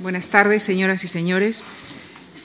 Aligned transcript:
Buenas 0.00 0.28
tardes, 0.28 0.62
señoras 0.62 1.02
y 1.02 1.08
señores. 1.08 1.64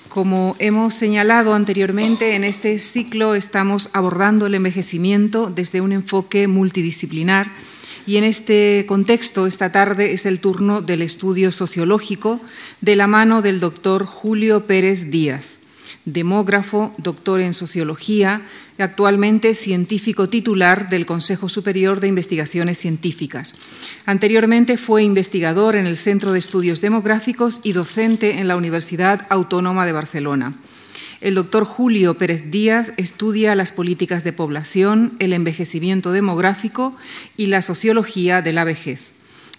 Como 0.10 0.56
hemos 0.58 0.96
señalado 0.96 1.54
anteriormente, 1.54 2.34
en 2.36 2.44
este 2.44 2.80
ciclo 2.80 3.36
estamos 3.36 3.92
abordando 3.94 4.48
el 4.48 4.56
envejecimiento 4.56 5.52
desde 5.54 5.80
un 5.80 5.92
enfoque 5.92 6.48
multidisciplinar 6.48 7.52
y 8.08 8.18
en 8.18 8.24
este 8.24 8.86
contexto, 8.88 9.46
esta 9.46 9.72
tarde 9.72 10.14
es 10.14 10.26
el 10.26 10.40
turno 10.40 10.82
del 10.82 11.04
estudio 11.04 11.52
sociológico 11.52 12.42
de 12.82 12.96
la 12.96 13.06
mano 13.06 13.44
del 13.44 13.60
doctor 13.60 14.06
Julio 14.06 14.66
Pérez 14.66 15.12
Díaz 15.12 15.60
demógrafo, 16.06 16.94
doctor 16.98 17.42
en 17.42 17.54
sociología, 17.54 18.42
actualmente 18.78 19.56
científico 19.56 20.30
titular 20.30 20.90
del 20.90 21.06
Consejo 21.06 21.50
Superior 21.50 22.00
de 22.00 22.08
Investigaciones 22.08 22.78
Científicas. 22.78 23.56
Anteriormente 24.06 24.78
fue 24.78 25.04
investigador 25.04 25.76
en 25.76 25.86
el 25.86 25.96
Centro 25.96 26.34
de 26.34 26.40
Estudios 26.40 26.82
Demográficos 26.82 27.62
y 27.64 27.74
docente 27.74 28.40
en 28.40 28.48
la 28.48 28.56
Universidad 28.56 29.26
Autónoma 29.30 29.86
de 29.86 29.94
Barcelona. 29.94 30.56
El 31.22 31.36
doctor 31.36 31.64
Julio 31.64 32.18
Pérez 32.18 32.52
Díaz 32.52 32.92
estudia 32.98 33.56
las 33.56 33.72
políticas 33.72 34.26
de 34.26 34.34
población, 34.34 35.14
el 35.20 35.32
envejecimiento 35.32 36.12
demográfico 36.12 36.98
y 37.38 37.48
la 37.48 37.62
sociología 37.62 38.42
de 38.42 38.52
la 38.52 38.66
vejez. 38.66 39.14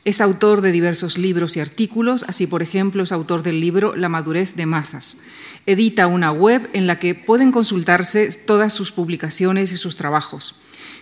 Es 0.05 0.21
autor 0.21 0.61
de 0.61 0.71
diversos 0.71 1.17
libros 1.17 1.57
y 1.57 1.61
artículos, 1.61 2.27
así 2.29 2.47
por 2.47 2.63
ejemplo 2.63 3.03
es 3.03 3.13
autor 3.13 3.43
del 3.43 3.61
libro 3.61 3.97
La 3.97 4.11
madurez 4.11 4.55
de 4.55 4.67
masas. 4.67 5.19
Edita 5.65 6.07
una 6.09 6.31
web 6.31 6.69
en 6.75 6.87
la 6.87 6.99
que 6.99 7.15
pueden 7.15 7.53
consultarse 7.53 8.31
todas 8.33 8.75
sus 8.75 8.93
publicaciones 8.93 9.73
y 9.73 9.79
sus 9.79 9.97
trabajos. 9.97 10.61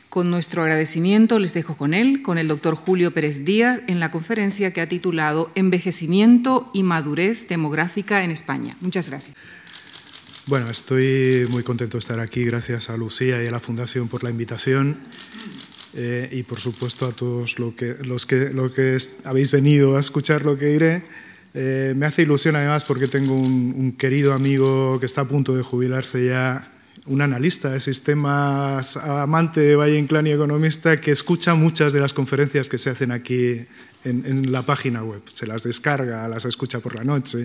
Con 0.08 0.30
nuestro 0.30 0.62
agradecimiento 0.62 1.40
les 1.40 1.52
dejo 1.52 1.76
con 1.76 1.94
él, 1.94 2.22
con 2.22 2.38
el 2.38 2.46
doctor 2.46 2.76
Julio 2.76 3.12
Pérez 3.12 3.44
Díaz, 3.44 3.80
en 3.88 3.98
la 3.98 4.12
conferencia 4.12 4.72
que 4.72 4.80
ha 4.80 4.88
titulado 4.88 5.50
Envejecimiento 5.56 6.70
y 6.72 6.84
madurez 6.84 7.48
demográfica 7.48 8.22
en 8.22 8.30
España. 8.30 8.76
Muchas 8.80 9.08
gracias. 9.08 9.34
Bueno, 10.46 10.70
estoy 10.70 11.46
muy 11.50 11.64
contento 11.64 11.96
de 11.96 12.00
estar 12.00 12.20
aquí. 12.20 12.44
Gracias 12.44 12.90
a 12.90 12.96
Lucía 12.96 13.42
y 13.42 13.46
a 13.46 13.50
la 13.50 13.58
Fundación 13.58 14.06
por 14.08 14.22
la 14.22 14.30
invitación. 14.30 14.98
Eh, 15.94 16.28
y 16.32 16.42
por 16.44 16.58
supuesto 16.58 17.06
a 17.06 17.12
todos 17.12 17.58
los, 17.58 18.26
que, 18.26 18.98
habéis 19.24 19.50
venido 19.50 19.96
a 19.96 20.00
escuchar 20.00 20.44
lo 20.44 20.56
que 20.56 20.66
diré. 20.66 21.02
Eh, 21.54 21.92
me 21.94 22.06
hace 22.06 22.22
ilusión 22.22 22.56
además 22.56 22.84
porque 22.84 23.08
tengo 23.08 23.34
un, 23.34 23.92
querido 23.98 24.32
amigo 24.32 24.98
que 24.98 25.06
está 25.06 25.22
a 25.22 25.28
punto 25.28 25.54
de 25.54 25.62
jubilarse 25.62 26.26
ya, 26.26 26.72
un 27.04 27.20
analista 27.20 27.70
de 27.70 27.80
sistemas, 27.80 28.96
amante 28.96 29.60
de 29.60 29.76
Valle 29.76 29.98
Inclán 29.98 30.26
y 30.26 30.30
economista, 30.30 30.98
que 30.98 31.10
escucha 31.10 31.54
muchas 31.54 31.92
de 31.92 32.00
las 32.00 32.14
conferencias 32.14 32.70
que 32.70 32.78
se 32.78 32.88
hacen 32.88 33.12
aquí 33.12 33.66
en, 34.04 34.50
la 34.50 34.62
página 34.62 35.02
web. 35.02 35.20
Se 35.30 35.46
las 35.46 35.62
descarga, 35.62 36.26
las 36.28 36.44
escucha 36.46 36.80
por 36.80 36.94
la 36.94 37.04
noche. 37.04 37.44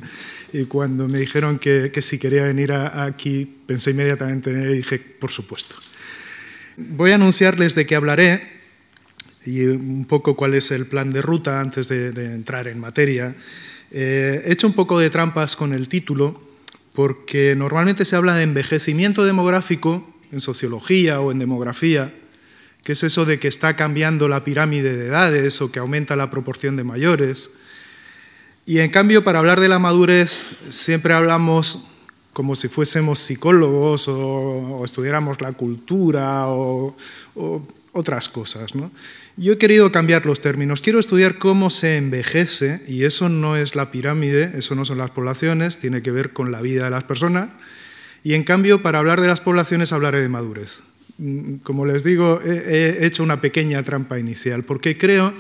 Y 0.54 0.66
cuando 0.66 1.08
me 1.10 1.20
dijeron 1.20 1.60
que, 1.60 1.92
si 2.02 2.18
quería 2.18 2.44
venir 2.44 2.72
aquí, 2.72 3.46
pensé 3.66 3.92
inmediatamente 3.92 4.52
en 4.52 4.72
y 4.72 4.76
dije, 4.76 5.00
por 5.00 5.32
supuesto. 5.32 5.76
Voy 6.80 7.10
a 7.10 7.16
anunciarles 7.16 7.74
de 7.74 7.88
qué 7.88 7.96
hablaré 7.96 8.48
y 9.44 9.66
un 9.66 10.06
poco 10.06 10.36
cuál 10.36 10.54
es 10.54 10.70
el 10.70 10.86
plan 10.86 11.12
de 11.12 11.24
ruta 11.24 11.60
antes 11.60 11.88
de, 11.88 12.10
entrar 12.10 12.68
en 12.68 12.80
materia. 12.80 13.36
Eh, 13.90 14.44
he 14.46 14.52
hecho 14.52 14.68
un 14.68 14.74
poco 14.74 15.00
de 15.00 15.10
trampas 15.10 15.56
con 15.56 15.74
el 15.74 15.90
título 15.90 16.40
porque 16.94 17.56
normalmente 17.56 18.06
se 18.06 18.16
habla 18.16 18.36
de 18.36 18.44
envejecimiento 18.44 19.26
demográfico 19.26 20.08
en 20.32 20.40
sociología 20.40 21.20
o 21.20 21.32
en 21.32 21.40
demografía, 21.40 22.14
que 22.84 22.92
es 22.92 23.02
eso 23.02 23.26
de 23.26 23.40
que 23.40 23.48
está 23.48 23.76
cambiando 23.76 24.28
la 24.28 24.44
pirámide 24.44 24.96
de 24.96 25.08
edades 25.08 25.60
o 25.62 25.72
que 25.72 25.80
aumenta 25.80 26.16
la 26.16 26.30
proporción 26.30 26.76
de 26.76 26.84
mayores. 26.84 27.50
Y 28.68 28.82
en 28.82 28.92
cambio, 28.92 29.24
para 29.24 29.40
hablar 29.40 29.62
de 29.62 29.70
la 29.70 29.80
madurez, 29.80 30.50
siempre 30.70 31.16
hablamos 31.16 31.90
como 32.38 32.54
si 32.54 32.68
fuésemos 32.68 33.18
psicólogos 33.18 34.08
o, 34.08 34.84
estudiáramos 34.86 35.42
la 35.42 35.54
cultura 35.54 36.46
o, 36.50 36.96
otras 37.94 38.30
cosas. 38.30 38.76
¿no? 38.76 38.92
Yo 39.38 39.54
he 39.54 39.58
querido 39.58 39.92
cambiar 39.92 40.24
los 40.28 40.40
términos. 40.40 40.82
Quiero 40.82 41.00
estudiar 41.00 41.40
cómo 41.40 41.72
se 41.72 41.98
envejece, 41.98 42.84
y 42.88 43.06
eso 43.06 43.28
no 43.28 43.58
es 43.58 43.74
la 43.74 43.90
pirámide, 43.90 44.52
eso 44.54 44.76
no 44.76 44.86
son 44.86 45.00
las 45.00 45.10
poblaciones, 45.10 45.80
tiene 45.80 46.04
que 46.04 46.12
ver 46.12 46.32
con 46.32 46.52
la 46.52 46.62
vida 46.62 46.84
de 46.84 46.92
las 46.92 47.06
personas. 47.06 47.50
Y 48.24 48.36
en 48.36 48.44
cambio, 48.44 48.84
para 48.84 49.00
hablar 49.00 49.20
de 49.20 49.26
las 49.26 49.42
poblaciones 49.42 49.92
hablaré 49.92 50.22
de 50.22 50.30
madurez. 50.30 50.84
Como 51.64 51.88
les 51.88 52.04
digo, 52.04 52.40
he 52.46 53.04
hecho 53.04 53.24
una 53.24 53.42
pequeña 53.42 53.82
trampa 53.82 54.20
inicial, 54.20 54.62
porque 54.62 54.96
creo 54.96 55.34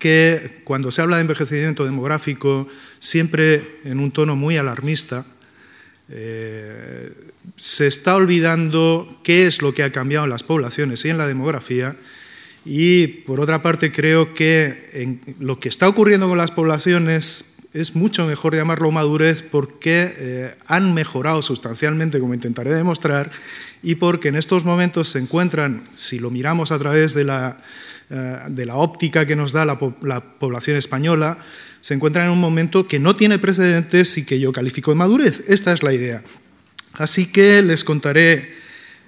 que 0.00 0.62
cuando 0.64 0.90
se 0.90 1.00
habla 1.00 1.14
de 1.14 1.22
envejecimiento 1.22 1.84
demográfico, 1.84 2.66
siempre 2.98 3.78
en 3.84 4.00
un 4.00 4.10
tono 4.10 4.34
muy 4.34 4.56
alarmista, 4.56 5.24
eh, 6.10 7.12
se 7.56 7.86
está 7.86 8.16
olvidando 8.16 9.20
qué 9.22 9.46
es 9.46 9.62
lo 9.62 9.74
que 9.74 9.82
ha 9.82 9.92
cambiado 9.92 10.24
en 10.24 10.30
las 10.30 10.42
poblaciones 10.42 11.04
y 11.04 11.10
en 11.10 11.18
la 11.18 11.26
demografía. 11.26 11.96
Y 12.64 13.06
por 13.06 13.40
otra 13.40 13.62
parte, 13.62 13.92
creo 13.92 14.34
que 14.34 15.18
lo 15.38 15.58
que 15.58 15.68
está 15.68 15.88
ocurriendo 15.88 16.28
con 16.28 16.38
las 16.38 16.50
poblaciones 16.50 17.56
es 17.72 17.94
mucho 17.94 18.26
mejor 18.26 18.54
llamarlo 18.54 18.90
madurez 18.90 19.42
porque 19.42 20.14
eh, 20.16 20.54
han 20.66 20.94
mejorado 20.94 21.42
sustancialmente, 21.42 22.18
como 22.18 22.34
intentaré 22.34 22.74
demostrar, 22.74 23.30
y 23.82 23.96
porque 23.96 24.28
en 24.28 24.36
estos 24.36 24.64
momentos 24.64 25.10
se 25.10 25.18
encuentran, 25.18 25.84
si 25.92 26.18
lo 26.18 26.30
miramos 26.30 26.72
a 26.72 26.78
través 26.78 27.14
de 27.14 27.24
la, 27.24 27.58
eh, 28.10 28.38
de 28.48 28.66
la 28.66 28.76
óptica 28.76 29.26
que 29.26 29.36
nos 29.36 29.52
da 29.52 29.64
la, 29.64 29.78
la 30.02 30.20
población 30.20 30.76
española, 30.76 31.38
se 31.80 31.94
encuentra 31.94 32.24
en 32.24 32.30
un 32.30 32.40
momento 32.40 32.86
que 32.86 32.98
no 32.98 33.16
tiene 33.16 33.38
precedentes 33.38 34.16
y 34.18 34.24
que 34.24 34.40
yo 34.40 34.52
califico 34.52 34.90
de 34.90 34.96
madurez. 34.96 35.44
Esta 35.46 35.72
es 35.72 35.82
la 35.82 35.92
idea. 35.92 36.22
Así 36.94 37.26
que 37.26 37.62
les 37.62 37.84
contaré 37.84 38.54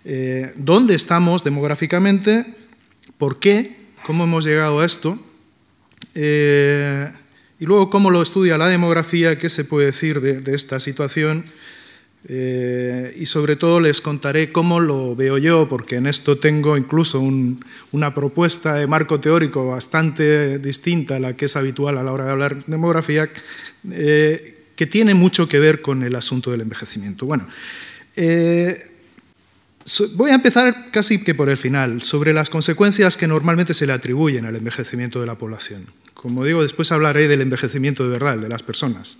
eh, 0.04 0.53
dónde 0.56 0.94
estamos 0.94 1.42
demográficamente, 1.44 2.54
por 3.19 3.41
qué, 3.41 3.76
cómo 4.04 4.25
hemos 4.25 4.44
llegado 4.44 4.80
a 4.80 4.86
esto, 4.86 5.19
eh, 6.14 7.12
y 7.59 7.64
luego 7.64 7.91
cómo 7.91 8.10
lo 8.10 8.22
estudia 8.22 8.56
la 8.56 8.69
demografía, 8.69 9.38
qué 9.38 9.50
se 9.50 9.64
puede 9.64 9.86
decir 9.86 10.20
de 10.20 10.54
esta 10.54 10.80
situación 10.80 11.44
eh, 12.28 13.16
y 13.19 13.25
sobre 13.26 13.56
todo 13.56 13.81
les 13.81 14.00
contaré 14.00 14.53
cómo 14.53 14.78
lo 14.78 15.16
veo 15.16 15.38
yo, 15.38 15.69
porque 15.69 15.97
en 15.97 16.06
esto 16.06 16.38
tengo 16.38 16.76
incluso 16.76 17.20
una 17.20 18.14
propuesta 18.14 18.75
de 18.75 18.86
marco 18.86 19.20
teórico 19.20 19.69
bastante 19.69 20.59
distinta 20.59 21.16
a 21.16 21.20
la 21.20 21.34
que 21.34 21.47
es 21.47 21.56
habitual 21.56 21.97
a 21.97 22.03
la 22.03 22.12
hora 22.12 22.26
de 22.26 22.30
hablar 22.30 22.56
de 22.56 22.64
demografía, 22.66 23.30
eh, 23.91 24.64
que 24.76 24.86
tiene 24.86 25.14
mucho 25.14 25.48
que 25.48 25.59
ver 25.59 25.80
con 25.80 26.03
el 26.03 26.14
asunto 26.14 26.50
del 26.50 26.60
envejecimiento. 26.60 27.25
Bueno, 27.25 27.47
eh, 28.16 28.91
voy 30.14 30.30
a 30.30 30.34
empezar 30.34 30.91
casi 30.91 31.25
que 31.25 31.34
por 31.34 31.48
el 31.48 31.56
final, 31.56 32.03
sobre 32.03 32.34
las 32.34 32.50
consecuencias 32.50 33.16
que 33.16 33.26
normalmente 33.26 33.72
se 33.72 33.86
le 33.86 33.94
atribuyen 33.94 34.44
al 34.44 34.56
envejecimiento 34.56 35.20
de 35.20 35.26
la 35.26 35.36
población. 35.36 35.86
Como 36.12 36.44
digo, 36.44 36.62
después 36.62 36.92
hablaré 36.92 37.28
del 37.28 37.41
envejecimiento 37.41 38.04
de 38.04 38.10
verdad, 38.10 38.36
de 38.36 38.48
las 38.48 38.62
personas. 38.62 39.19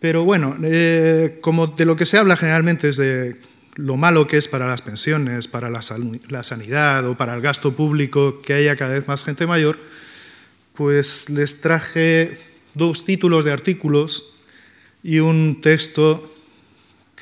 Pero 0.00 0.24
bueno, 0.24 0.56
eh, 0.62 1.38
como 1.40 1.68
de 1.68 1.84
lo 1.84 1.96
que 1.96 2.06
se 2.06 2.18
habla 2.18 2.36
generalmente 2.36 2.90
es 2.90 2.96
de 2.96 3.36
lo 3.76 3.96
malo 3.96 4.26
que 4.26 4.36
es 4.36 4.48
para 4.48 4.68
las 4.68 4.82
pensiones, 4.82 5.48
para 5.48 5.70
la, 5.70 5.82
sanidad 5.82 7.08
o 7.08 7.16
para 7.16 7.34
el 7.34 7.40
gasto 7.40 7.74
público 7.74 8.40
que 8.40 8.54
haya 8.54 8.76
cada 8.76 8.92
vez 8.92 9.08
más 9.08 9.24
gente 9.24 9.46
mayor, 9.46 9.78
pues 10.74 11.28
les 11.30 11.60
traje 11.60 12.38
dos 12.74 13.04
títulos 13.04 13.44
de 13.44 13.52
artículos 13.52 14.34
y 15.02 15.18
un 15.18 15.60
texto 15.60 16.30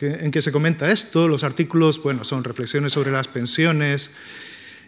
en 0.00 0.30
que 0.30 0.42
se 0.42 0.52
comenta 0.52 0.90
esto. 0.90 1.28
Los 1.28 1.44
artículos, 1.44 2.02
bueno, 2.02 2.24
son 2.24 2.44
reflexiones 2.44 2.92
sobre 2.92 3.12
las 3.12 3.28
pensiones 3.28 4.12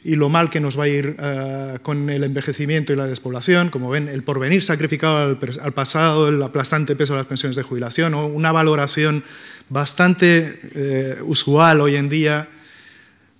y 0.04 0.16
lo 0.16 0.28
mal 0.28 0.50
que 0.50 0.60
nos 0.60 0.78
va 0.78 0.84
a 0.84 0.88
ir 0.88 1.16
eh, 1.18 1.78
con 1.82 2.10
el 2.10 2.24
envejecimiento 2.24 2.92
y 2.92 2.96
la 2.96 3.06
despoblación. 3.06 3.70
Como 3.70 3.88
ven, 3.88 4.08
el 4.08 4.22
porvenir 4.22 4.62
sacrificado 4.62 5.16
al, 5.16 5.72
pasado, 5.72 6.28
el 6.28 6.42
aplastante 6.42 6.94
peso 6.94 7.14
de 7.14 7.20
las 7.20 7.26
pensiones 7.26 7.56
de 7.56 7.62
jubilación, 7.62 8.12
o 8.12 8.26
una 8.26 8.52
valoración 8.52 9.24
bastante 9.70 10.60
eh, 10.74 11.16
usual 11.22 11.80
hoy 11.80 11.96
en 11.96 12.10
día, 12.10 12.48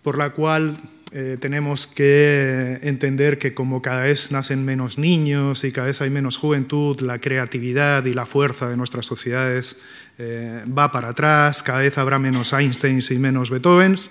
por 0.03 0.17
la 0.17 0.31
cual 0.31 0.79
eh, 1.13 1.37
tenemos 1.39 1.87
que 1.87 2.79
entender 2.83 3.39
que 3.39 3.53
como 3.53 3.83
cada 3.83 4.05
vez 4.05 4.33
nacen 4.33 4.65
menos 4.65 4.97
niños 4.97 5.65
y 5.65 5.71
cada 5.71 5.89
vez 5.89 6.01
hay 6.01 6.09
menos 6.09 6.39
juventud, 6.39 6.99
la 7.03 7.19
creatividad 7.19 8.07
y 8.07 8.15
la 8.15 8.25
fuerza 8.25 8.71
de 8.71 8.77
nuestras 8.79 9.05
sociedades 9.07 9.81
va 10.17 10.93
para 10.93 11.09
atrás, 11.09 11.65
cada 11.65 11.81
vez 11.81 11.99
habrá 11.99 12.21
menos 12.21 12.53
Einsteins 12.53 13.11
y 13.11 13.19
menos 13.19 13.51
Beethovens, 13.51 14.11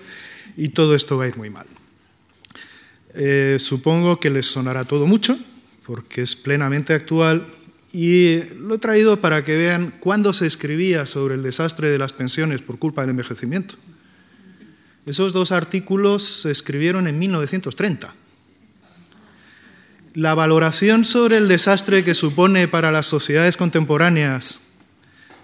y 0.54 0.68
todo 0.68 0.94
esto 0.94 1.16
va 1.16 1.24
a 1.24 1.28
ir 1.28 1.36
muy 1.38 1.48
mal. 1.48 1.66
Eh, 3.14 3.56
supongo 3.60 4.18
que 4.18 4.30
les 4.30 4.46
sonará 4.46 4.84
todo 4.84 5.06
mucho, 5.06 5.38
porque 5.86 6.22
es 6.22 6.34
plenamente 6.34 6.94
actual, 6.94 7.46
y 7.92 8.42
lo 8.58 8.74
he 8.74 8.78
traído 8.78 9.20
para 9.20 9.44
que 9.44 9.56
vean 9.56 9.94
cuándo 10.00 10.32
se 10.32 10.48
escribía 10.48 11.06
sobre 11.06 11.36
el 11.36 11.44
desastre 11.44 11.90
de 11.90 11.98
las 11.98 12.12
pensiones 12.12 12.60
por 12.60 12.78
culpa 12.78 13.02
del 13.02 13.10
envejecimiento. 13.10 13.76
Esos 15.06 15.32
dos 15.32 15.52
artículos 15.52 16.24
se 16.24 16.50
escribieron 16.50 17.06
en 17.06 17.18
1930. 17.18 18.12
La 20.14 20.34
valoración 20.34 21.04
sobre 21.04 21.36
el 21.36 21.46
desastre 21.46 22.02
que 22.02 22.14
supone 22.14 22.66
para 22.66 22.90
las 22.90 23.06
sociedades 23.06 23.56
contemporáneas 23.56 24.72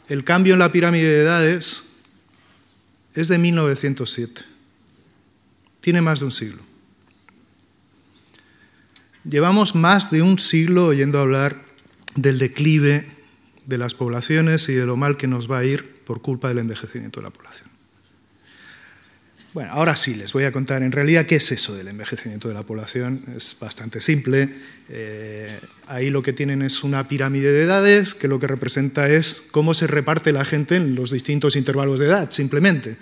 el 0.09 0.25
cambio 0.25 0.55
en 0.55 0.59
la 0.59 0.73
pirámide 0.73 1.09
de 1.09 1.23
edades 1.23 1.85
es 3.15 3.29
de 3.29 3.39
1907. 3.39 4.43
Tiene 5.81 6.01
más 6.01 6.19
de 6.21 6.25
un 6.25 6.33
siglo. 6.33 6.70
Llevamos 9.29 9.75
más 9.75 10.11
de 10.11 10.23
un 10.23 10.39
siglo 10.39 10.87
oyendo 10.87 11.19
hablar 11.19 11.63
del 12.15 12.39
declive 12.39 13.07
de 13.67 13.79
las 13.79 13.95
poblaciones 13.95 14.69
y 14.69 14.75
de 14.75 14.87
lo 14.87 14.97
mal 14.97 15.17
que 15.17 15.27
nos 15.27 15.51
va 15.51 15.59
a 15.59 15.65
ir 15.65 16.01
por 16.05 16.23
culpa 16.23 16.49
del 16.49 16.59
envejecimiento 16.59 17.21
de 17.21 17.25
la 17.25 17.31
población. 17.31 17.69
Bueno, 19.53 19.73
ahora 19.73 19.97
sí, 19.97 20.15
les 20.15 20.33
voy 20.33 20.45
a 20.45 20.53
contar 20.53 20.83
en 20.85 20.93
realidad 20.93 21.27
qué 21.27 21.37
es 21.37 21.51
eso 21.51 21.75
del 21.75 21.89
envejecimiento 21.89 22.47
de 22.47 22.55
la 22.55 22.63
población. 22.63 23.25
Es 23.37 23.57
bastante 23.59 24.01
simple. 24.01 24.49
Eh, 24.89 25.59
ahí 25.89 26.11
lo 26.11 26.23
que 26.23 26.33
tienen 26.33 26.63
es 26.63 26.85
una 26.85 27.09
pirámide 27.09 27.51
de 27.51 27.65
edades 27.65 28.15
que 28.15 28.29
lo 28.29 28.39
que 28.39 28.47
representa 28.47 29.09
es 29.09 29.43
cómo 29.51 29.75
se 29.75 29.89
reparte 29.89 30.33
la 30.33 30.45
gente 30.45 30.77
en 30.77 30.95
los 30.95 31.11
distintos 31.11 31.57
intervalos 31.57 31.99
de 31.99 32.07
edad, 32.07 32.31
simplemente. 32.31 32.97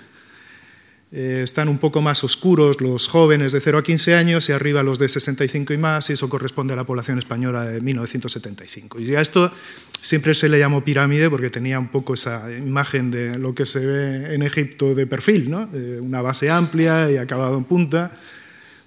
Eh, 1.11 1.41
están 1.43 1.71
un 1.71 1.79
poco 1.79 2.03
más 2.03 2.23
oscuros 2.23 2.83
los 2.83 3.09
jóvenes 3.09 3.53
de 3.53 3.61
0 3.61 3.79
a 3.79 3.83
15 3.83 4.15
años 4.15 4.47
y 4.51 4.53
arriba 4.53 4.83
los 4.83 4.99
de 4.99 5.09
65 5.09 5.73
y 5.73 5.79
más, 5.79 6.11
y 6.11 6.13
eso 6.13 6.29
corresponde 6.29 6.75
a 6.75 6.77
la 6.77 6.85
población 6.85 7.17
española 7.17 7.65
de 7.65 7.81
1975. 7.81 9.01
Y 9.01 9.15
a 9.15 9.21
esto 9.23 9.51
siempre 10.03 10.35
se 10.35 10.51
le 10.51 10.59
llamó 10.59 10.85
pirámide 10.85 11.31
porque 11.31 11.49
tenía 11.49 11.79
un 11.79 11.89
poco 11.89 12.13
esa 12.13 12.53
imagen 12.53 13.11
de 13.11 13.39
lo 13.39 13.55
que 13.55 13.65
se 13.65 13.87
ve 13.87 14.35
en 14.35 14.43
Egipto 14.43 14.95
de 14.95 15.07
perfil, 15.07 15.51
¿no? 15.51 15.71
Una 16.03 16.21
base 16.21 16.51
amplia 16.51 17.11
y 17.11 17.17
acabado 17.17 17.57
en 17.57 17.65
punta, 17.65 18.13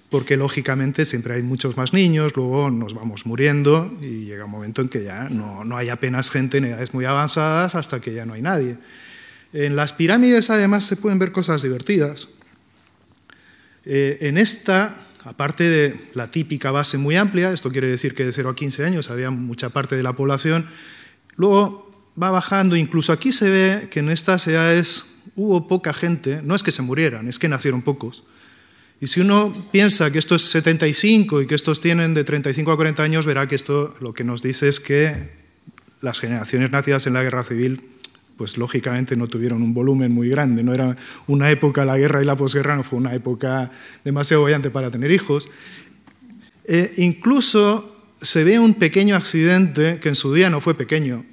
porque 0.08 0.36
lógicamente 0.36 1.04
siempre 1.04 1.34
hay 1.34 1.42
muchos 1.42 1.76
más 1.76 1.92
niños, 1.92 2.36
luego 2.36 2.70
nos 2.70 2.94
vamos 2.94 3.26
muriendo 3.26 3.92
y 4.00 4.26
llega 4.26 4.44
un 4.44 4.50
momento 4.52 4.80
en 4.80 4.88
que 4.88 5.02
ya 5.02 5.28
no, 5.28 5.64
no 5.64 5.76
hay 5.76 5.88
apenas 5.88 6.30
gente 6.30 6.58
en 6.58 6.66
edades 6.66 6.94
muy 6.94 7.04
avanzadas 7.04 7.74
hasta 7.74 8.00
que 8.00 8.14
ya 8.14 8.24
no 8.24 8.34
hay 8.34 8.42
nadie. 8.42 8.76
En 9.52 9.76
las 9.76 9.92
pirámides 9.92 10.50
además 10.50 10.84
se 10.84 10.96
pueden 10.96 11.18
ver 11.18 11.32
cosas 11.32 11.62
divertidas. 11.62 12.30
Eh, 13.84 14.18
en 14.22 14.38
esta, 14.38 14.96
aparte 15.24 15.64
de 15.64 15.96
la 16.14 16.28
típica 16.30 16.70
base 16.70 16.98
muy 16.98 17.16
amplia, 17.16 17.52
esto 17.52 17.70
quiere 17.70 17.88
decir 17.88 18.14
que 18.14 18.24
de 18.24 18.32
0 18.32 18.50
a 18.50 18.56
15 18.56 18.84
años 18.84 19.10
había 19.10 19.30
mucha 19.30 19.70
parte 19.70 19.96
de 19.96 20.02
la 20.02 20.14
población, 20.14 20.66
luego 21.36 21.90
va 22.20 22.30
bajando, 22.30 22.76
incluso 22.76 23.12
aquí 23.12 23.32
se 23.32 23.50
ve 23.50 23.88
que 23.90 24.00
en 24.00 24.10
estas 24.10 24.46
edades 24.46 25.16
hubo 25.36 25.66
poca 25.66 25.92
gente, 25.92 26.40
no 26.42 26.54
es 26.54 26.62
que 26.62 26.72
se 26.72 26.82
murieran, 26.82 27.28
es 27.28 27.38
que 27.38 27.48
nacieron 27.48 27.82
pocos. 27.82 28.24
Y 29.00 29.08
si 29.08 29.20
uno 29.20 29.52
piensa 29.72 30.12
que 30.12 30.18
esto 30.18 30.36
es 30.36 30.42
75 30.42 31.42
y 31.42 31.46
que 31.46 31.56
estos 31.56 31.80
tienen 31.80 32.14
de 32.14 32.22
35 32.22 32.70
a 32.70 32.76
40 32.76 33.02
años, 33.02 33.26
verá 33.26 33.48
que 33.48 33.56
esto 33.56 33.94
lo 34.00 34.14
que 34.14 34.22
nos 34.22 34.42
dice 34.42 34.68
es 34.68 34.78
que 34.78 35.42
las 36.00 36.20
generaciones 36.20 36.70
nacidas 36.70 37.06
en 37.06 37.14
la 37.14 37.22
guerra 37.22 37.42
civil 37.42 37.91
pues 38.42 38.58
lógicamente 38.58 39.14
no 39.14 39.28
tuvieron 39.28 39.62
un 39.62 39.72
volumen 39.72 40.10
muy 40.10 40.28
grande. 40.28 40.64
No 40.64 40.74
era 40.74 40.96
una 41.28 41.48
época, 41.52 41.84
la 41.84 41.96
guerra 41.96 42.20
y 42.22 42.24
la 42.24 42.34
posguerra 42.34 42.74
no 42.74 42.82
fue 42.82 42.98
una 42.98 43.14
época 43.14 43.70
demasiado 44.02 44.42
bollante 44.42 44.68
para 44.68 44.90
tener 44.90 45.12
hijos. 45.12 45.48
E 46.64 46.92
incluso 46.96 47.94
se 48.20 48.42
ve 48.42 48.58
un 48.58 48.74
pequeño 48.74 49.14
accidente 49.14 50.00
que 50.00 50.08
en 50.08 50.16
su 50.16 50.34
día 50.34 50.50
no 50.50 50.60
fue 50.60 50.74
pequeño. 50.74 51.24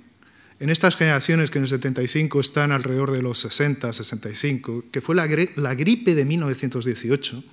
En 0.59 0.69
estas 0.69 0.95
generaciones 0.95 1.49
que 1.49 1.57
en 1.57 1.63
el 1.63 1.69
75 1.69 2.39
están 2.39 2.71
alrededor 2.71 3.09
de 3.09 3.23
los 3.23 3.39
60, 3.39 3.91
65, 3.91 4.83
que 4.91 5.01
fue 5.01 5.15
la 5.15 5.25
gripe 5.25 6.13
de 6.13 6.25
1918 6.25 7.43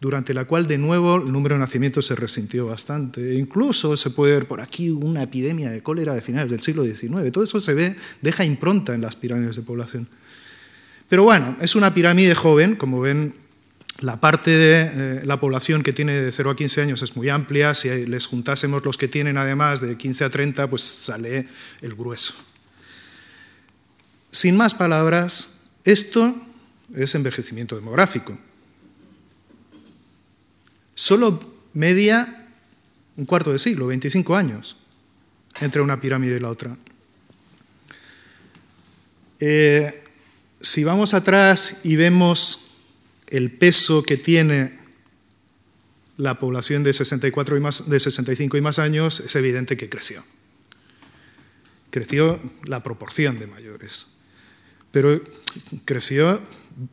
durante 0.00 0.32
la 0.32 0.46
cual 0.46 0.66
de 0.66 0.78
nuevo 0.78 1.16
el 1.16 1.30
número 1.30 1.54
de 1.54 1.60
nacimientos 1.60 2.06
se 2.06 2.14
resintió 2.14 2.66
bastante. 2.66 3.32
E 3.32 3.34
incluso 3.34 3.96
se 3.96 4.10
puede 4.10 4.32
ver 4.32 4.48
por 4.48 4.62
aquí 4.62 4.88
una 4.88 5.22
epidemia 5.22 5.70
de 5.70 5.82
cólera 5.82 6.14
de 6.14 6.22
finales 6.22 6.50
del 6.50 6.60
siglo 6.60 6.84
XIX. 6.84 7.30
Todo 7.30 7.44
eso 7.44 7.60
se 7.60 7.74
ve, 7.74 7.94
deja 8.22 8.44
impronta 8.44 8.94
en 8.94 9.02
las 9.02 9.16
pirámides 9.16 9.56
de 9.56 9.62
población. 9.62 10.08
Pero 11.08 11.24
bueno, 11.24 11.56
es 11.60 11.74
una 11.74 11.92
pirámide 11.92 12.34
joven, 12.34 12.76
como 12.76 13.00
ven, 13.00 13.34
la 14.00 14.18
parte 14.18 14.50
de 14.50 14.90
eh, 14.92 15.20
la 15.24 15.38
población 15.38 15.82
que 15.82 15.92
tiene 15.92 16.14
de 16.14 16.32
0 16.32 16.50
a 16.50 16.56
15 16.56 16.80
años 16.80 17.02
es 17.02 17.14
muy 17.14 17.28
amplia. 17.28 17.74
Si 17.74 18.06
les 18.06 18.26
juntásemos 18.26 18.82
los 18.82 18.96
que 18.96 19.08
tienen 19.08 19.36
además 19.36 19.82
de 19.82 19.98
15 19.98 20.24
a 20.24 20.30
30, 20.30 20.70
pues 20.70 20.80
sale 20.82 21.46
el 21.82 21.94
grueso. 21.94 22.32
Sin 24.30 24.56
más 24.56 24.72
palabras, 24.72 25.50
esto 25.84 26.34
es 26.94 27.14
envejecimiento 27.14 27.76
demográfico 27.76 28.38
solo 30.94 31.40
media 31.72 32.40
un 33.16 33.26
cuarto 33.26 33.52
de 33.52 33.58
siglo, 33.58 33.86
25 33.88 34.34
años, 34.34 34.76
entre 35.60 35.82
una 35.82 36.00
pirámide 36.00 36.36
y 36.36 36.40
la 36.40 36.48
otra. 36.48 36.76
Eh, 39.40 40.04
si 40.60 40.84
vamos 40.84 41.14
atrás 41.14 41.78
y 41.84 41.96
vemos 41.96 42.70
el 43.26 43.50
peso 43.50 44.02
que 44.02 44.16
tiene 44.16 44.78
la 46.16 46.38
población 46.38 46.82
de, 46.82 46.92
64 46.92 47.56
y 47.56 47.60
más, 47.60 47.88
de 47.88 48.00
65 48.00 48.56
y 48.56 48.60
más 48.60 48.78
años, 48.78 49.20
es 49.20 49.34
evidente 49.36 49.76
que 49.76 49.88
creció. 49.88 50.22
Creció 51.90 52.40
la 52.64 52.82
proporción 52.82 53.38
de 53.38 53.46
mayores. 53.46 54.18
Pero 54.92 55.20
creció 55.84 56.40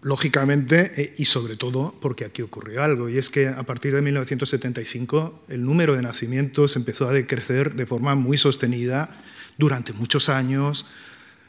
lógicamente, 0.02 0.92
eh, 0.96 1.16
y 1.18 1.26
sobre 1.26 1.56
todo 1.56 1.96
porque 2.02 2.26
aquí 2.26 2.42
ocurrió 2.42 2.84
algo, 2.84 3.10
y 3.10 3.18
es 3.18 3.30
que 3.30 3.48
a 3.48 3.64
partir 3.64 3.94
de 3.94 4.02
1975 4.02 5.46
el 5.50 5.64
número 5.64 5.96
de 5.96 6.02
nacimientos 6.02 6.76
empezó 6.76 7.08
a 7.08 7.14
decrecer 7.14 7.76
de 7.76 7.86
forma 7.86 8.16
muy 8.16 8.38
sostenida 8.38 9.10
durante 9.58 9.94
muchos 9.94 10.30
años, 10.30 10.88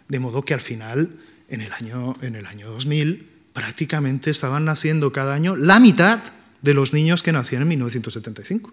de 0.08 0.18
modo 0.18 0.44
que 0.44 0.54
al 0.54 0.60
final, 0.60 1.10
en 1.48 1.60
el 1.60 1.72
año, 1.72 2.14
en 2.22 2.36
el 2.36 2.46
año 2.46 2.70
2000, 2.70 3.28
prácticamente 3.52 4.30
estaban 4.30 4.64
naciendo 4.64 5.12
cada 5.12 5.34
año 5.34 5.56
la 5.56 5.80
mitad 5.80 6.20
de 6.62 6.74
los 6.74 6.92
niños 6.92 7.22
que 7.22 7.32
nacían 7.32 7.62
en 7.62 7.68
1975. 7.68 8.72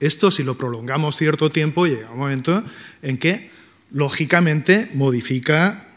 Esto, 0.00 0.30
si 0.30 0.44
lo 0.44 0.56
prolongamos 0.56 1.16
cierto 1.16 1.50
tiempo, 1.50 1.86
llega 1.86 2.10
un 2.10 2.18
momento 2.18 2.62
en 3.02 3.18
que, 3.18 3.50
lógicamente, 3.90 4.90
modifica 4.94 5.88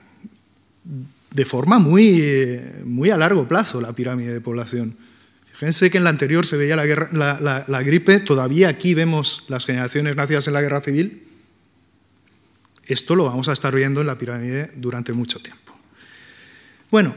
de 1.31 1.45
forma 1.45 1.79
muy, 1.79 2.61
muy 2.83 3.09
a 3.09 3.17
largo 3.17 3.47
plazo 3.47 3.81
la 3.81 3.93
pirámide 3.93 4.33
de 4.33 4.41
población. 4.41 4.95
Fíjense 5.53 5.89
que 5.89 5.97
en 5.97 6.03
la 6.03 6.09
anterior 6.09 6.45
se 6.45 6.57
veía 6.57 6.75
la, 6.75 7.65
la, 7.67 7.83
gripe, 7.83 8.19
todavía 8.19 8.69
aquí 8.69 8.93
vemos 8.93 9.45
las 9.47 9.65
generaciones 9.65 10.15
nacidas 10.15 10.47
en 10.47 10.53
la 10.53 10.61
guerra 10.61 10.81
civil. 10.81 11.23
Esto 12.85 13.15
lo 13.15 13.25
vamos 13.25 13.47
a 13.47 13.53
estar 13.53 13.73
viendo 13.73 14.01
en 14.01 14.07
la 14.07 14.17
pirámide 14.17 14.71
durante 14.75 15.13
mucho 15.13 15.39
tiempo. 15.39 15.73
Bueno, 16.89 17.15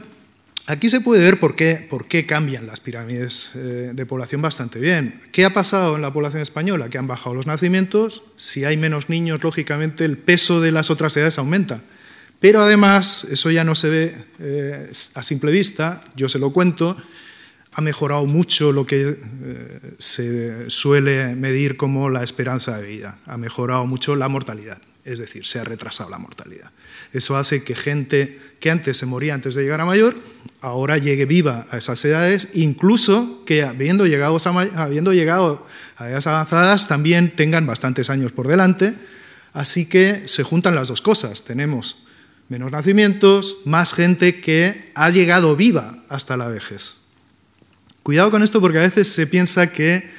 aquí 0.67 0.89
se 0.89 1.01
puede 1.01 1.23
ver 1.23 1.39
por 1.39 1.55
qué, 1.55 1.85
por 1.89 2.07
qué 2.07 2.25
cambian 2.25 2.67
las 2.67 2.79
pirámides 2.79 3.51
eh, 3.55 3.91
de 3.93 4.05
población 4.05 4.41
bastante 4.41 4.79
bien. 4.79 5.21
¿Qué 5.31 5.43
ha 5.43 5.53
pasado 5.53 5.95
en 5.95 6.03
la 6.03 6.13
población 6.13 6.43
española? 6.43 6.89
Que 6.89 6.99
han 6.99 7.07
bajado 7.07 7.35
los 7.35 7.47
nacimientos. 7.47 8.21
Si 8.37 8.63
hay 8.63 8.77
menos 8.77 9.09
niños, 9.09 9.43
lógicamente 9.43 10.05
el 10.05 10.19
peso 10.19 10.61
de 10.61 10.71
las 10.71 10.91
otras 10.91 11.17
edades 11.17 11.39
aumenta. 11.39 11.81
Pero 12.39 12.61
además, 12.61 13.25
eso 13.29 13.49
ya 13.51 13.63
no 13.63 13.75
se 13.75 13.89
ve 13.89 14.25
eh, 14.39 14.91
a 15.15 15.23
simple 15.23 15.51
vista, 15.51 16.03
yo 16.15 16.29
se 16.29 16.39
lo 16.39 16.51
cuento, 16.51 16.97
ha 17.75 17.81
mejorado 17.81 18.25
mucho 18.25 18.71
lo 18.71 18.85
que 18.85 19.17
eh, 19.43 19.79
se 19.97 20.69
suele 20.69 21.35
medir 21.35 21.75
como 21.75 22.09
la 22.09 22.23
esperanza 22.23 22.77
de 22.77 22.87
vida, 22.87 23.19
ha 23.25 23.37
mejorado 23.37 23.85
mucho 23.85 24.15
la 24.15 24.29
mortalidad, 24.29 24.81
es 25.03 25.19
decir, 25.19 25.45
se 25.45 25.59
ha 25.59 25.65
retrasado 25.65 26.09
la 26.09 26.17
mortalidad. 26.17 26.71
Eso 27.11 27.35
hace 27.35 27.63
que 27.63 27.75
gente 27.75 28.39
que 28.61 28.71
antes 28.71 28.97
se 28.97 29.05
moría 29.05 29.33
antes 29.33 29.55
de 29.55 29.63
llegar 29.63 29.81
a 29.81 29.85
mayor, 29.85 30.15
ahora 30.61 30.97
llegue 30.97 31.25
viva 31.25 31.67
a 31.69 31.77
esas 31.77 32.03
edades, 32.05 32.49
incluso 32.53 33.43
que 33.45 33.63
habiendo 33.63 34.05
llegado 34.07 34.37
a, 34.37 34.83
habiendo 34.83 35.11
llegado 35.11 35.65
a 35.97 36.07
edades 36.07 36.27
avanzadas 36.27 36.87
también 36.87 37.35
tengan 37.35 37.65
bastantes 37.65 38.09
años 38.09 38.31
por 38.31 38.47
delante, 38.47 38.93
así 39.51 39.85
que 39.85 40.23
se 40.27 40.43
juntan 40.43 40.75
las 40.75 40.87
dos 40.87 41.01
cosas. 41.01 41.43
Tenemos 41.43 42.07
menos 42.49 42.71
nacimientos, 42.71 43.57
más 43.65 43.93
gente 43.93 44.39
que 44.39 44.91
ha 44.93 45.09
llegado 45.09 45.55
viva 45.55 46.03
hasta 46.09 46.37
la 46.37 46.47
vejez. 46.47 47.01
Cuidado 48.03 48.29
con 48.29 48.43
esto 48.43 48.61
porque 48.61 48.77
a 48.77 48.81
veces 48.81 49.07
se 49.07 49.25
piensa 49.25 49.71
que 49.71 50.09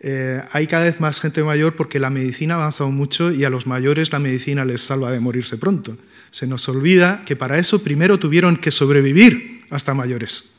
eh, 0.00 0.42
hay 0.52 0.66
cada 0.66 0.84
vez 0.84 1.00
más 1.00 1.20
gente 1.20 1.42
mayor 1.42 1.76
porque 1.76 1.98
la 1.98 2.10
medicina 2.10 2.54
ha 2.54 2.58
avanzado 2.58 2.90
mucho 2.90 3.32
y 3.32 3.44
a 3.44 3.50
los 3.50 3.66
mayores 3.66 4.12
la 4.12 4.18
medicina 4.18 4.64
les 4.64 4.82
salva 4.82 5.10
de 5.10 5.20
morirse 5.20 5.56
pronto. 5.56 5.96
Se 6.30 6.46
nos 6.46 6.68
olvida 6.68 7.22
que 7.24 7.36
para 7.36 7.58
eso 7.58 7.82
primero 7.82 8.18
tuvieron 8.18 8.56
que 8.56 8.70
sobrevivir 8.70 9.64
hasta 9.70 9.94
mayores. 9.94 10.54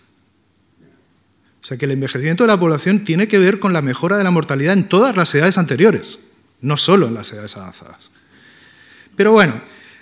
O 1.62 1.64
sea 1.64 1.78
que 1.78 1.86
el 1.86 1.92
envejecimiento 1.92 2.44
de 2.44 2.48
la 2.48 2.60
población 2.60 3.04
tiene 3.04 3.28
que 3.28 3.38
ver 3.38 3.60
con 3.60 3.74
la 3.74 3.84
mejora 3.84 4.18
de 4.18 4.24
la 4.24 4.32
mortalidad 4.32 4.74
en 4.74 4.90
todas 4.90 5.16
las 5.16 5.34
edades 5.36 5.60
anteriores, 5.60 6.20
no 6.62 6.78
solo 6.78 7.08
en 7.08 7.14
las 7.14 7.32
edades 7.32 7.56
avanzadas. 7.56 8.12
Pero 9.16 9.32
bueno, 9.32 9.62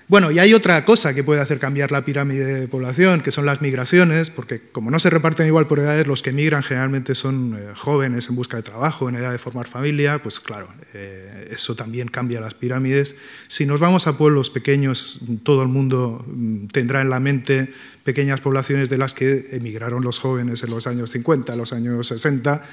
Bueno, 0.09 0.31
y 0.31 0.39
hay 0.39 0.55
otra 0.55 0.83
cosa 0.85 1.13
que 1.13 1.23
puede 1.23 1.39
hacer 1.39 1.59
cambiar 1.59 1.91
la 1.91 2.03
pirámide 2.03 2.61
de 2.61 2.67
población, 2.67 3.21
que 3.21 3.31
son 3.31 3.45
las 3.45 3.61
migraciones, 3.61 4.31
porque 4.31 4.59
como 4.59 4.89
no 4.89 4.97
se 4.97 5.11
reparten 5.11 5.45
igual 5.45 5.67
por 5.67 5.77
edades, 5.77 6.07
los 6.07 6.23
que 6.23 6.31
migran 6.31 6.63
generalmente 6.63 7.13
son 7.13 7.55
eh, 7.55 7.73
jóvenes 7.75 8.27
en 8.27 8.35
busca 8.35 8.57
de 8.57 8.63
trabajo, 8.63 9.07
en 9.07 9.17
edad 9.17 9.31
de 9.31 9.37
formar 9.37 9.67
familia, 9.67 10.19
pues 10.23 10.39
claro, 10.39 10.67
eh, 10.95 11.49
eso 11.51 11.75
también 11.75 12.07
cambia 12.07 12.41
las 12.41 12.55
pirámides. 12.55 13.15
Si 13.47 13.67
nos 13.67 13.79
vamos 13.79 14.07
a 14.07 14.17
pueblos 14.17 14.49
pequeños, 14.49 15.19
todo 15.43 15.61
el 15.61 15.67
mundo 15.67 16.25
mm, 16.25 16.65
tendrá 16.69 17.01
en 17.01 17.11
la 17.11 17.19
mente 17.19 17.71
pequeñas 18.03 18.41
poblaciones 18.41 18.89
de 18.89 18.97
las 18.97 19.13
que 19.13 19.49
emigraron 19.51 20.03
los 20.03 20.17
jóvenes 20.17 20.63
en 20.63 20.71
los 20.71 20.87
años 20.87 21.11
50, 21.11 21.55
los 21.55 21.71
años 21.71 22.07
60, 22.07 22.63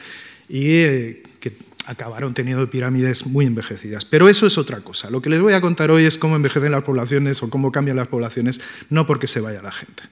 y 0.49 0.71
eh, 0.71 1.23
que 1.39 1.53
acabaron 1.87 2.35
teniendo 2.35 2.69
pirámides 2.69 3.27
muy 3.27 3.47
envejecidas. 3.47 4.05
Pero 4.05 4.29
eso 4.29 4.47
es 4.47 4.59
otra 4.59 4.81
cosa. 4.81 5.09
Lo 5.11 5.23
que 5.23 5.31
les 5.31 5.41
voy 5.41 5.55
a 5.55 5.61
contar 5.61 5.91
hoy 5.91 6.05
es 6.05 6.19
cómo 6.19 6.37
envejecen 6.37 6.73
las 6.73 6.83
poblaciones 6.83 7.43
o 7.43 7.49
cómo 7.49 7.73
cambian 7.73 7.97
las 7.97 8.09
poblaciones, 8.09 8.61
no 8.91 9.07
porque 9.07 9.27
se 9.27 9.41
vaya 9.41 9.63
la 9.63 9.73
gente. 9.73 10.03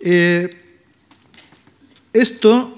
Eh, 0.00 0.50
esto, 2.12 2.74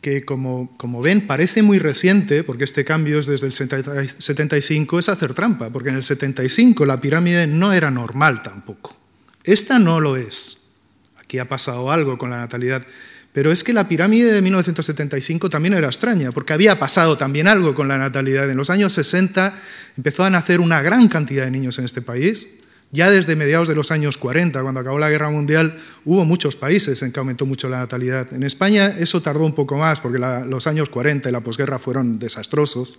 que 0.00 0.24
como, 0.24 0.76
como, 0.76 1.00
ven 1.00 1.26
parece 1.26 1.62
muy 1.62 1.78
reciente, 1.78 2.44
porque 2.44 2.64
este 2.64 2.84
cambio 2.84 3.18
es 3.18 3.26
desde 3.26 3.46
el 3.46 3.52
75, 3.52 4.98
es 4.98 5.08
hacer 5.08 5.34
trampa, 5.34 5.70
porque 5.70 5.90
en 5.90 5.96
el 5.96 6.02
75 6.02 6.84
la 6.84 7.00
pirámide 7.00 7.46
no 7.46 7.72
era 7.72 7.90
normal 7.90 8.42
tampoco. 8.42 8.96
Esta 9.44 9.78
no 9.78 10.00
lo 10.00 10.16
es. 10.16 10.72
Aquí 11.18 11.38
ha 11.38 11.48
pasado 11.48 11.90
algo 11.90 12.18
con 12.18 12.30
la 12.30 12.38
natalidad 12.38 12.86
pero 13.32 13.50
es 13.50 13.64
que 13.64 13.72
la 13.72 13.88
pirámide 13.88 14.32
de 14.32 14.42
1975 14.42 15.48
también 15.48 15.72
era 15.74 15.86
extraña, 15.86 16.32
porque 16.32 16.52
había 16.52 16.78
pasado 16.78 17.16
también 17.16 17.48
algo 17.48 17.74
con 17.74 17.88
la 17.88 17.96
natalidad. 17.96 18.48
En 18.50 18.58
los 18.58 18.68
años 18.68 18.92
60 18.92 19.54
empezó 19.96 20.24
a 20.24 20.30
nacer 20.30 20.60
una 20.60 20.82
gran 20.82 21.08
cantidad 21.08 21.44
de 21.44 21.50
niños 21.50 21.78
en 21.78 21.86
este 21.86 22.02
país. 22.02 22.48
Ya 22.90 23.10
desde 23.10 23.34
mediados 23.36 23.68
de 23.68 23.74
los 23.74 23.90
años 23.90 24.18
40, 24.18 24.60
cuando 24.60 24.80
acabó 24.80 24.98
la 24.98 25.08
Guerra 25.08 25.30
Mundial, 25.30 25.78
hubo 26.04 26.26
muchos 26.26 26.56
países 26.56 27.00
en 27.00 27.10
que 27.10 27.20
aumentó 27.20 27.46
mucho 27.46 27.70
la 27.70 27.78
natalidad. 27.78 28.30
En 28.34 28.42
España 28.42 28.94
eso 28.98 29.22
tardó 29.22 29.46
un 29.46 29.54
poco 29.54 29.78
más, 29.78 29.98
porque 30.00 30.18
los 30.18 30.66
años 30.66 30.90
40 30.90 31.30
y 31.30 31.32
la 31.32 31.40
posguerra 31.40 31.78
fueron 31.78 32.18
desastrosos. 32.18 32.98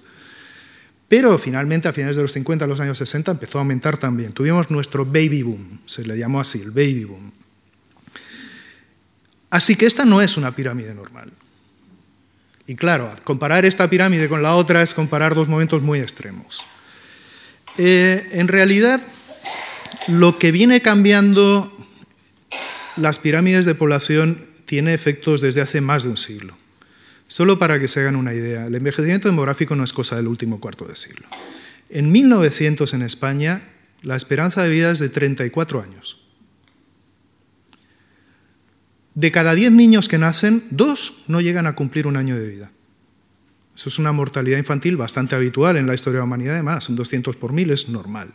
Pero 1.08 1.38
finalmente, 1.38 1.88
a 1.88 1.94
finales 1.94 2.16
de 2.16 2.24
los 2.24 2.32
50, 2.32 2.66
los 2.66 2.80
años 2.80 2.98
60, 2.98 3.34
empezó 3.34 3.60
a 3.60 3.62
aumentar 3.62 4.00
también. 4.00 4.32
Tuvimos 4.32 4.72
nuestro 4.72 5.06
baby 5.06 5.44
boom, 5.44 5.82
se 5.86 6.04
le 6.04 6.18
llamó 6.18 6.40
así, 6.40 6.60
el 6.60 6.72
baby 6.72 7.04
boom. 7.04 7.43
Así 9.54 9.76
que 9.76 9.86
esta 9.86 10.04
no 10.04 10.20
es 10.20 10.36
una 10.36 10.56
pirámide 10.56 10.96
normal. 10.96 11.32
Y 12.66 12.74
claro, 12.74 13.12
comparar 13.24 13.66
esta 13.66 13.88
pirámide 13.88 14.28
con 14.28 14.42
la 14.42 14.56
otra 14.56 14.82
es 14.82 14.96
comparar 14.96 15.36
dos 15.36 15.48
momentos 15.48 15.84
muy 15.84 16.00
extremos. 16.00 16.66
Eh, 17.78 18.30
en 18.32 18.48
realidad, 18.48 19.00
lo 20.08 20.40
que 20.40 20.52
viene 20.52 20.82
cambiando 20.82 21.72
las 22.96 23.20
pirámides 23.20 23.68
de 23.68 23.76
población 23.76 24.44
tiene 24.66 24.96
efectos 24.96 25.40
desde 25.40 25.62
hace 25.62 25.82
más 25.82 26.02
de 26.02 26.10
un 26.10 26.18
siglo. 26.18 26.58
Solo 27.28 27.60
para 27.60 27.80
que 27.80 27.88
se 27.88 28.00
hagan 28.00 28.16
una 28.16 28.34
idea, 28.34 28.66
el 28.66 28.74
envejecimiento 28.74 29.28
demográfico 29.28 29.76
no 29.76 29.84
es 29.84 29.94
cosa 29.94 30.16
del 30.16 30.30
último 30.30 30.60
cuarto 30.60 30.86
de 30.86 30.96
siglo. 30.96 31.28
En 31.92 32.12
1900 32.12 32.92
en 32.96 33.04
España, 33.04 33.62
la 34.02 34.16
esperanza 34.16 34.64
de 34.64 34.72
vida 34.72 34.90
es 34.90 34.98
de 34.98 35.10
34 35.10 35.80
años. 35.80 36.23
De 39.16 39.32
cada 39.32 39.54
10 39.54 39.72
niños 39.72 40.08
que 40.08 40.18
nacen, 40.18 40.66
dos 40.70 41.24
no 41.28 41.42
llegan 41.42 41.68
a 41.68 41.76
cumplir 41.76 42.08
un 42.08 42.18
año 42.18 42.36
de 42.36 42.48
vida. 42.48 42.72
Eso 43.76 43.90
es 43.90 44.00
una 44.00 44.12
mortalidad 44.12 44.58
infantil 44.58 44.98
bastante 44.98 45.36
habitual 45.36 45.78
en 45.78 45.88
la 45.88 45.96
historia 45.96 46.18
de 46.18 46.22
la 46.22 46.26
humanidad, 46.26 46.54
además, 46.56 46.90
un 46.90 46.96
200 46.96 47.36
por 47.36 47.54
mil 47.54 47.72
es 47.72 47.90
normal. 47.90 48.34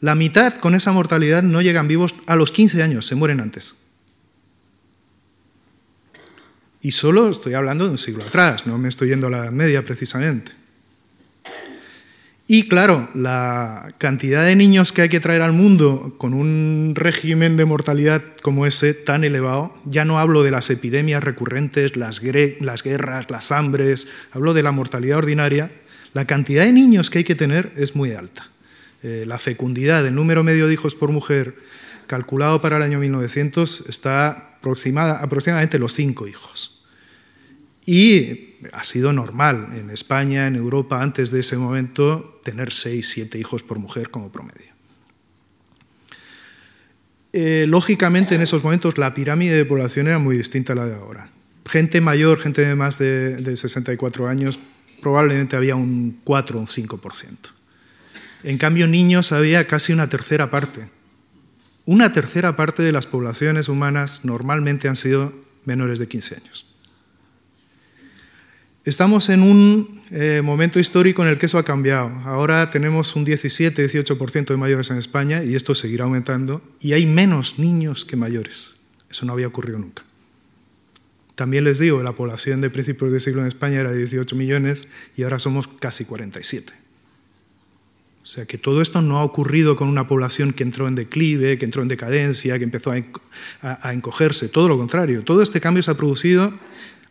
La 0.00 0.14
mitad 0.14 0.54
con 0.56 0.74
esa 0.74 0.92
mortalidad 0.92 1.42
no 1.42 1.62
llegan 1.62 1.88
vivos 1.88 2.14
a 2.26 2.36
los 2.36 2.50
15 2.50 2.82
años, 2.82 3.06
se 3.06 3.14
mueren 3.14 3.40
antes. 3.40 3.76
Y 6.82 6.90
solo 6.90 7.30
estoy 7.30 7.54
hablando 7.54 7.86
de 7.86 7.92
un 7.92 7.98
siglo 7.98 8.24
atrás, 8.24 8.66
no 8.66 8.76
me 8.76 8.90
estoy 8.90 9.08
yendo 9.08 9.28
a 9.28 9.30
la 9.30 9.38
Edad 9.38 9.52
Media 9.52 9.82
precisamente. 9.82 10.52
Y 12.46 12.68
claro, 12.68 13.08
la 13.14 13.94
cantidad 13.96 14.44
de 14.44 14.54
niños 14.54 14.92
que 14.92 15.00
hay 15.00 15.08
que 15.08 15.20
traer 15.20 15.40
al 15.40 15.52
mundo 15.52 16.14
con 16.18 16.34
un 16.34 16.92
régimen 16.94 17.56
de 17.56 17.64
mortalidad 17.64 18.22
como 18.42 18.66
ese 18.66 18.92
tan 18.92 19.24
elevado, 19.24 19.74
ya 19.86 20.04
no 20.04 20.18
hablo 20.18 20.42
de 20.42 20.50
las 20.50 20.68
epidemias 20.68 21.24
recurrentes, 21.24 21.96
las, 21.96 22.20
guerras, 22.20 23.30
las 23.30 23.50
hambres, 23.50 24.08
hablo 24.30 24.52
de 24.52 24.62
la 24.62 24.72
mortalidad 24.72 25.18
ordinaria, 25.18 25.70
la 26.12 26.26
cantidad 26.26 26.64
de 26.64 26.72
niños 26.72 27.08
que 27.08 27.18
hay 27.18 27.24
que 27.24 27.34
tener 27.34 27.72
es 27.76 27.96
muy 27.96 28.12
alta. 28.12 28.50
Eh, 29.02 29.24
la 29.26 29.38
fecundidad, 29.38 30.06
el 30.06 30.14
número 30.14 30.44
medio 30.44 30.66
de 30.66 30.74
hijos 30.74 30.94
por 30.94 31.10
mujer 31.10 31.54
calculado 32.06 32.60
para 32.60 32.76
el 32.76 32.82
año 32.82 32.98
1900 32.98 33.86
está 33.88 34.58
aproximadamente 34.60 35.78
los 35.78 35.94
cinco 35.94 36.26
hijos. 36.26 36.84
Y 37.86 38.56
ha 38.72 38.84
sido 38.84 39.12
normal 39.14 39.68
en 39.76 39.90
España, 39.90 40.46
en 40.46 40.56
Europa, 40.56 41.02
antes 41.02 41.30
de 41.30 41.40
ese 41.40 41.56
momento, 41.56 42.33
tener 42.44 42.72
seis, 42.72 43.08
siete 43.08 43.38
hijos 43.38 43.64
por 43.64 43.80
mujer 43.80 44.10
como 44.10 44.30
promedio. 44.30 44.72
Eh, 47.32 47.64
lógicamente, 47.66 48.36
en 48.36 48.42
esos 48.42 48.62
momentos 48.62 48.96
la 48.96 49.12
pirámide 49.12 49.56
de 49.56 49.64
población 49.64 50.06
era 50.06 50.20
muy 50.20 50.36
distinta 50.36 50.74
a 50.74 50.76
la 50.76 50.86
de 50.86 50.94
ahora. 50.94 51.28
Gente 51.66 52.00
mayor, 52.00 52.38
gente 52.38 52.62
de 52.62 52.76
más 52.76 52.98
de, 52.98 53.36
de 53.36 53.56
64 53.56 54.28
años, 54.28 54.60
probablemente 55.02 55.56
había 55.56 55.74
un 55.74 56.20
4 56.22 56.56
o 56.56 56.60
un 56.60 56.66
5%. 56.68 57.36
En 58.44 58.58
cambio, 58.58 58.86
niños 58.86 59.32
había 59.32 59.66
casi 59.66 59.92
una 59.92 60.08
tercera 60.08 60.50
parte. 60.50 60.84
Una 61.86 62.12
tercera 62.12 62.56
parte 62.56 62.82
de 62.82 62.92
las 62.92 63.06
poblaciones 63.06 63.68
humanas 63.68 64.24
normalmente 64.24 64.86
han 64.86 64.96
sido 64.96 65.32
menores 65.64 65.98
de 65.98 66.06
15 66.06 66.36
años. 66.36 66.66
Estamos 68.84 69.30
en 69.30 69.42
un 69.42 70.03
eh, 70.16 70.42
momento 70.42 70.78
histórico 70.78 71.24
en 71.24 71.28
el 71.28 71.38
que 71.38 71.46
eso 71.46 71.58
ha 71.58 71.64
cambiado. 71.64 72.06
Ahora 72.24 72.70
tenemos 72.70 73.16
un 73.16 73.26
17-18% 73.26 74.46
de 74.46 74.56
mayores 74.56 74.88
en 74.92 74.98
España 74.98 75.42
y 75.42 75.56
esto 75.56 75.74
seguirá 75.74 76.04
aumentando 76.04 76.62
y 76.78 76.92
hay 76.92 77.04
menos 77.04 77.58
niños 77.58 78.04
que 78.04 78.14
mayores. 78.14 78.76
Eso 79.10 79.26
no 79.26 79.32
había 79.32 79.48
ocurrido 79.48 79.76
nunca. 79.76 80.04
También 81.34 81.64
les 81.64 81.80
digo, 81.80 82.00
la 82.04 82.12
población 82.12 82.60
de 82.60 82.70
principios 82.70 83.10
de 83.10 83.18
siglo 83.18 83.40
en 83.40 83.48
España 83.48 83.80
era 83.80 83.90
de 83.90 83.98
18 83.98 84.36
millones 84.36 84.86
y 85.16 85.24
ahora 85.24 85.40
somos 85.40 85.66
casi 85.66 86.04
47. 86.04 86.72
O 88.22 88.26
sea 88.26 88.46
que 88.46 88.56
todo 88.56 88.82
esto 88.82 89.02
no 89.02 89.18
ha 89.18 89.24
ocurrido 89.24 89.74
con 89.74 89.88
una 89.88 90.06
población 90.06 90.52
que 90.52 90.62
entró 90.62 90.86
en 90.86 90.94
declive, 90.94 91.58
que 91.58 91.64
entró 91.64 91.82
en 91.82 91.88
decadencia, 91.88 92.56
que 92.56 92.64
empezó 92.64 92.92
a 93.62 93.92
encogerse. 93.92 94.48
Todo 94.48 94.68
lo 94.68 94.78
contrario. 94.78 95.24
Todo 95.24 95.42
este 95.42 95.60
cambio 95.60 95.82
se 95.82 95.90
ha 95.90 95.96
producido 95.96 96.56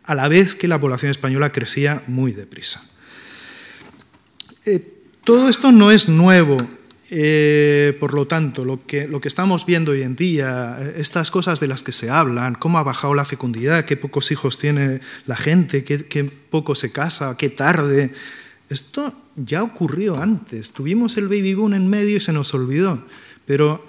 a 0.04 0.14
la 0.14 0.26
vez 0.28 0.56
que 0.56 0.68
la 0.68 0.80
población 0.80 1.10
española 1.10 1.52
crecía 1.52 2.02
muy 2.06 2.32
deprisa. 2.32 2.93
Eh, 4.66 4.80
todo 5.24 5.48
esto 5.48 5.72
no 5.72 5.90
es 5.90 6.08
nuevo, 6.08 6.56
eh, 7.10 7.96
por 8.00 8.14
lo 8.14 8.26
tanto, 8.26 8.64
lo 8.64 8.86
que, 8.86 9.06
lo 9.06 9.20
que, 9.20 9.28
estamos 9.28 9.66
viendo 9.66 9.92
hoy 9.92 10.02
en 10.02 10.16
día, 10.16 10.78
estas 10.96 11.30
cosas 11.30 11.60
de 11.60 11.68
las 11.68 11.82
que 11.82 11.92
se 11.92 12.10
hablan, 12.10 12.54
cómo 12.54 12.78
ha 12.78 12.82
bajado 12.82 13.14
la 13.14 13.24
fecundidad, 13.24 13.84
qué 13.84 13.96
pocos 13.96 14.30
hijos 14.30 14.56
tiene 14.56 15.00
la 15.26 15.36
gente, 15.36 15.84
qué, 15.84 16.06
qué 16.06 16.24
poco 16.24 16.74
se 16.74 16.92
casa, 16.92 17.36
qué 17.36 17.50
tarde, 17.50 18.10
esto 18.68 19.14
ya 19.36 19.62
ocurrió 19.62 20.20
antes. 20.20 20.72
Tuvimos 20.72 21.16
el 21.16 21.28
baby 21.28 21.54
boom 21.54 21.74
en 21.74 21.88
medio 21.88 22.16
y 22.16 22.20
se 22.20 22.32
nos 22.32 22.54
olvidó, 22.54 23.04
pero 23.46 23.84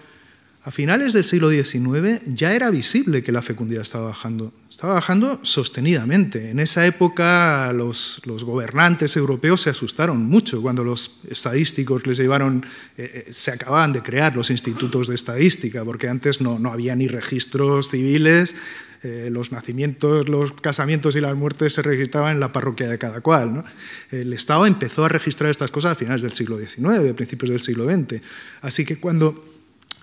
a 0.65 0.71
finales 0.71 1.13
del 1.13 1.23
siglo 1.23 1.51
XIX 1.51 2.23
ya 2.25 2.55
era 2.55 2.71
visible 2.71 3.21
que 3.21 3.31
la 3.31 3.43
fecundidad 3.43 3.83
estaba 3.83 4.05
bajando. 4.05 4.51
Estaba 4.67 4.95
bajando 4.95 5.39
sostenidamente. 5.43 6.49
En 6.49 6.59
esa 6.59 6.87
época 6.87 7.71
los, 7.71 8.19
gobernantes 8.25 9.15
europeos 9.15 9.61
se 9.61 9.69
asustaron 9.69 10.25
mucho 10.25 10.63
cuando 10.63 10.83
los 10.83 11.19
estadísticos 11.29 12.07
les 12.07 12.17
llevaron, 12.17 12.65
eh, 12.97 13.25
eh, 13.27 13.31
se 13.31 13.51
acababan 13.51 13.93
de 13.93 14.01
crear 14.01 14.35
los 14.35 14.49
institutos 14.49 15.07
de 15.07 15.13
estadística, 15.13 15.85
porque 15.85 16.09
antes 16.09 16.41
no, 16.41 16.59
había 16.71 16.95
ni 16.95 17.07
registros 17.07 17.91
civiles, 17.91 18.55
eh, 19.03 19.29
los 19.31 19.51
nacimientos, 19.51 20.27
los 20.27 20.51
casamientos 20.53 21.15
y 21.15 21.21
las 21.21 21.35
muertes 21.35 21.75
se 21.75 21.83
registraban 21.83 22.33
en 22.33 22.39
la 22.39 22.51
parroquia 22.51 22.89
de 22.89 22.97
cada 22.97 23.21
cual. 23.21 23.63
El 24.09 24.33
Estado 24.33 24.65
empezó 24.65 25.05
a 25.05 25.09
registrar 25.09 25.51
estas 25.51 25.69
cosas 25.69 25.91
a 25.91 25.95
finales 25.95 26.23
del 26.23 26.31
siglo 26.31 26.57
XIX, 26.57 27.13
principios 27.13 27.51
del 27.51 27.59
siglo 27.59 27.85
XX. 27.85 28.19
Así 28.61 28.83
que 28.83 28.97
cuando 28.97 29.54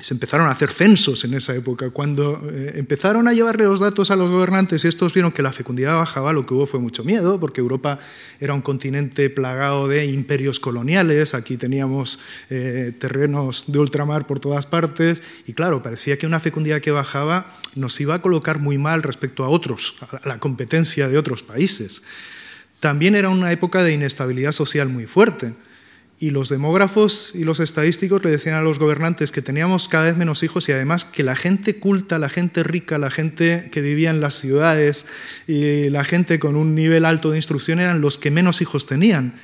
se 0.03 0.15
empezaron 0.15 0.49
a 0.49 0.51
hacer 0.51 0.71
censos 0.71 1.25
en 1.25 1.35
esa 1.35 1.55
época. 1.55 1.91
Cuando 1.91 2.43
eh, 2.53 2.73
empezaron 2.75 3.29
a 3.29 3.33
llevarle 3.33 3.65
los 3.65 3.79
datos 3.79 4.11
a 4.11 4.17
los 4.17 4.31
gobernantes 4.31 4.85
y 4.85 4.89
estos 4.89 5.15
vieron 5.15 5.31
que 5.31 5.43
la 5.43 5.53
fecundidad 5.53 5.95
bajaba, 5.95 6.33
lo 6.33 6.45
que 6.45 6.55
hubo 6.55 6.67
fue 6.67 6.81
mucho 6.81 7.05
miedo, 7.05 7.39
porque 7.39 7.61
Europa 7.61 8.01
era 8.41 8.53
un 8.53 8.63
continente 8.63 9.31
plagado 9.31 9.87
de 9.87 10.07
imperios 10.07 10.59
coloniales, 10.59 11.35
aquí 11.35 11.57
teníamos 11.57 12.19
eh, 12.51 12.93
terrenos 12.99 13.67
de 13.69 13.79
ultramar 13.79 14.27
por 14.27 14.41
todas 14.41 14.67
partes, 14.67 15.23
y 15.47 15.53
claro, 15.53 15.83
parecía 15.83 16.19
que 16.19 16.27
una 16.27 16.41
fecundidad 16.41 16.81
que 16.81 16.91
bajaba 16.91 17.61
nos 17.77 18.01
iba 18.01 18.17
a 18.17 18.23
colocar 18.23 18.59
muy 18.59 18.79
mal 18.79 19.05
respecto 19.05 19.45
a 19.45 19.49
otros, 19.49 19.95
a 20.01 20.29
la 20.29 20.39
competencia 20.39 21.09
de 21.09 21.17
otros 21.17 21.45
países. 21.45 22.03
También 22.81 23.15
era 23.15 23.29
una 23.29 23.53
época 23.53 23.85
de 23.85 23.93
inestabilidad 23.93 24.51
social 24.51 24.89
muy 24.89 25.07
fuerte 25.07 25.55
y 26.23 26.31
los 26.31 26.49
demógrafos 26.49 27.33
y 27.35 27.43
los 27.43 27.59
estadísticos 27.59 28.23
le 28.23 28.31
decían 28.31 28.55
a 28.55 28.63
los 28.63 28.79
gobernantes 28.79 29.33
que 29.33 29.43
teníamos 29.43 29.89
cada 29.89 30.05
vez 30.05 30.17
menos 30.17 30.45
hijos 30.45 30.69
y 30.69 30.73
además 30.73 31.05
que 31.05 31.25
la 31.25 31.35
gente 31.35 31.81
culta, 31.81 32.17
la 32.21 32.29
gente 32.29 32.63
rica, 32.63 32.97
la 32.97 33.11
gente 33.11 33.69
que 33.73 33.81
vivía 33.81 34.11
en 34.11 34.21
las 34.21 34.35
ciudades 34.35 35.07
y 35.49 35.89
la 35.89 36.05
gente 36.05 36.39
con 36.39 36.55
un 36.55 36.77
nivel 36.77 37.07
alto 37.07 37.33
de 37.33 37.39
instrucción 37.39 37.81
eran 37.81 38.01
los 38.01 38.19
que 38.19 38.31
menos 38.31 38.63
hijos 38.63 38.87
tenían. 38.87 39.35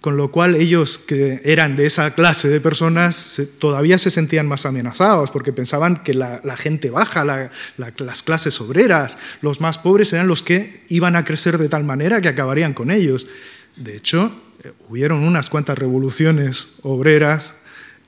Con 0.00 0.16
lo 0.16 0.32
cual 0.32 0.54
ellos 0.54 0.96
que 0.96 1.42
eran 1.44 1.76
de 1.76 1.84
esa 1.84 2.14
clase 2.14 2.48
de 2.48 2.62
personas 2.62 3.42
todavía 3.58 3.98
se 3.98 4.10
sentían 4.10 4.48
más 4.48 4.64
amenazados 4.64 5.30
porque 5.30 5.52
pensaban 5.52 6.02
que 6.02 6.14
la, 6.14 6.40
gente 6.56 6.88
baja, 6.88 7.50
las 7.76 8.22
clases 8.22 8.58
obreras, 8.62 9.18
los 9.42 9.60
más 9.60 9.76
pobres 9.76 10.14
eran 10.14 10.28
los 10.28 10.40
que 10.40 10.86
iban 10.88 11.14
a 11.14 11.26
crecer 11.26 11.58
de 11.58 11.68
tal 11.68 11.84
manera 11.84 12.22
que 12.22 12.28
acabarían 12.28 12.72
con 12.72 12.90
ellos. 12.90 13.28
De 13.76 13.96
hecho, 13.96 14.41
hubieron 14.88 15.20
unas 15.22 15.50
cuantas 15.50 15.78
revoluciones 15.78 16.76
obreras 16.82 17.56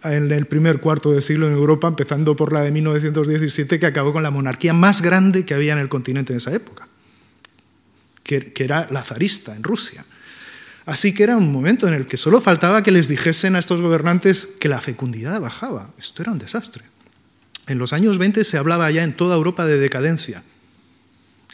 en 0.04 0.30
el 0.30 0.46
primer 0.46 0.80
cuarto 0.80 1.12
de 1.12 1.22
siglo 1.22 1.46
en 1.46 1.54
Europa, 1.54 1.88
empezando 1.88 2.36
por 2.36 2.52
la 2.52 2.60
de 2.60 2.70
1917, 2.70 3.78
que 3.78 3.86
acabó 3.86 4.12
con 4.12 4.22
la 4.22 4.30
monarquía 4.30 4.74
más 4.74 5.00
grande 5.00 5.44
que 5.44 5.54
había 5.54 5.72
en 5.72 5.78
el 5.78 5.88
continente 5.88 6.32
en 6.32 6.36
esa 6.36 6.52
época, 6.52 6.88
que, 8.22 8.52
era 8.56 8.86
la 8.90 9.02
zarista 9.02 9.56
en 9.56 9.62
Rusia. 9.62 10.04
Así 10.86 11.14
que 11.14 11.22
era 11.22 11.38
un 11.38 11.50
momento 11.50 11.88
en 11.88 11.94
el 11.94 12.04
que 12.04 12.18
solo 12.18 12.42
faltaba 12.42 12.82
que 12.82 12.90
les 12.90 13.08
dijesen 13.08 13.56
a 13.56 13.58
estos 13.58 13.80
gobernantes 13.80 14.46
que 14.60 14.68
la 14.68 14.82
fecundidad 14.82 15.40
bajaba. 15.40 15.90
Esto 15.98 16.22
era 16.22 16.32
un 16.32 16.38
desastre. 16.38 16.84
En 17.66 17.78
los 17.78 17.94
años 17.94 18.18
20 18.18 18.44
se 18.44 18.58
hablaba 18.58 18.90
ya 18.90 19.02
en 19.02 19.16
toda 19.16 19.36
Europa 19.36 19.64
de 19.64 19.78
decadencia. 19.78 20.42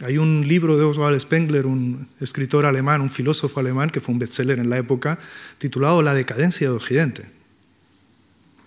Hay 0.03 0.17
un 0.17 0.47
libro 0.47 0.79
de 0.79 0.85
Oswald 0.85 1.21
Spengler, 1.21 1.67
un 1.67 2.09
escritor 2.21 2.65
alemán, 2.65 3.01
un 3.01 3.11
filósofo 3.11 3.61
alemán, 3.61 3.91
que 3.91 4.01
fue 4.01 4.15
un 4.15 4.19
bestseller 4.19 4.59
en 4.59 4.71
la 4.71 4.79
época, 4.79 5.19
titulado 5.59 6.01
La 6.01 6.15
decadencia 6.15 6.69
de 6.69 6.75
Occidente. 6.75 7.31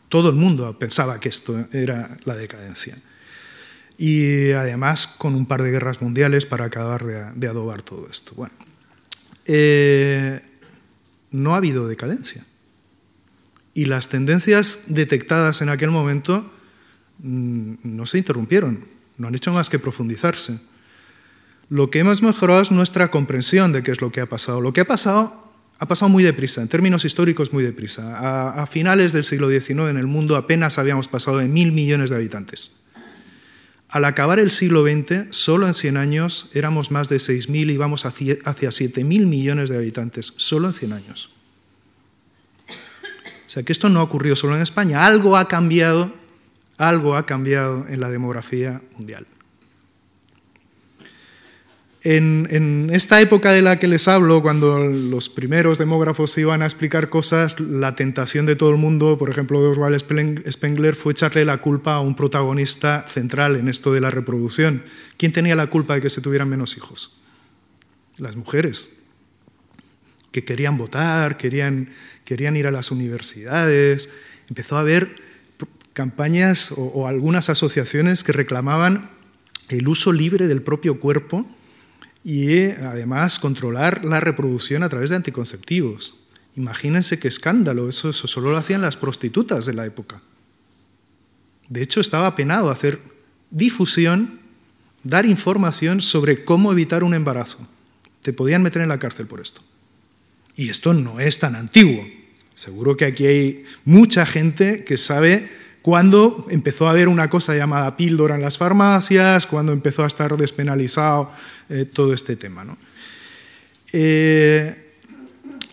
Todo 0.10 0.30
el 0.30 0.36
mundo 0.36 0.78
pensaba 0.78 1.20
que 1.20 1.30
esto 1.30 1.68
era 1.72 2.18
la 2.26 2.36
decadencia. 2.36 2.98
Y 3.98 4.52
además 4.52 5.08
con 5.08 5.34
un 5.34 5.48
par 5.48 5.64
de 5.64 5.72
guerras 5.72 6.02
mundiales 6.02 6.46
para 6.46 6.66
acabar 6.66 7.34
de, 7.36 7.48
adobar 7.48 7.82
todo 7.82 8.08
esto. 8.10 8.34
Bueno, 8.36 8.54
eh, 9.46 10.40
no 11.32 11.56
ha 11.56 11.58
habido 11.58 11.88
decadencia. 11.88 12.46
Y 13.74 13.86
las 13.86 14.08
tendencias 14.08 14.84
detectadas 14.88 15.62
en 15.62 15.70
aquel 15.70 15.90
momento 15.90 16.52
mm, 17.20 17.76
no 17.84 18.06
se 18.06 18.20
interrumpieron, 18.20 18.86
no 19.18 19.28
han 19.28 19.36
hecho 19.36 19.52
más 19.52 19.70
que 19.70 19.80
profundizarse. 19.80 20.60
Lo 21.70 21.90
que 21.90 22.00
hemos 22.00 22.22
mejorado 22.22 22.62
es 22.62 22.72
nuestra 22.72 23.10
comprensión 23.10 23.72
de 23.72 23.84
qué 23.84 23.92
es 23.92 24.02
lo 24.02 24.12
que 24.12 24.22
ha 24.22 24.28
pasado. 24.28 24.62
Lo 24.62 24.74
que 24.74 24.82
ha 24.82 24.88
pasado 24.88 25.44
ha 25.80 25.88
pasado 25.88 26.10
muy 26.10 26.24
deprisa, 26.24 26.62
en 26.62 26.70
términos 26.70 27.04
históricos 27.04 27.52
muy 27.52 27.64
deprisa. 27.64 28.52
A, 28.62 28.66
finales 28.68 29.12
del 29.12 29.26
siglo 29.26 29.50
XIX 29.50 29.90
en 29.90 29.98
el 29.98 30.08
mundo 30.08 30.38
apenas 30.38 30.78
habíamos 30.78 31.08
pasado 31.08 31.40
de 31.40 31.48
mil 31.48 31.72
millones 31.72 32.10
de 32.10 32.16
habitantes. 32.16 32.84
Al 33.90 34.06
acabar 34.06 34.40
el 34.40 34.50
siglo 34.50 34.84
XX, 34.84 35.28
solo 35.32 35.68
en 35.68 35.74
100 35.74 35.98
años 35.98 36.50
éramos 36.54 36.90
más 36.90 37.10
de 37.10 37.18
6.000 37.18 37.74
y 37.74 37.78
vamos 37.78 38.06
hacia, 38.06 38.38
hacia 38.46 38.70
7.000 38.70 39.04
millones 39.28 39.70
de 39.70 39.78
habitantes, 39.78 40.34
solo 40.38 40.68
en 40.68 40.74
100 40.74 40.94
años. 40.94 41.32
O 42.70 43.50
sea 43.50 43.64
que 43.64 43.72
esto 43.72 43.90
no 43.90 44.02
ocurrió 44.02 44.36
solo 44.36 44.56
en 44.56 44.62
España, 44.62 45.06
algo 45.06 45.38
ha 45.38 45.48
cambiado, 45.48 46.12
algo 46.78 47.16
ha 47.16 47.26
cambiado 47.26 47.86
en 47.88 48.00
la 48.00 48.10
demografía 48.10 48.82
mundial. 48.98 49.28
En, 52.06 52.90
esta 52.92 53.22
época 53.22 53.54
de 53.54 53.62
la 53.62 53.80
que 53.80 53.88
les 53.88 54.10
hablo, 54.10 54.42
cuando 54.42 54.78
los 54.88 55.30
primeros 55.30 55.78
demógrafos 55.78 56.38
iban 56.38 56.62
a 56.62 56.66
explicar 56.66 57.10
cosas, 57.10 57.58
la 57.62 57.96
tentación 57.96 58.46
de 58.46 58.58
todo 58.58 58.72
el 58.72 58.78
mundo, 58.78 59.18
por 59.18 59.30
ejemplo 59.30 59.62
de 59.62 59.70
Oswald 59.70 59.98
Spengler, 59.98 60.96
fue 60.96 61.14
echarle 61.14 61.46
la 61.46 61.60
culpa 61.60 61.94
a 61.94 62.02
un 62.02 62.14
protagonista 62.14 63.06
central 63.08 63.56
en 63.56 63.70
esto 63.70 63.94
de 63.94 64.02
la 64.02 64.12
reproducción. 64.12 64.84
¿Quién 65.16 65.32
tenía 65.32 65.56
la 65.56 65.68
culpa 65.68 65.96
de 65.96 66.02
que 66.02 66.10
se 66.10 66.20
tuvieran 66.20 66.50
menos 66.50 66.76
hijos? 66.76 67.22
Las 68.18 68.36
mujeres, 68.36 69.04
que 70.34 70.44
querían 70.44 70.78
votar, 70.78 71.38
querían, 71.38 71.90
querían 72.26 72.58
ir 72.58 72.68
a 72.68 72.72
las 72.72 72.92
universidades. 72.92 74.10
Empezó 74.50 74.76
a 74.76 74.82
haber 74.82 75.16
campañas 75.94 76.74
o 76.76 77.08
algunas 77.08 77.50
asociaciones 77.50 78.26
que 78.26 78.34
reclamaban 78.34 79.10
el 79.70 79.88
uso 79.88 80.12
libre 80.12 80.48
del 80.48 80.64
propio 80.64 81.00
cuerpo 81.00 81.48
y 82.24 82.64
además 82.72 83.40
controlar 83.40 84.06
la 84.06 84.20
reproducción 84.20 84.84
a 84.84 84.90
través 84.90 85.10
de 85.10 85.18
anticonceptivos. 85.18 86.24
Imagínense 86.56 87.20
qué 87.20 87.28
escándalo, 87.28 87.90
eso, 87.90 88.14
solo 88.14 88.52
lo 88.52 88.58
hacían 88.58 88.82
las 88.82 88.96
prostitutas 88.96 89.66
de 89.66 89.74
la 89.74 89.86
época. 89.86 90.22
De 91.68 91.82
hecho, 91.82 92.00
estaba 92.00 92.36
penado 92.36 92.70
hacer 92.70 93.00
difusión, 93.50 94.40
dar 95.04 95.26
información 95.26 96.02
sobre 96.02 96.46
cómo 96.46 96.72
evitar 96.72 97.04
un 97.04 97.14
embarazo. 97.14 97.68
Te 98.22 98.34
podían 98.34 98.62
meter 98.62 98.82
en 98.82 98.90
la 98.90 99.00
cárcel 99.00 99.28
por 99.28 99.42
esto. 99.42 99.62
Y 100.56 100.70
esto 100.70 100.94
no 100.94 101.20
es 101.20 101.40
tan 101.40 101.56
antiguo. 101.56 102.06
Seguro 102.56 102.96
que 102.96 103.06
aquí 103.06 103.26
hay 103.26 103.64
mucha 103.84 104.26
gente 104.26 104.84
que 104.84 104.98
sabe 104.98 105.50
cuando 105.84 106.48
empezó 106.50 106.88
a 106.88 106.92
haber 106.92 107.10
una 107.10 107.30
cosa 107.30 107.54
llamada 107.54 107.98
píldora 107.98 108.36
en 108.36 108.42
las 108.42 108.58
farmacias, 108.58 109.46
cuando 109.46 109.74
empezó 109.74 110.06
a 110.06 110.08
estar 110.08 110.36
despenalizado 110.38 111.30
eh, 111.70 111.84
todo 111.84 112.14
este 112.14 112.38
tema. 112.38 112.66
Eh, 113.92 114.84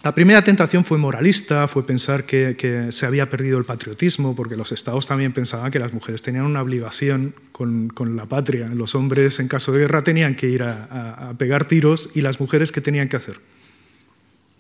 la 0.03 0.13
primera 0.13 0.43
tentación 0.43 0.85
fue 0.85 0.99
moralista, 0.99 1.69
fue 1.69 1.87
pensar 1.87 2.25
que, 2.25 2.89
se 2.91 3.07
había 3.07 3.31
perdido 3.31 3.57
el 3.57 3.65
patriotismo, 3.65 4.35
porque 4.35 4.57
los 4.57 4.73
estados 4.73 5.07
también 5.07 5.33
pensaban 5.33 5.71
que 5.71 5.79
las 5.79 5.93
mujeres 5.93 6.23
tenían 6.23 6.45
una 6.45 6.61
obligación 6.61 7.33
con, 7.53 8.17
la 8.17 8.27
patria. 8.27 8.67
Los 8.75 8.97
hombres, 8.97 9.39
en 9.39 9.47
caso 9.47 9.71
de 9.71 9.81
guerra, 9.81 10.03
tenían 10.03 10.35
que 10.35 10.49
ir 10.49 10.65
a, 10.65 11.35
pegar 11.39 11.69
tiros 11.69 12.11
y 12.15 12.23
las 12.23 12.41
mujeres, 12.41 12.73
¿qué 12.73 12.81
tenían 12.81 13.09
que 13.09 13.17
hacer? 13.17 13.39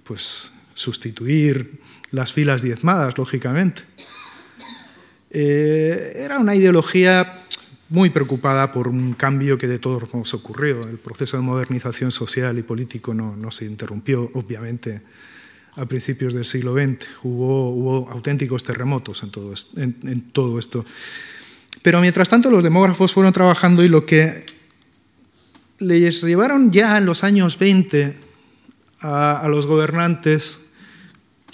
Pues 0.05 0.53
sustituir 0.75 1.81
las 2.13 2.33
filas 2.33 2.63
diezmadas, 2.63 3.19
lógicamente. 3.19 3.83
Eh, 5.31 6.13
era 6.17 6.39
una 6.39 6.55
ideología 6.55 7.45
muy 7.89 8.11
preocupada 8.11 8.73
por 8.73 8.89
un 8.89 9.15
cambio 9.15 9.59
que 9.59 9.67
de 9.67 9.79
todos 9.79 10.13
modos 10.13 10.35
ocurrió. 10.35 10.89
El 10.89 10.99
proceso 10.99 11.37
de 11.37 11.43
modernización 11.43 12.11
social 12.11 12.59
y 12.59 12.63
político 12.63 13.15
no, 13.15 13.51
se 13.51 13.65
interrumpió, 13.65 14.31
obviamente, 14.35 15.03
a 15.77 15.87
principios 15.87 16.35
del 16.35 16.45
siglo 16.45 16.75
XX. 16.75 17.07
Hubo, 17.25 18.09
auténticos 18.11 18.63
terremotos 18.63 19.23
en 19.23 19.31
todo, 19.31 19.55
en, 19.77 20.31
todo, 20.33 20.59
esto. 20.59 20.85
Pero 21.83 22.01
mientras 22.01 22.29
tanto 22.29 22.51
los 22.51 22.63
demógrafos 22.63 23.13
fueron 23.13 23.33
trabajando 23.33 23.85
y 23.85 23.89
lo 23.89 24.07
que 24.07 24.45
les 25.79 26.23
llevaron 26.23 26.71
ya 26.71 26.99
en 26.99 27.07
los 27.07 27.25
años 27.25 27.59
20 27.59 28.15
a 29.01 29.47
los 29.49 29.67
gobernantes, 29.67 30.75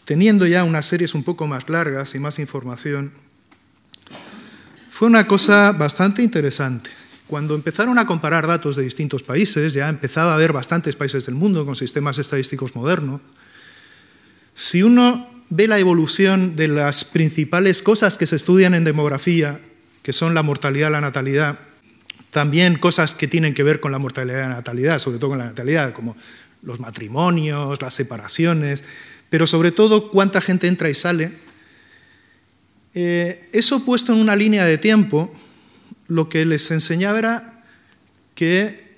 teniendo 0.05 0.47
ya 0.47 0.65
unas 0.65 0.85
series 0.85 1.15
un 1.15 1.23
poco 1.23 1.47
más 1.47 1.69
largas 1.69 2.15
y 2.15 2.19
más 2.19 2.39
información, 2.39 3.12
fue 4.97 5.09
una 5.09 5.27
cosa 5.27 5.73
bastante 5.73 6.23
interesante. 6.23 6.89
Cuando 7.27 7.55
empezaron 7.55 7.99
a 7.99 8.07
comparar 8.07 8.47
datos 8.47 8.77
de 8.77 8.83
distintos 8.83 9.23
países, 9.23 9.75
ya 9.75 9.91
empezaba 9.91 10.33
a 10.33 10.37
haber 10.37 10.55
bastantes 10.55 10.97
países 10.97 11.27
del 11.27 11.35
mundo 11.35 11.67
con 11.67 11.77
sistemas 11.77 12.17
estadísticos 12.17 12.75
modernos, 12.75 13.21
si 14.55 14.83
uno 14.83 15.29
ve 15.51 15.69
la 15.69 15.79
evolución 15.79 16.57
de 16.57 16.69
las 16.69 17.05
principales 17.05 17.83
cosas 17.83 18.17
que 18.17 18.27
se 18.27 18.37
estudian 18.37 18.73
en 18.73 18.85
demografía, 18.85 19.61
que 20.03 20.15
son 20.15 20.33
la 20.33 20.43
mortalidad, 20.43 20.91
la 20.91 21.03
natalidad, 21.03 21.59
también 22.31 22.79
cosas 22.79 23.13
que 23.13 23.29
tienen 23.29 23.53
que 23.53 23.65
ver 23.65 23.81
con 23.81 23.93
la 23.93 23.99
mortalidad 23.99 24.39
y 24.39 24.49
la 24.49 24.55
natalidad, 24.55 24.99
sobre 24.99 25.19
todo 25.19 25.29
con 25.29 25.39
la 25.41 25.45
natalidad, 25.45 25.93
como 25.93 26.17
los 26.63 26.81
matrimonios, 26.81 27.83
las 27.83 27.93
separaciones, 27.93 28.83
pero 29.29 29.47
sobre 29.47 29.73
todo 29.73 30.11
cuánta 30.11 30.41
gente 30.41 30.69
entra 30.69 30.89
y 30.89 30.95
sale, 30.95 31.33
eh, 32.99 33.51
eso 33.53 33.85
puesto 33.85 34.15
en 34.15 34.21
una 34.21 34.35
línea 34.35 34.65
de 34.65 34.79
tiempo, 34.79 35.31
lo 36.09 36.31
que 36.31 36.47
les 36.47 36.71
enseñaba 36.71 37.19
era 37.19 37.63
que 38.35 38.97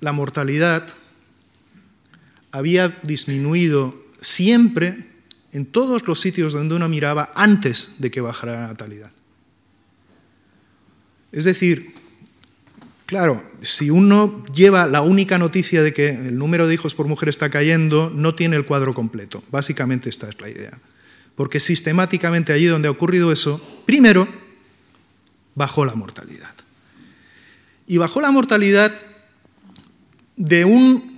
la 0.00 0.12
mortalidad 0.12 0.86
había 2.50 2.98
disminuido 3.04 4.04
siempre 4.20 5.06
en 5.52 5.64
todos 5.64 6.06
los 6.06 6.20
sitios 6.20 6.52
donde 6.52 6.74
uno 6.74 6.90
miraba 6.90 7.32
antes 7.34 7.94
de 8.00 8.10
que 8.10 8.20
bajara 8.20 8.60
la 8.60 8.66
natalidad. 8.66 9.12
Es 11.32 11.44
decir, 11.44 11.94
claro, 13.06 13.42
si 13.62 13.88
uno 13.88 14.44
lleva 14.54 14.86
la 14.86 15.00
única 15.00 15.38
noticia 15.38 15.82
de 15.82 15.94
que 15.94 16.10
el 16.10 16.36
número 16.36 16.66
de 16.66 16.74
hijos 16.74 16.94
por 16.94 17.08
mujer 17.08 17.30
está 17.30 17.48
cayendo, 17.48 18.10
no 18.14 18.34
tiene 18.34 18.56
el 18.56 18.66
cuadro 18.66 18.92
completo. 18.92 19.42
Básicamente 19.50 20.10
esta 20.10 20.28
es 20.28 20.38
la 20.38 20.50
idea 20.50 20.78
porque 21.36 21.60
sistemáticamente 21.60 22.52
allí 22.52 22.64
donde 22.64 22.88
ha 22.88 22.90
ocurrido 22.90 23.30
eso, 23.30 23.60
primero, 23.84 24.26
bajó 25.54 25.84
la 25.84 25.94
mortalidad. 25.94 26.54
Y 27.86 27.98
bajó 27.98 28.20
la 28.20 28.32
mortalidad 28.32 28.92
de 30.36 30.64
un 30.64 31.16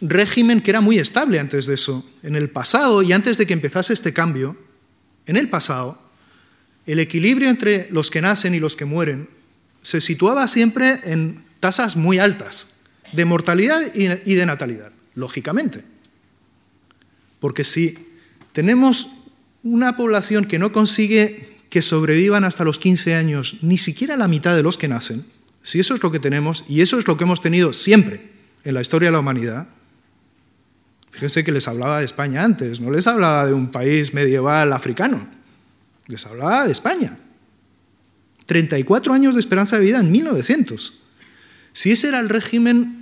régimen 0.00 0.60
que 0.60 0.70
era 0.70 0.80
muy 0.80 0.98
estable 0.98 1.40
antes 1.40 1.66
de 1.66 1.74
eso. 1.74 2.08
En 2.22 2.36
el 2.36 2.50
pasado, 2.50 3.02
y 3.02 3.12
antes 3.12 3.36
de 3.36 3.46
que 3.46 3.52
empezase 3.52 3.92
este 3.92 4.12
cambio, 4.12 4.56
en 5.26 5.36
el 5.36 5.50
pasado, 5.50 6.00
el 6.86 7.00
equilibrio 7.00 7.48
entre 7.50 7.88
los 7.90 8.10
que 8.10 8.22
nacen 8.22 8.54
y 8.54 8.60
los 8.60 8.76
que 8.76 8.84
mueren 8.84 9.28
se 9.82 10.00
situaba 10.00 10.48
siempre 10.48 11.00
en 11.04 11.44
tasas 11.60 11.96
muy 11.96 12.18
altas 12.18 12.80
de 13.12 13.24
mortalidad 13.24 13.80
y 13.94 14.34
de 14.34 14.46
natalidad, 14.46 14.92
lógicamente. 15.14 15.84
Porque 17.40 17.64
si 17.64 17.96
tenemos 18.52 19.08
una 19.62 19.96
población 19.96 20.44
que 20.44 20.58
no 20.58 20.72
consigue 20.72 21.58
que 21.70 21.82
sobrevivan 21.82 22.44
hasta 22.44 22.64
los 22.64 22.78
15 22.78 23.14
años, 23.14 23.58
ni 23.62 23.78
siquiera 23.78 24.16
la 24.16 24.28
mitad 24.28 24.56
de 24.56 24.62
los 24.62 24.78
que 24.78 24.88
nacen, 24.88 25.26
si 25.62 25.80
eso 25.80 25.94
es 25.94 26.02
lo 26.02 26.10
que 26.10 26.18
tenemos, 26.18 26.64
y 26.68 26.80
eso 26.80 26.98
es 26.98 27.06
lo 27.06 27.16
que 27.16 27.24
hemos 27.24 27.40
tenido 27.40 27.72
siempre 27.72 28.30
en 28.64 28.74
la 28.74 28.80
historia 28.80 29.08
de 29.08 29.12
la 29.12 29.20
humanidad, 29.20 29.68
fíjense 31.10 31.44
que 31.44 31.52
les 31.52 31.68
hablaba 31.68 31.98
de 31.98 32.04
España 32.04 32.42
antes, 32.42 32.80
no 32.80 32.90
les 32.90 33.06
hablaba 33.06 33.46
de 33.46 33.52
un 33.52 33.70
país 33.70 34.14
medieval 34.14 34.72
africano, 34.72 35.28
les 36.06 36.24
hablaba 36.26 36.64
de 36.64 36.72
España. 36.72 37.18
34 38.46 39.12
años 39.12 39.34
de 39.34 39.40
esperanza 39.40 39.76
de 39.76 39.84
vida 39.84 40.00
en 40.00 40.10
1900. 40.10 41.02
Si 41.74 41.92
ese 41.92 42.08
era 42.08 42.18
el 42.18 42.30
régimen, 42.30 42.97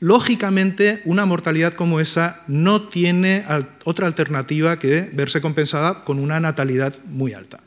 lógicamente 0.00 1.02
una 1.04 1.26
mortalidad 1.26 1.74
como 1.74 2.00
esa 2.00 2.42
no 2.46 2.88
tiene 2.88 3.44
otra 3.84 4.06
alternativa 4.06 4.78
que 4.78 5.10
verse 5.12 5.40
compensada 5.40 6.04
con 6.04 6.18
una 6.18 6.40
natalidad 6.40 6.94
muy 7.06 7.32
alta. 7.34 7.60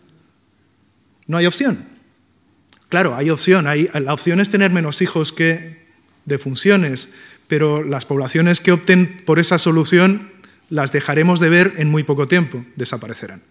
No 1.28 1.38
hay 1.38 1.46
opción. 1.46 1.86
Claro, 2.90 3.16
hay 3.16 3.30
opción. 3.30 3.66
la 3.66 4.14
opción 4.14 4.40
es 4.40 4.50
tener 4.50 4.72
menos 4.72 5.02
hijos 5.02 5.32
que 5.32 5.82
defunciones, 6.26 7.14
pero 7.48 7.84
las 7.84 8.06
poblaciones 8.06 8.60
que 8.60 8.72
opten 8.72 9.24
por 9.26 9.40
esa 9.40 9.58
solución 9.58 10.32
las 10.70 10.92
dejaremos 10.92 11.40
de 11.40 11.50
ver 11.50 11.74
en 11.78 11.90
muy 11.90 12.04
poco 12.04 12.28
tiempo, 12.28 12.66
desaparecerán. 12.76 13.42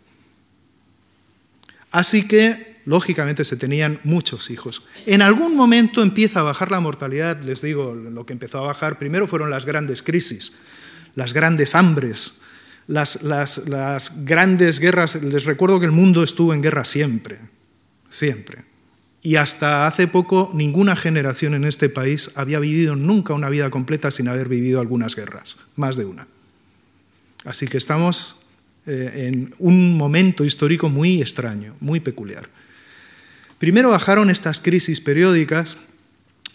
Así 1.90 2.26
que, 2.26 2.69
lógicamente, 2.90 3.44
se 3.44 3.56
tenían 3.56 4.00
muchos 4.02 4.50
hijos. 4.50 4.82
En 5.06 5.22
algún 5.22 5.54
momento 5.56 6.02
empieza 6.02 6.40
a 6.40 6.42
bajar 6.42 6.72
la 6.72 6.80
mortalidad, 6.80 7.40
les 7.42 7.62
digo, 7.62 7.94
lo 7.94 8.26
que 8.26 8.32
empezó 8.32 8.58
a 8.58 8.66
bajar 8.66 8.98
primero 8.98 9.28
fueron 9.28 9.48
las 9.48 9.64
grandes 9.64 10.02
crisis, 10.02 10.54
las 11.14 11.32
grandes 11.32 11.76
hambres, 11.76 12.40
las, 12.88 14.24
grandes 14.24 14.80
guerras. 14.80 15.22
Les 15.22 15.44
recuerdo 15.44 15.78
que 15.78 15.86
el 15.86 15.92
mundo 15.92 16.24
estuvo 16.24 16.52
en 16.52 16.62
guerra 16.62 16.84
siempre, 16.84 17.38
siempre. 18.08 18.64
Y 19.22 19.36
hasta 19.36 19.86
hace 19.86 20.08
poco 20.08 20.50
ninguna 20.52 20.96
generación 20.96 21.54
en 21.54 21.66
este 21.66 21.90
país 21.90 22.32
había 22.34 22.58
vivido 22.58 22.96
nunca 22.96 23.34
una 23.34 23.50
vida 23.50 23.70
completa 23.70 24.10
sin 24.10 24.26
haber 24.26 24.48
vivido 24.48 24.80
algunas 24.80 25.14
guerras, 25.14 25.58
más 25.76 25.94
de 25.94 26.06
una. 26.06 26.26
Así 27.44 27.68
que 27.68 27.76
estamos 27.76 28.46
eh, 28.84 29.28
en 29.28 29.54
un 29.60 29.96
momento 29.96 30.44
histórico 30.44 30.88
muy 30.88 31.20
extraño, 31.20 31.76
muy 31.78 32.00
peculiar. 32.00 32.48
Primero 33.60 33.90
bajaron 33.90 34.30
estas 34.30 34.58
crisis 34.58 35.02
periódicas 35.02 35.76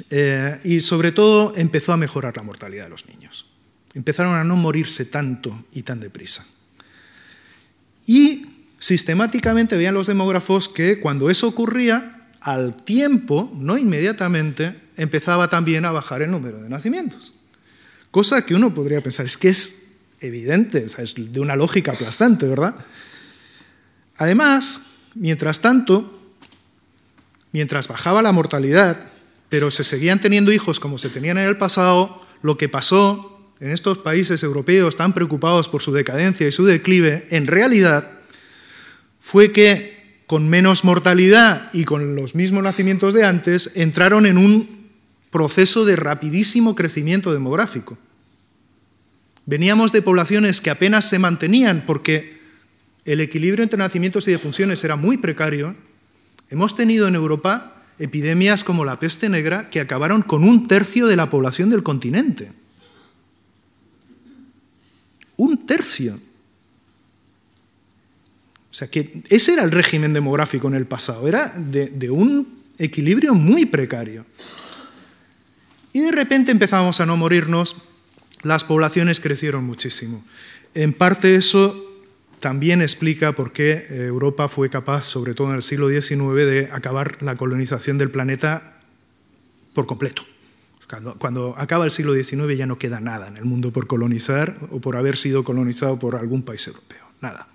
eh, 0.10 0.60
y 0.63 0.80
sobre 0.80 1.12
todo 1.12 1.54
empezó 1.56 1.94
a 1.94 1.98
mejorar 1.98 2.36
la 2.36 2.41
mortalidad 2.41 2.86
de 2.86 2.89
los 2.89 3.06
niños. 3.06 3.46
Empezaron 3.94 4.34
a 4.34 4.44
no 4.44 4.56
morirse 4.56 5.06
tanto 5.06 5.65
y 5.72 5.84
tan 5.84 6.00
deprisa. 6.00 6.48
Y 8.08 8.63
sistemáticamente 8.80 9.78
veían 9.78 9.94
los 9.94 10.08
demógrafos 10.08 10.68
que 10.68 11.00
cuando 11.00 11.30
eso 11.30 11.48
ocurría, 11.48 12.26
al 12.41 12.76
tiempo, 12.76 13.52
no 13.54 13.78
inmediatamente, 13.78 14.76
empezaba 14.98 15.48
también 15.48 15.86
a 15.86 15.91
bajar 15.91 16.24
el 16.24 16.32
número 16.32 16.60
de 16.60 16.70
nacimientos. 16.70 17.36
Cosa 18.10 18.48
que 18.48 18.56
uno 18.56 18.74
podría 18.74 19.02
pensar, 19.02 19.28
es 19.28 19.38
que 19.38 19.50
es 19.50 19.89
evidente, 20.22 20.84
es 20.86 21.13
de 21.15 21.39
una 21.39 21.56
lógica 21.56 21.91
aplastante, 21.91 22.48
¿verdad? 22.48 22.74
Además, 24.18 24.82
mientras 25.13 25.62
tanto, 25.62 26.14
mientras 27.56 27.88
bajaba 27.88 28.22
la 28.22 28.34
mortalidad, 28.34 29.00
pero 29.48 29.72
se 29.72 29.86
seguían 29.86 30.20
teniendo 30.20 30.52
hijos 30.52 30.82
como 30.82 30.98
se 30.98 31.08
tenían 31.08 31.38
en 31.38 31.48
el 31.48 31.56
pasado, 31.56 32.22
lo 32.41 32.58
que 32.58 32.68
pasó 32.68 33.50
en 33.62 33.72
estos 33.72 34.00
países 34.00 34.44
europeos 34.44 34.98
tan 34.98 35.13
preocupados 35.13 35.70
por 35.70 35.82
su 35.82 35.94
decadencia 35.94 36.46
y 36.46 36.52
su 36.52 36.65
declive, 36.65 37.30
en 37.30 37.48
realidad 37.48 38.12
fue 39.22 39.54
que 39.54 40.24
con 40.28 40.50
menos 40.50 40.84
mortalidad 40.84 41.70
y 41.72 41.86
con 41.86 42.18
los 42.18 42.36
mismos 42.36 42.62
nacimientos 42.62 43.13
de 43.13 43.24
antes, 43.24 43.72
entraron 43.76 44.26
en 44.26 44.38
un 44.38 44.89
proceso 45.32 45.86
de 45.86 45.96
rapidísimo 45.96 46.76
crecimiento 46.76 47.32
demográfico. 47.32 47.98
Veníamos 49.46 49.94
de 49.94 50.02
poblaciones 50.02 50.60
que 50.60 50.72
apenas 50.72 51.08
se 51.08 51.20
mantenían 51.20 51.86
porque 51.86 52.38
el 53.06 53.22
equilibrio 53.22 53.63
entre 53.63 53.78
nacimientos 53.78 54.28
y 54.28 54.32
defunciones 54.32 54.84
era 54.84 54.98
muy 54.98 55.15
precario. 55.15 55.74
Hemos 56.50 56.76
tenido 56.76 57.08
en 57.08 57.16
Europa 57.16 57.84
epidemias 58.00 58.64
como 58.64 58.86
la 58.86 59.00
peste 59.00 59.30
negra 59.30 59.70
que 59.70 59.80
acabaron 59.80 60.22
con 60.22 60.44
un 60.44 60.68
tercio 60.68 61.08
de 61.08 61.16
la 61.16 61.30
población 61.30 61.70
del 61.70 61.84
continente. 61.84 62.52
Un 65.38 65.66
tercio. 65.66 66.20
O 68.76 68.78
sea 68.78 68.90
que 68.90 69.24
ese 69.30 69.54
era 69.54 69.64
el 69.64 69.72
régimen 69.72 70.14
demográfico 70.14 70.68
en 70.68 70.76
el 70.76 70.86
pasado, 70.86 71.28
era 71.28 71.48
de, 71.48 72.10
un 72.10 72.64
equilibrio 72.78 73.34
muy 73.34 73.66
precario. 73.66 74.26
Y 75.94 76.02
de 76.02 76.12
repente 76.12 76.52
empezamos 76.52 77.00
a 77.00 77.06
no 77.06 77.16
morirnos, 77.16 77.78
las 78.44 78.66
poblaciones 78.66 79.22
crecieron 79.22 79.64
muchísimo. 79.64 80.26
En 80.74 80.92
parte 80.92 81.36
eso 81.36 81.85
también 82.39 82.82
explica 82.82 83.34
por 83.34 83.52
qué 83.52 83.86
Europa 83.89 84.48
fue 84.48 84.69
capaz, 84.69 85.04
sobre 85.04 85.34
todo 85.34 85.50
en 85.50 85.56
el 85.56 85.63
siglo 85.63 85.89
XIX, 85.89 86.36
de 86.45 86.69
acabar 86.71 87.21
la 87.21 87.36
colonización 87.36 87.98
del 87.98 88.12
planeta 88.12 88.80
por 89.74 89.86
completo. 89.86 90.24
Cuando, 90.89 91.15
cuando, 91.15 91.56
acaba 91.58 91.86
el 91.86 91.91
siglo 91.91 92.13
XIX 92.13 92.58
ya 92.58 92.67
no 92.67 92.78
queda 92.78 93.00
nada 93.00 93.28
en 93.28 93.38
el 93.38 93.45
mundo 93.45 93.71
por 93.71 93.88
colonizar 93.88 94.56
o 94.69 94.80
por 94.80 94.95
haber 94.95 95.17
sido 95.17 95.43
colonizado 95.43 95.98
por 95.98 96.15
algún 96.15 96.43
país 96.43 96.67
europeo. 96.67 97.06
Nada. 97.21 97.48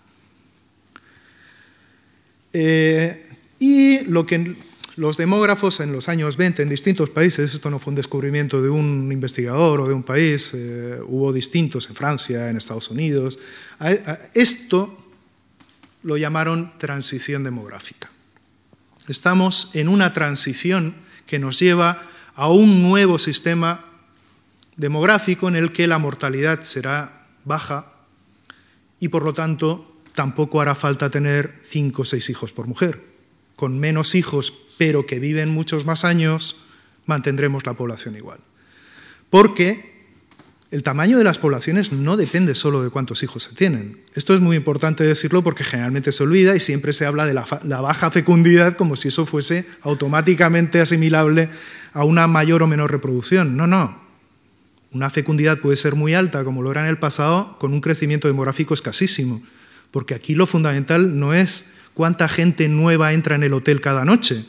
Eh, 2.52 3.28
y 3.58 4.04
lo 4.04 4.26
que 4.26 4.56
los 4.96 5.16
demógrafos 5.16 5.80
en 5.80 5.92
los 5.92 6.08
años 6.08 6.36
20 6.36 6.62
en 6.62 6.68
distintos 6.68 7.10
países, 7.10 7.54
esto 7.54 7.70
no 7.70 7.78
fue 7.78 7.92
un 7.92 7.96
descubrimiento 7.96 8.60
de 8.60 8.68
un 8.68 9.10
investigador 9.12 9.80
o 9.80 9.86
de 9.86 9.94
un 9.94 10.02
país, 10.02 10.52
eh, 10.54 10.98
hubo 11.06 11.32
distintos 11.32 11.88
en 11.88 11.94
Francia, 11.94 12.48
en 12.48 12.56
Estados 12.56 12.90
Unidos, 12.90 13.38
esto 14.34 14.96
lo 16.02 16.16
llamaron 16.16 16.72
transición 16.78 17.44
demográfica. 17.44 18.10
Estamos 19.08 19.74
en 19.74 19.88
una 19.88 20.12
transición 20.12 20.94
que 21.26 21.38
nos 21.38 21.58
lleva 21.58 22.02
a 22.34 22.48
un 22.48 22.82
nuevo 22.82 23.18
sistema 23.18 23.84
demográfico 24.76 25.48
en 25.48 25.56
el 25.56 25.72
que 25.72 25.86
la 25.86 25.98
mortalidad 25.98 26.62
será 26.62 27.26
baja 27.44 27.92
y 28.98 29.08
por 29.08 29.24
lo 29.24 29.32
tanto 29.32 29.96
tampoco 30.14 30.60
hará 30.60 30.74
falta 30.74 31.10
tener 31.10 31.60
cinco 31.64 32.02
o 32.02 32.04
seis 32.04 32.28
hijos 32.30 32.52
por 32.52 32.66
mujer. 32.66 33.02
Con 33.56 33.78
menos 33.78 34.14
hijos, 34.14 34.54
pero 34.80 35.04
que 35.04 35.18
viven 35.18 35.50
muchos 35.50 35.84
más 35.84 36.06
años, 36.06 36.56
mantendremos 37.04 37.66
la 37.66 37.74
población 37.74 38.16
igual. 38.16 38.38
Porque 39.28 40.08
el 40.70 40.82
tamaño 40.82 41.18
de 41.18 41.24
las 41.24 41.38
poblaciones 41.38 41.92
no 41.92 42.16
depende 42.16 42.54
solo 42.54 42.82
de 42.82 42.88
cuántos 42.88 43.22
hijos 43.22 43.42
se 43.42 43.54
tienen. 43.54 44.00
Esto 44.14 44.32
es 44.32 44.40
muy 44.40 44.56
importante 44.56 45.04
decirlo 45.04 45.44
porque 45.44 45.64
generalmente 45.64 46.12
se 46.12 46.22
olvida 46.22 46.56
y 46.56 46.60
siempre 46.60 46.94
se 46.94 47.04
habla 47.04 47.26
de 47.26 47.34
la, 47.34 47.44
la, 47.62 47.82
baja 47.82 48.10
fecundidad 48.10 48.74
como 48.74 48.96
si 48.96 49.08
eso 49.08 49.26
fuese 49.26 49.66
automáticamente 49.82 50.80
asimilable 50.80 51.50
a 51.92 52.04
una 52.04 52.26
mayor 52.26 52.62
o 52.62 52.66
menor 52.66 52.90
reproducción. 52.90 53.58
No, 53.58 53.66
no. 53.66 54.00
Una 54.92 55.10
fecundidad 55.10 55.58
puede 55.58 55.76
ser 55.76 55.94
muy 55.94 56.14
alta, 56.14 56.42
como 56.42 56.62
lo 56.62 56.70
era 56.70 56.84
en 56.84 56.88
el 56.88 56.96
pasado, 56.96 57.58
con 57.58 57.74
un 57.74 57.82
crecimiento 57.82 58.28
demográfico 58.28 58.72
escasísimo. 58.72 59.42
Porque 59.90 60.14
aquí 60.14 60.34
lo 60.34 60.46
fundamental 60.46 61.20
no 61.20 61.34
es 61.34 61.72
cuánta 61.92 62.28
gente 62.28 62.66
nueva 62.70 63.12
entra 63.12 63.36
en 63.36 63.42
el 63.42 63.52
hotel 63.52 63.82
cada 63.82 64.06
noche. 64.06 64.46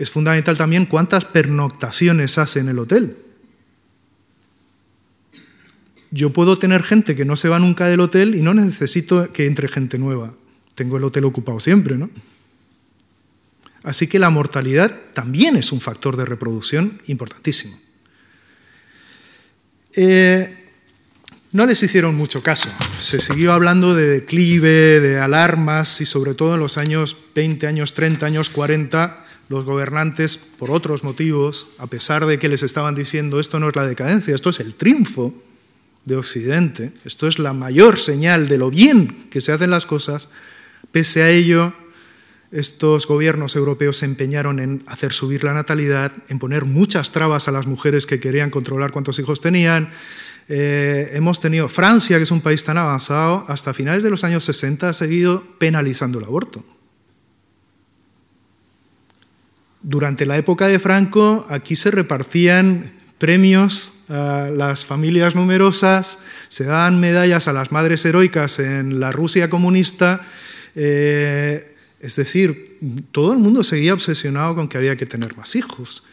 Es 0.00 0.10
fundamental 0.10 0.56
también 0.56 0.86
cuántas 0.86 1.26
pernoctaciones 1.26 2.38
hace 2.38 2.60
en 2.60 2.70
el 2.70 2.78
hotel. 2.78 3.18
Yo 6.10 6.32
puedo 6.32 6.58
tener 6.58 6.82
gente 6.82 7.14
que 7.14 7.26
no 7.26 7.36
se 7.36 7.50
va 7.50 7.58
nunca 7.58 7.86
del 7.86 8.00
hotel 8.00 8.34
y 8.34 8.40
no 8.40 8.54
necesito 8.54 9.30
que 9.30 9.44
entre 9.44 9.68
gente 9.68 9.98
nueva. 9.98 10.32
Tengo 10.74 10.96
el 10.96 11.04
hotel 11.04 11.26
ocupado 11.26 11.60
siempre, 11.60 11.98
¿no? 11.98 12.08
Así 13.82 14.06
que 14.06 14.18
la 14.18 14.30
mortalidad 14.30 14.90
también 15.12 15.56
es 15.56 15.70
un 15.70 15.82
factor 15.82 16.16
de 16.16 16.24
reproducción 16.24 17.02
importantísimo. 17.06 17.76
Eh, 19.92 20.70
no 21.52 21.66
les 21.66 21.82
hicieron 21.82 22.14
mucho 22.14 22.42
caso. 22.42 22.70
Se 22.98 23.18
siguió 23.18 23.52
hablando 23.52 23.94
de 23.94 24.06
declive, 24.06 25.00
de 25.00 25.18
alarmas 25.18 26.00
y 26.00 26.06
sobre 26.06 26.32
todo 26.32 26.54
en 26.54 26.60
los 26.60 26.78
años 26.78 27.18
20, 27.34 27.66
años 27.66 27.92
30, 27.92 28.24
años 28.24 28.48
40, 28.48 29.26
los 29.50 29.64
gobernantes, 29.64 30.36
por 30.36 30.70
otros 30.70 31.02
motivos, 31.02 31.70
a 31.78 31.88
pesar 31.88 32.24
de 32.24 32.38
que 32.38 32.48
les 32.48 32.62
estaban 32.62 32.94
diciendo 32.94 33.40
esto 33.40 33.58
no 33.58 33.68
es 33.68 33.74
la 33.74 33.84
decadencia, 33.84 34.32
esto 34.32 34.50
es 34.50 34.60
el 34.60 34.74
triunfo 34.74 35.34
de 36.04 36.14
Occidente, 36.14 36.92
esto 37.04 37.26
es 37.26 37.40
la 37.40 37.52
mayor 37.52 37.98
señal 37.98 38.46
de 38.46 38.58
lo 38.58 38.70
bien 38.70 39.28
que 39.28 39.40
se 39.40 39.50
hacen 39.50 39.70
las 39.70 39.86
cosas, 39.86 40.28
pese 40.92 41.24
a 41.24 41.30
ello, 41.30 41.74
estos 42.52 43.08
gobiernos 43.08 43.56
europeos 43.56 43.96
se 43.96 44.06
empeñaron 44.06 44.60
en 44.60 44.84
hacer 44.86 45.12
subir 45.12 45.42
la 45.42 45.52
natalidad, 45.52 46.12
en 46.28 46.38
poner 46.38 46.64
muchas 46.64 47.10
trabas 47.10 47.48
a 47.48 47.52
las 47.52 47.66
mujeres 47.66 48.06
que 48.06 48.20
querían 48.20 48.50
controlar 48.50 48.92
cuántos 48.92 49.18
hijos 49.18 49.40
tenían. 49.40 49.90
Eh, 50.48 51.10
hemos 51.12 51.40
tenido 51.40 51.68
Francia, 51.68 52.18
que 52.18 52.22
es 52.22 52.30
un 52.30 52.40
país 52.40 52.62
tan 52.62 52.78
avanzado, 52.78 53.44
hasta 53.48 53.74
finales 53.74 54.04
de 54.04 54.10
los 54.10 54.22
años 54.22 54.44
60 54.44 54.90
ha 54.90 54.92
seguido 54.92 55.42
penalizando 55.58 56.20
el 56.20 56.24
aborto. 56.24 56.64
Durante 59.82 60.26
la 60.26 60.36
época 60.36 60.66
de 60.66 60.78
Franco, 60.78 61.46
aquí 61.48 61.74
se 61.74 61.90
repartían 61.90 62.92
premios 63.18 64.04
a 64.08 64.50
las 64.50 64.84
familias 64.84 65.34
numerosas, 65.34 66.18
se 66.48 66.64
daban 66.64 67.00
medallas 67.00 67.48
a 67.48 67.52
las 67.52 67.70
madres 67.70 68.04
heroicas 68.04 68.58
en 68.58 68.98
la 68.98 69.12
Rusia 69.12 69.48
comunista. 69.50 70.26
Eh, 70.74 71.74
es 72.00 72.16
decir, 72.16 72.78
todo 73.12 73.32
el 73.34 73.38
mundo 73.38 73.62
seguía 73.62 73.92
obsesionado 73.92 74.54
con 74.54 74.68
que 74.68 74.78
había 74.78 74.96
que 74.96 75.06
tener 75.06 75.36
más 75.36 75.54
hijos. 75.54 76.04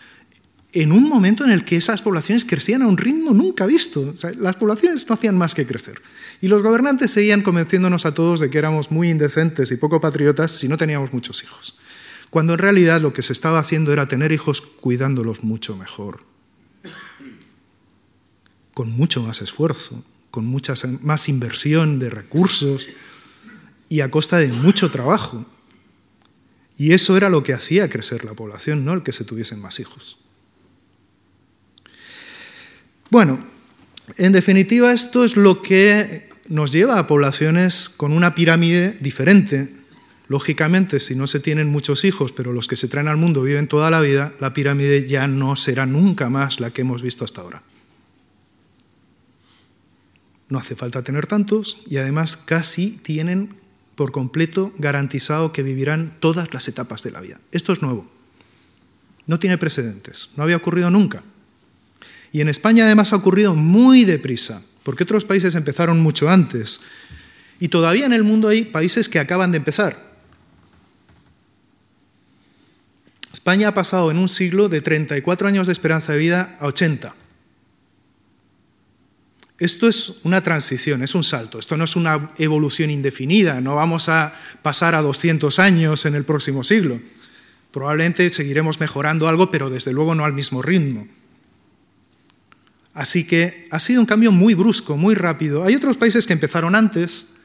En 0.73 0.91
un 0.91 1.08
momento 1.08 1.45
en 1.45 1.51
el 1.51 1.63
que 1.63 1.77
esas 1.77 2.01
poblaciones 2.01 2.43
crecían 2.43 2.82
a 2.82 2.88
un 2.88 2.97
ritmo 2.97 3.32
nunca 3.34 3.65
visto. 3.65 4.13
las 4.38 4.58
poblaciones 4.58 5.08
no 5.08 5.15
hacían 5.15 5.38
más 5.38 5.56
que 5.56 5.65
crecer. 5.65 6.01
Y 6.41 6.49
los 6.49 6.62
gobernantes 6.62 7.12
seguían 7.12 7.41
convenciéndonos 7.41 8.06
a 8.06 8.13
todos 8.13 8.41
de 8.41 8.49
que 8.49 8.58
éramos 8.58 8.91
muy 8.91 9.10
indecentes 9.10 9.71
y 9.71 9.77
poco 9.77 10.01
patriotas 10.01 10.51
si 10.51 10.67
no 10.67 10.77
teníamos 10.77 11.13
muchos 11.13 11.41
hijos. 11.41 11.80
Cuando 12.29 12.53
en 12.53 12.59
realidad 12.59 13.01
lo 13.01 13.13
que 13.13 13.21
se 13.21 13.33
estaba 13.33 13.59
haciendo 13.59 13.93
era 13.93 14.07
tener 14.07 14.31
hijos 14.31 14.61
cuidándolos 14.61 15.43
mucho 15.43 15.75
mejor. 15.77 16.23
Con 18.73 18.91
mucho 18.91 19.23
más 19.23 19.41
esfuerzo, 19.41 20.03
con 20.29 20.45
mucha 20.45 20.73
más 21.01 21.29
inversión 21.29 21.99
de 21.99 22.09
recursos 22.09 22.89
y 23.89 24.01
a 24.01 24.11
costa 24.11 24.37
de 24.37 24.47
mucho 24.47 24.91
trabajo. 24.91 25.45
Y 26.77 26.93
eso 26.93 27.17
era 27.17 27.29
lo 27.29 27.41
que 27.43 27.53
hacía 27.53 27.89
crecer 27.89 28.23
la 28.23 28.33
población, 28.33 28.85
no 28.85 28.93
el 28.93 29.01
que 29.01 29.11
se 29.11 29.23
tuviesen 29.23 29.59
más 29.59 29.79
hijos. 29.79 30.17
Bueno, 33.09 33.43
en 34.17 34.31
definitiva 34.31 34.91
esto 34.91 35.23
es 35.23 35.37
lo 35.37 35.61
que 35.61 36.29
nos 36.49 36.71
lleva 36.71 36.99
a 36.99 37.07
poblaciones 37.07 37.89
con 37.89 38.13
una 38.13 38.35
pirámide 38.35 38.97
diferente. 38.99 39.73
Lógicamente, 40.27 40.99
si 40.99 41.15
no 41.15 41.25
se 41.25 41.39
tienen 41.39 41.69
muchos 41.69 42.03
hijos, 42.03 42.33
pero 42.33 42.51
los 42.51 42.67
que 42.67 42.75
se 42.75 42.87
traen 42.87 43.07
al 43.07 43.17
mundo 43.17 43.43
viven 43.43 43.67
toda 43.67 43.89
la 43.89 44.01
vida, 44.01 44.33
la 44.39 44.53
pirámide 44.53 45.07
ya 45.07 45.27
no 45.27 45.55
será 45.55 45.85
nunca 45.85 46.29
más 46.29 46.59
la 46.59 46.71
que 46.71 46.81
hemos 46.81 47.01
visto 47.01 47.23
hasta 47.23 47.41
ahora. 47.41 47.63
No 50.49 50.59
hace 50.59 50.75
falta 50.75 51.03
tener 51.03 51.27
tantos 51.27 51.81
y 51.87 51.97
además 51.97 52.37
casi 52.37 52.91
tienen 53.03 53.55
por 53.95 54.11
completo 54.11 54.73
garantizado 54.77 55.51
que 55.51 55.63
vivirán 55.63 56.17
todas 56.19 56.53
las 56.53 56.67
etapas 56.67 57.03
de 57.03 57.11
la 57.11 57.21
vida. 57.21 57.39
Esto 57.51 57.73
es 57.73 57.81
nuevo. 57.81 58.09
No 59.25 59.39
tiene 59.39 59.57
precedentes. 59.57 60.29
No 60.35 60.43
había 60.43 60.55
ocurrido 60.55 60.89
nunca. 60.89 61.23
Y 62.31 62.41
en 62.41 62.49
España 62.49 62.85
además 62.85 63.13
ha 63.13 63.17
ocurrido 63.17 63.55
muy 63.55 64.05
deprisa, 64.05 64.61
porque 64.83 65.03
otros 65.03 65.25
países 65.25 65.55
empezaron 65.55 65.99
mucho 65.99 66.29
antes. 66.29 66.81
Y 67.59 67.69
todavía 67.69 68.05
en 68.05 68.13
el 68.13 68.23
mundo 68.23 68.49
hay 68.49 68.65
países 68.65 69.09
que 69.09 69.19
acaban 69.19 69.51
de 69.51 69.57
empezar. 69.57 70.16
España 73.38 73.67
ha 73.67 73.73
pasado 73.76 74.10
en 74.10 74.17
un 74.17 74.30
siglo 74.30 74.67
de 74.67 74.82
34 74.82 75.47
años 75.47 75.67
de 75.67 75.73
esperanza 75.73 76.12
de 76.12 76.17
vida 76.17 76.58
a 76.60 76.65
80. 76.65 77.13
Esto 79.60 79.88
es 79.88 80.15
una 80.23 80.41
transición, 80.41 81.04
es 81.04 81.13
un 81.13 81.23
salto, 81.23 81.60
esto 81.60 81.78
no 81.78 81.84
es 81.84 81.95
una 81.95 82.32
evolución 82.39 82.89
indefinida, 82.89 83.62
no 83.62 83.76
vamos 83.76 84.10
a 84.10 84.34
pasar 84.63 84.95
a 84.95 85.04
200 85.04 85.60
años 85.60 86.08
en 86.08 86.15
el 86.15 86.26
próximo 86.26 86.63
siglo. 86.63 87.00
Probablemente 87.69 88.28
seguiremos 88.32 88.80
mejorando 88.80 89.28
algo, 89.28 89.52
pero 89.52 89.69
desde 89.69 89.93
luego 89.93 90.15
no 90.15 90.26
al 90.26 90.34
mismo 90.34 90.63
ritmo. 90.63 91.08
Así 92.95 93.28
que 93.28 93.67
ha 93.69 93.78
sido 93.78 94.02
un 94.02 94.08
cambio 94.08 94.32
muy 94.32 94.56
brusco, 94.56 94.97
muy 94.97 95.13
rápido. 95.13 95.63
Hay 95.63 95.76
otros 95.76 95.95
países 95.95 96.26
que 96.26 96.34
empezaron 96.34 96.73
antes. 96.73 97.37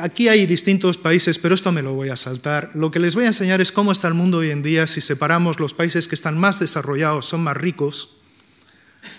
Aquí 0.00 0.28
hay 0.28 0.46
distintos 0.46 0.98
países, 0.98 1.38
pero 1.38 1.54
esto 1.54 1.70
me 1.70 1.82
lo 1.82 1.94
voy 1.94 2.08
a 2.08 2.16
saltar. 2.16 2.70
Lo 2.74 2.90
que 2.90 2.98
les 2.98 3.14
voy 3.14 3.24
a 3.24 3.28
enseñar 3.28 3.60
es 3.60 3.70
cómo 3.70 3.92
está 3.92 4.08
el 4.08 4.14
mundo 4.14 4.38
hoy 4.38 4.50
en 4.50 4.62
día 4.62 4.86
si 4.86 5.00
separamos 5.00 5.60
los 5.60 5.74
países 5.74 6.08
que 6.08 6.14
están 6.14 6.36
más 6.36 6.58
desarrollados, 6.58 7.26
son 7.26 7.42
más 7.42 7.56
ricos, 7.56 8.16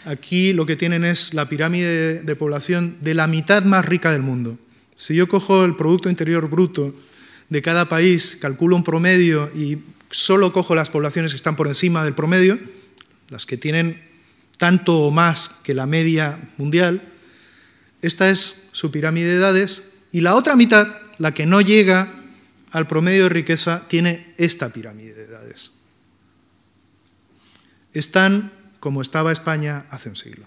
Aquí 0.06 0.54
lo 0.54 0.66
que 0.66 0.76
tienen 0.76 1.04
es 1.04 1.34
la 1.34 1.50
pirámide 1.50 2.22
de 2.22 2.36
población 2.36 2.98
de 3.02 3.14
la 3.14 3.28
mitad 3.28 3.64
más 3.64 3.86
rica 3.86 4.12
del 4.12 4.22
mundo. 4.22 4.58
Si 4.96 5.16
yo 5.16 5.28
cojo 5.28 5.66
el 5.66 5.76
Producto 5.76 6.10
Interior 6.10 6.50
Bruto 6.50 6.96
de 7.50 7.62
cada 7.62 7.88
país, 7.90 8.38
calculo 8.42 8.76
un 8.76 8.84
promedio 8.84 9.52
y 9.56 9.80
solo 10.10 10.54
cojo 10.54 10.76
las 10.76 10.90
poblaciones 10.90 11.32
que 11.32 11.38
están 11.38 11.56
por 11.56 11.68
encima 11.68 12.04
del 12.04 12.14
promedio, 12.14 12.58
las 13.30 13.46
que 13.46 13.58
tienen 13.58 14.02
tanto 14.58 15.00
o 15.00 15.12
más 15.12 15.60
que 15.64 15.74
la 15.74 15.86
media 15.86 16.40
mundial, 16.58 17.02
esta 18.02 18.30
es 18.30 18.70
su 18.72 18.92
pirámide 18.92 19.28
de 19.28 19.36
edades, 19.36 19.97
y 20.12 20.22
la 20.22 20.36
otra 20.36 20.56
mitad, 20.56 20.88
la 21.18 21.34
que 21.34 21.46
no 21.46 21.62
llega 21.62 22.14
al 22.72 22.88
promedio 22.88 23.24
de 23.24 23.30
riqueza, 23.30 23.84
tiene 23.88 24.34
esta 24.38 24.70
pirámide 24.70 25.14
de 25.14 25.24
edades. 25.24 25.72
Están 27.94 28.52
como 28.80 29.02
estaba 29.02 29.32
España 29.32 29.86
hace 29.90 30.10
un 30.10 30.16
siglo. 30.16 30.46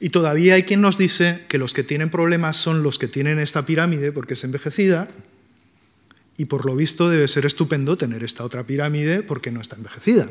Y 0.00 0.10
todavía 0.10 0.54
hay 0.54 0.64
quien 0.64 0.80
nos 0.80 0.98
dice 0.98 1.44
que 1.48 1.58
los 1.58 1.72
que 1.72 1.84
tienen 1.84 2.10
problemas 2.10 2.56
son 2.56 2.82
los 2.82 2.98
que 2.98 3.06
tienen 3.06 3.38
esta 3.38 3.64
pirámide 3.64 4.10
porque 4.10 4.34
es 4.34 4.42
envejecida 4.42 5.08
y 6.36 6.46
por 6.46 6.66
lo 6.66 6.74
visto 6.74 7.08
debe 7.08 7.28
ser 7.28 7.46
estupendo 7.46 7.96
tener 7.96 8.24
esta 8.24 8.42
otra 8.42 8.64
pirámide 8.64 9.22
porque 9.22 9.52
no 9.52 9.60
está 9.60 9.76
envejecida. 9.76 10.28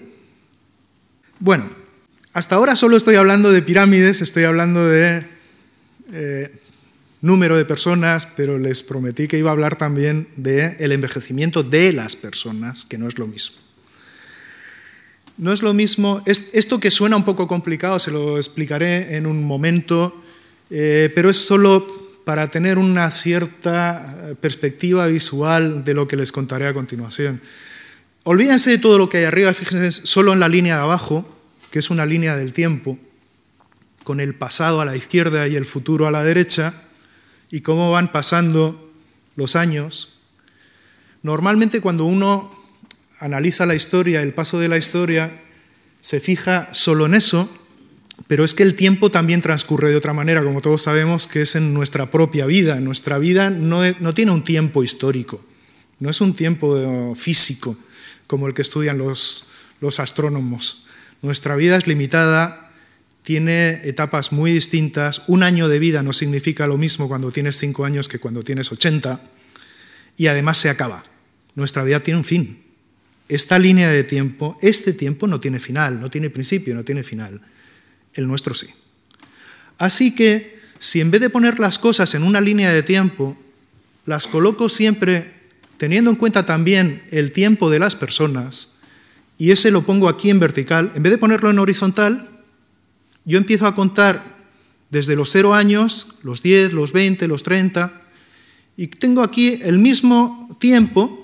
Bueno, 1.40 1.70
hasta 2.34 2.56
ahora 2.56 2.76
solo 2.76 2.98
estoy 2.98 3.16
hablando 3.16 3.52
de 3.52 3.62
pirámides, 3.62 4.22
estoy 4.22 4.44
hablando 4.44 4.88
de 4.88 5.26
eh, 6.12 6.61
número 7.22 7.56
de 7.56 7.66
personas, 7.66 8.26
pero 8.26 8.58
les 8.58 8.84
prometí 8.84 9.28
que 9.28 9.38
iba 9.38 9.50
a 9.50 9.54
hablar 9.54 9.78
también 9.78 10.28
del 10.36 10.76
el 10.80 10.92
envejecimiento 10.92 11.64
de 11.64 11.94
las 11.94 12.16
personas, 12.16 12.84
que 12.84 12.98
no 12.98 13.08
es 13.08 13.18
lo 13.18 13.28
mismo. 13.28 13.58
No 15.38 15.54
es 15.54 15.62
lo 15.62 15.74
mismo, 15.74 16.22
esto 16.26 16.80
que 16.80 16.92
suena 16.92 17.16
un 17.16 17.26
poco 17.26 17.48
complicado, 17.48 18.00
se 18.00 18.12
lo 18.12 18.38
explicaré 18.38 19.16
en 19.16 19.26
un 19.26 19.44
momento, 19.44 20.22
eh, 20.70 21.12
pero 21.16 21.30
es 21.30 21.38
solo 21.38 22.02
para 22.26 22.50
tener 22.50 22.78
una 22.78 23.10
cierta 23.12 24.30
eh, 24.32 24.36
perspectiva 24.36 25.08
visual 25.08 25.84
de 25.84 25.94
lo 25.94 26.08
que 26.08 26.16
les 26.16 26.32
contaré 26.32 26.68
a 26.68 26.74
continuación. 26.74 27.42
Olvídense 28.24 28.72
de 28.72 28.78
todo 28.78 28.98
lo 29.00 29.10
que 29.10 29.18
hay 29.18 29.24
arriba, 29.24 29.54
fíjense 29.54 30.06
solo 30.06 30.34
en 30.34 30.40
la 30.40 30.48
línea 30.48 30.76
de 30.76 30.84
abajo, 30.84 31.28
que 31.72 31.80
es 31.80 31.90
una 31.90 32.06
línea 32.06 32.36
del 32.36 32.54
tiempo, 32.54 33.00
con 34.04 34.20
el 34.20 34.36
pasado 34.36 34.82
a 34.82 34.86
la 34.86 34.96
izquierda 34.96 35.48
y 35.48 35.56
el 35.56 35.66
futuro 35.66 36.08
a 36.08 36.12
la 36.12 36.24
derecha, 36.24 36.74
y 37.52 37.62
cómo 37.62 37.92
van 37.92 38.12
pasando 38.12 38.92
los 39.36 39.56
años. 39.56 40.20
Normalmente 41.22 41.82
cuando 41.82 42.06
uno 42.06 42.52
analiza 43.20 43.66
la 43.66 43.76
historia, 43.76 44.22
el 44.22 44.34
paso 44.34 44.60
de 44.60 44.70
la 44.70 44.78
historia, 44.78 45.42
se 46.00 46.20
fija 46.20 46.70
solo 46.72 47.06
en 47.06 47.14
eso, 47.14 47.50
pero 48.28 48.44
es 48.44 48.54
que 48.54 48.64
el 48.64 48.76
tiempo 48.76 49.12
también 49.12 49.42
transcurre 49.42 49.90
de 49.90 49.98
otra 49.98 50.14
manera, 50.14 50.44
como 50.44 50.62
todos 50.62 50.82
sabemos, 50.82 51.28
que 51.28 51.42
es 51.42 51.56
en 51.56 51.74
nuestra 51.74 52.10
propia 52.10 52.46
vida. 52.46 52.80
Nuestra 52.80 53.18
vida 53.18 53.50
no, 53.50 53.84
tiene 54.14 54.32
un 54.32 54.44
tiempo 54.44 54.84
histórico, 54.84 55.44
no 56.00 56.10
es 56.10 56.22
un 56.22 56.34
tiempo 56.34 57.14
físico 57.16 57.78
como 58.26 58.48
el 58.48 58.54
que 58.54 58.62
estudian 58.62 58.98
los, 58.98 59.48
los 59.82 60.00
astrónomos. 60.00 60.88
Nuestra 61.22 61.56
vida 61.56 61.76
es 61.76 61.86
limitada, 61.86 62.71
tiene 63.24 63.82
etapas 63.84 64.32
muy 64.32 64.52
distintas. 64.52 65.24
Un 65.28 65.44
año 65.44 65.68
de 65.68 65.80
vida 65.80 66.04
no 66.04 66.14
significa 66.14 66.68
lo 66.68 66.78
mismo 66.78 67.08
cuando 67.08 67.32
tienes 67.32 67.58
cinco 67.58 67.86
años 67.86 68.08
que 68.08 68.20
cuando 68.20 68.44
tienes 68.44 68.72
80, 68.72 69.22
y 70.18 70.28
además 70.28 70.58
se 70.58 70.70
acaba. 70.70 71.04
Nuestra 71.56 71.84
vida 71.84 72.02
tiene 72.02 72.20
un 72.20 72.26
fin 72.26 72.62
esta 73.32 73.58
línea 73.58 73.90
de 73.90 74.04
tiempo, 74.04 74.60
este 74.62 74.92
tiempo 74.92 75.26
no 75.26 75.40
tiene 75.40 75.62
final, 75.62 76.02
no 76.02 76.12
tiene 76.12 76.30
principio, 76.30 76.76
no 76.76 76.84
tiene 76.84 77.02
final. 77.02 77.40
El 78.14 78.28
nuestro 78.28 78.54
sí. 78.54 78.68
Así 79.78 80.14
que, 80.14 80.60
si 80.80 81.00
en 81.00 81.12
vez 81.12 81.22
de 81.22 81.30
poner 81.30 81.58
las 81.58 81.80
cosas 81.80 82.14
en 82.14 82.24
una 82.24 82.42
línea 82.42 82.74
de 82.74 82.84
tiempo, 82.84 83.38
las 84.06 84.28
coloco 84.28 84.68
siempre 84.68 85.32
teniendo 85.78 86.12
en 86.12 86.18
cuenta 86.18 86.46
también 86.46 87.04
el 87.10 87.32
tiempo 87.32 87.70
de 87.70 87.80
las 87.80 87.96
personas, 87.96 88.74
y 89.38 89.52
ese 89.52 89.72
lo 89.72 89.86
pongo 89.86 90.10
aquí 90.10 90.30
en 90.30 90.42
vertical, 90.42 90.92
en 90.94 91.02
vez 91.02 91.12
de 91.12 91.18
ponerlo 91.18 91.50
en 91.50 91.60
horizontal, 91.60 92.31
yo 93.26 93.38
empiezo 93.38 93.68
a 93.68 93.76
contar 93.76 94.42
desde 94.90 95.16
los 95.16 95.32
cero 95.32 95.54
años, 95.54 96.20
los 96.24 96.42
10, 96.42 96.74
los 96.74 96.92
20, 96.92 97.28
los 97.28 97.44
30, 97.44 98.02
y 98.78 98.88
tengo 98.88 99.22
aquí 99.22 99.60
el 99.64 99.80
mismo 99.80 100.58
tiempo, 100.60 101.18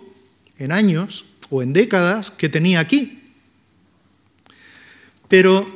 en 0.58 0.72
años 0.72 1.26
o 1.50 1.62
en 1.62 1.74
décadas, 1.74 2.32
que 2.32 2.50
tenía 2.50 2.80
aquí. 2.80 3.22
Pero 5.28 5.68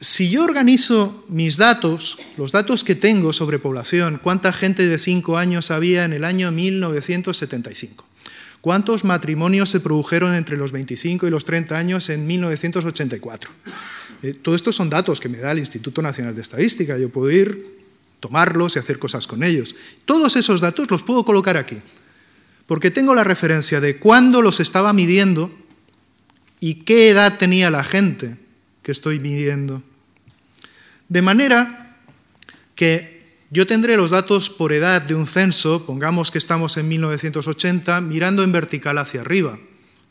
si 0.00 0.30
yo 0.30 0.42
organizo 0.42 1.24
mis 1.28 1.56
datos, 1.56 2.18
los 2.36 2.50
datos 2.50 2.82
que 2.82 2.96
tengo 2.96 3.32
sobre 3.32 3.60
población, 3.60 4.18
cuánta 4.20 4.52
gente 4.52 4.86
de 4.86 4.98
5 4.98 5.38
años 5.38 5.70
había 5.70 6.04
en 6.04 6.12
el 6.12 6.24
año 6.24 6.50
1975, 6.50 8.04
cuántos 8.60 9.04
matrimonios 9.04 9.70
se 9.70 9.78
produjeron 9.78 10.34
entre 10.34 10.56
los 10.56 10.72
25 10.72 11.28
y 11.28 11.30
los 11.30 11.44
30 11.44 11.78
años 11.78 12.08
en 12.08 12.26
1984. 12.26 13.50
Eh, 14.22 14.34
todo 14.34 14.54
esto 14.54 14.72
son 14.72 14.88
datos 14.88 15.20
que 15.20 15.28
me 15.28 15.38
da 15.38 15.52
el 15.52 15.58
Instituto 15.58 16.00
Nacional 16.00 16.34
de 16.34 16.42
Estadística. 16.42 16.96
Yo 16.96 17.10
puedo 17.10 17.30
ir, 17.30 17.78
tomarlos 18.20 18.76
y 18.76 18.78
hacer 18.78 18.98
cosas 18.98 19.26
con 19.26 19.42
ellos. 19.42 19.74
Todos 20.04 20.36
esos 20.36 20.60
datos 20.60 20.90
los 20.90 21.02
puedo 21.02 21.24
colocar 21.24 21.56
aquí, 21.56 21.78
porque 22.66 22.90
tengo 22.90 23.14
la 23.14 23.24
referencia 23.24 23.80
de 23.80 23.98
cuándo 23.98 24.40
los 24.40 24.60
estaba 24.60 24.92
midiendo 24.92 25.50
y 26.60 26.74
qué 26.84 27.10
edad 27.10 27.38
tenía 27.38 27.70
la 27.70 27.82
gente 27.82 28.36
que 28.82 28.92
estoy 28.92 29.18
midiendo. 29.18 29.82
De 31.08 31.20
manera 31.20 31.98
que 32.76 33.36
yo 33.50 33.66
tendré 33.66 33.96
los 33.96 34.12
datos 34.12 34.48
por 34.48 34.72
edad 34.72 35.02
de 35.02 35.14
un 35.14 35.26
censo, 35.26 35.84
pongamos 35.84 36.30
que 36.30 36.38
estamos 36.38 36.76
en 36.76 36.88
1980, 36.88 38.00
mirando 38.00 38.44
en 38.44 38.52
vertical 38.52 38.98
hacia 38.98 39.20
arriba. 39.20 39.58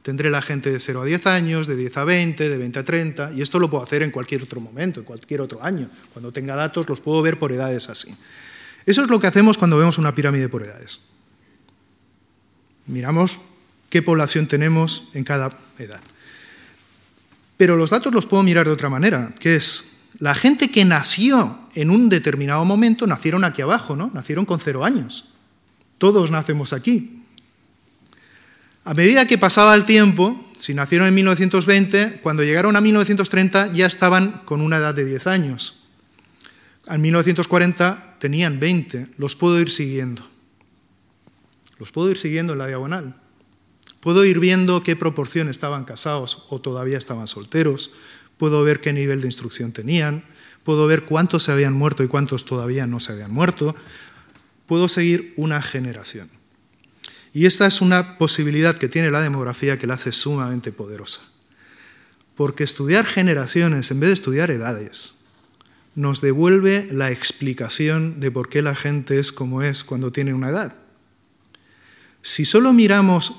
Tendré 0.02 0.32
la 0.32 0.42
gente 0.42 0.72
de 0.72 0.80
0 0.80 1.02
a 1.02 1.06
10 1.06 1.28
años, 1.28 1.68
de 1.68 1.76
10 1.76 1.98
a 1.98 2.04
20, 2.04 2.50
de 2.50 2.58
20 2.58 2.80
a 2.80 2.84
30, 2.84 3.34
y 3.34 3.42
esto 3.42 3.60
lo 3.60 3.70
puedo 3.70 3.84
hacer 3.84 4.02
en 4.02 4.12
cualquier 4.12 4.42
otro 4.44 4.60
momento, 4.60 5.02
en 5.02 5.06
cualquier 5.06 5.42
otro 5.42 5.64
año. 5.64 5.90
Cuando 6.12 6.32
tenga 6.32 6.56
datos 6.56 6.90
los 6.90 7.02
puedo 7.02 7.22
ver 7.22 7.38
por 7.38 7.52
edades 7.52 7.88
así. 7.90 8.16
Eso 8.86 9.04
es 9.04 9.10
lo 9.10 9.20
que 9.20 9.28
hacemos 9.28 9.58
cuando 9.58 9.78
vemos 9.78 9.98
una 9.98 10.16
pirámide 10.16 10.50
por 10.50 10.64
edades. 10.64 11.02
Miramos 12.88 13.40
qué 13.90 14.02
población 14.02 14.48
tenemos 14.48 15.10
en 15.14 15.24
cada 15.24 15.56
edad. 15.78 16.02
Pero 17.58 17.76
los 17.76 17.92
datos 17.92 18.12
los 18.12 18.26
puedo 18.26 18.42
mirar 18.42 18.66
de 18.66 18.72
otra 18.72 18.90
manera, 18.90 19.36
que 19.40 19.56
es 19.56 20.00
la 20.18 20.34
gente 20.34 20.72
que 20.72 20.84
nació 20.84 21.70
en 21.76 21.92
un 21.92 22.10
determinado 22.10 22.66
momento 22.66 23.06
nacieron 23.06 23.44
aquí 23.44 23.62
abajo, 23.62 23.96
¿no? 23.96 24.10
Nacieron 24.14 24.46
con 24.46 24.60
cero 24.60 24.84
años. 24.84 25.30
Todos 25.98 26.32
nacemos 26.32 26.74
aquí. 26.74 27.21
A 28.84 28.94
medida 28.94 29.28
que 29.28 29.38
pasaba 29.38 29.76
el 29.76 29.86
tiempo, 29.86 30.44
si 30.58 30.74
nacieron 30.74 31.08
en 31.08 31.14
1920, 31.16 32.20
cuando 32.24 32.44
llegaron 32.44 32.76
a 32.76 32.82
1930 32.82 33.74
ya 33.74 33.86
estaban 33.86 34.42
con 34.46 34.62
una 34.62 34.78
edad 34.78 34.94
de 34.94 35.06
10 35.06 35.28
años. 35.28 35.84
En 36.88 37.02
1940 37.02 38.18
tenían 38.20 38.60
20. 38.60 39.08
Los 39.18 39.36
puedo 39.36 39.60
ir 39.60 39.70
siguiendo. 39.70 40.28
Los 41.78 41.92
puedo 41.92 42.10
ir 42.10 42.18
siguiendo 42.18 42.54
en 42.54 42.60
la 42.60 42.68
diagonal. 42.68 43.16
Puedo 44.00 44.26
ir 44.26 44.40
viendo 44.40 44.82
qué 44.82 44.96
proporción 44.96 45.48
estaban 45.48 45.86
casados 45.86 46.46
o 46.50 46.60
todavía 46.60 46.98
estaban 46.98 47.28
solteros 47.28 47.92
puedo 48.42 48.64
ver 48.64 48.82
qué 48.82 48.92
nivel 48.92 49.22
de 49.22 49.28
instrucción 49.28 49.72
tenían, 49.72 50.24
puedo 50.64 50.88
ver 50.88 51.04
cuántos 51.04 51.44
se 51.44 51.52
habían 51.52 51.74
muerto 51.74 52.04
y 52.04 52.08
cuántos 52.08 52.44
todavía 52.44 52.88
no 52.88 53.00
se 53.00 53.12
habían 53.12 53.32
muerto, 53.32 53.76
puedo 54.66 54.88
seguir 54.88 55.36
una 55.38 55.62
generación. 55.62 56.28
Y 57.34 57.46
esta 57.46 57.66
es 57.66 57.82
una 57.82 58.18
posibilidad 58.18 58.78
que 58.78 58.90
tiene 58.90 59.12
la 59.12 59.22
demografía 59.22 59.80
que 59.80 59.88
la 59.88 59.94
hace 59.94 60.12
sumamente 60.12 60.72
poderosa. 60.72 61.22
Porque 62.36 62.64
estudiar 62.64 63.06
generaciones 63.06 63.92
en 63.92 64.00
vez 64.00 64.10
de 64.10 64.14
estudiar 64.14 64.52
edades 64.52 65.16
nos 65.96 66.22
devuelve 66.22 66.88
la 66.92 67.12
explicación 67.12 68.20
de 68.20 68.32
por 68.32 68.50
qué 68.50 68.62
la 68.62 68.76
gente 68.76 69.20
es 69.20 69.32
como 69.32 69.62
es 69.62 69.84
cuando 69.84 70.12
tiene 70.12 70.34
una 70.34 70.50
edad. 70.50 70.76
Si 72.22 72.46
solo 72.46 72.72
miramos 72.72 73.34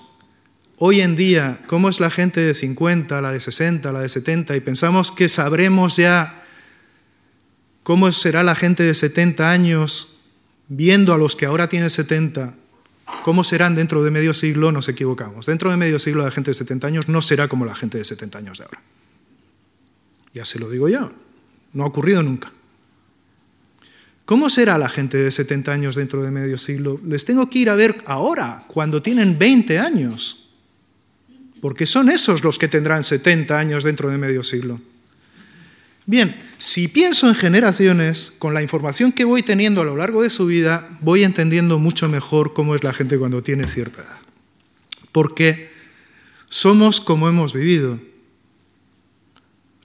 hoy 0.77 1.01
en 1.01 1.17
día 1.17 1.61
cómo 1.67 1.89
es 1.89 2.01
la 2.01 2.11
gente 2.11 2.41
de 2.41 2.55
50, 2.55 3.21
la 3.21 3.33
de 3.33 3.41
60, 3.41 3.93
la 3.93 4.01
de 4.01 4.09
70, 4.09 4.57
y 4.57 4.61
pensamos 4.61 5.13
que 5.13 5.29
sabremos 5.29 5.97
ya 5.97 6.43
cómo 7.83 8.11
será 8.13 8.43
la 8.43 8.55
gente 8.55 8.83
de 8.83 8.95
70 8.95 9.51
años, 9.51 10.19
viendo 10.69 11.13
a 11.13 11.19
los 11.19 11.37
que 11.37 11.47
ahora 11.47 11.69
tienen 11.69 11.91
70, 11.91 12.55
cómo 13.25 13.45
serán 13.45 13.75
dentro 13.75 14.03
de 14.03 14.11
medio 14.11 14.35
siglo, 14.35 14.73
nos 14.73 14.89
equivocamos. 14.89 15.47
Dentro 15.47 15.71
de 15.71 15.77
medio 15.77 15.99
siglo 15.99 16.25
la 16.25 16.31
gente 16.31 16.51
de 16.51 16.55
70 16.55 16.87
años 16.87 17.09
no 17.09 17.23
será 17.23 17.49
como 17.49 17.65
la 17.65 17.75
gente 17.75 17.99
de 17.99 18.05
70 18.05 18.39
años 18.39 18.59
de 18.59 18.65
ahora. 18.65 18.81
Ya 20.35 20.45
se 20.45 20.59
lo 20.59 20.71
digo 20.71 20.89
yo, 20.89 21.13
no 21.73 21.85
ha 21.85 21.87
ocurrido 21.87 22.23
nunca. 22.23 22.53
¿Cómo 24.25 24.49
será 24.49 24.79
la 24.79 24.89
gente 24.89 25.19
de 25.19 25.31
70 25.31 25.73
años 25.73 25.97
dentro 25.97 26.23
de 26.23 26.31
medio 26.31 26.57
siglo? 26.57 27.01
Les 27.05 27.25
tengo 27.25 27.51
que 27.51 27.59
ir 27.59 27.71
a 27.71 27.75
ver 27.75 28.03
ahora, 28.07 28.65
cuando 28.69 29.03
tienen 29.03 29.39
20 29.39 29.79
años 29.79 30.43
porque 31.63 31.87
son 31.87 32.11
esos 32.11 32.43
los 32.43 32.59
que 32.59 32.67
tendrán 32.67 33.05
70 33.05 33.57
años 33.57 33.85
dentro 33.85 34.11
de 34.11 34.19
medio 34.19 34.43
siglo. 34.43 34.81
Bien, 36.05 36.37
si 36.59 36.89
pienso 36.89 37.29
en 37.29 37.35
generaciones, 37.35 38.33
con 38.39 38.55
la 38.55 38.63
información 38.63 39.13
que 39.13 39.25
voy 39.25 39.43
teniendo 39.43 39.81
a 39.81 39.85
lo 39.85 39.97
largo 39.97 40.23
de 40.23 40.31
su 40.31 40.47
vida, 40.47 40.89
voy 41.01 41.23
entendiendo 41.23 41.79
mucho 41.79 42.09
mejor 42.09 42.55
cómo 42.55 42.75
es 42.75 42.83
la 42.83 42.93
gente 42.93 43.19
cuando 43.19 43.43
tiene 43.43 43.69
cierta 43.69 44.03
edad. 44.03 44.19
Porque 45.13 45.71
somos 46.49 47.01
como 47.01 47.29
hemos 47.29 47.53
vivido. 47.53 48.01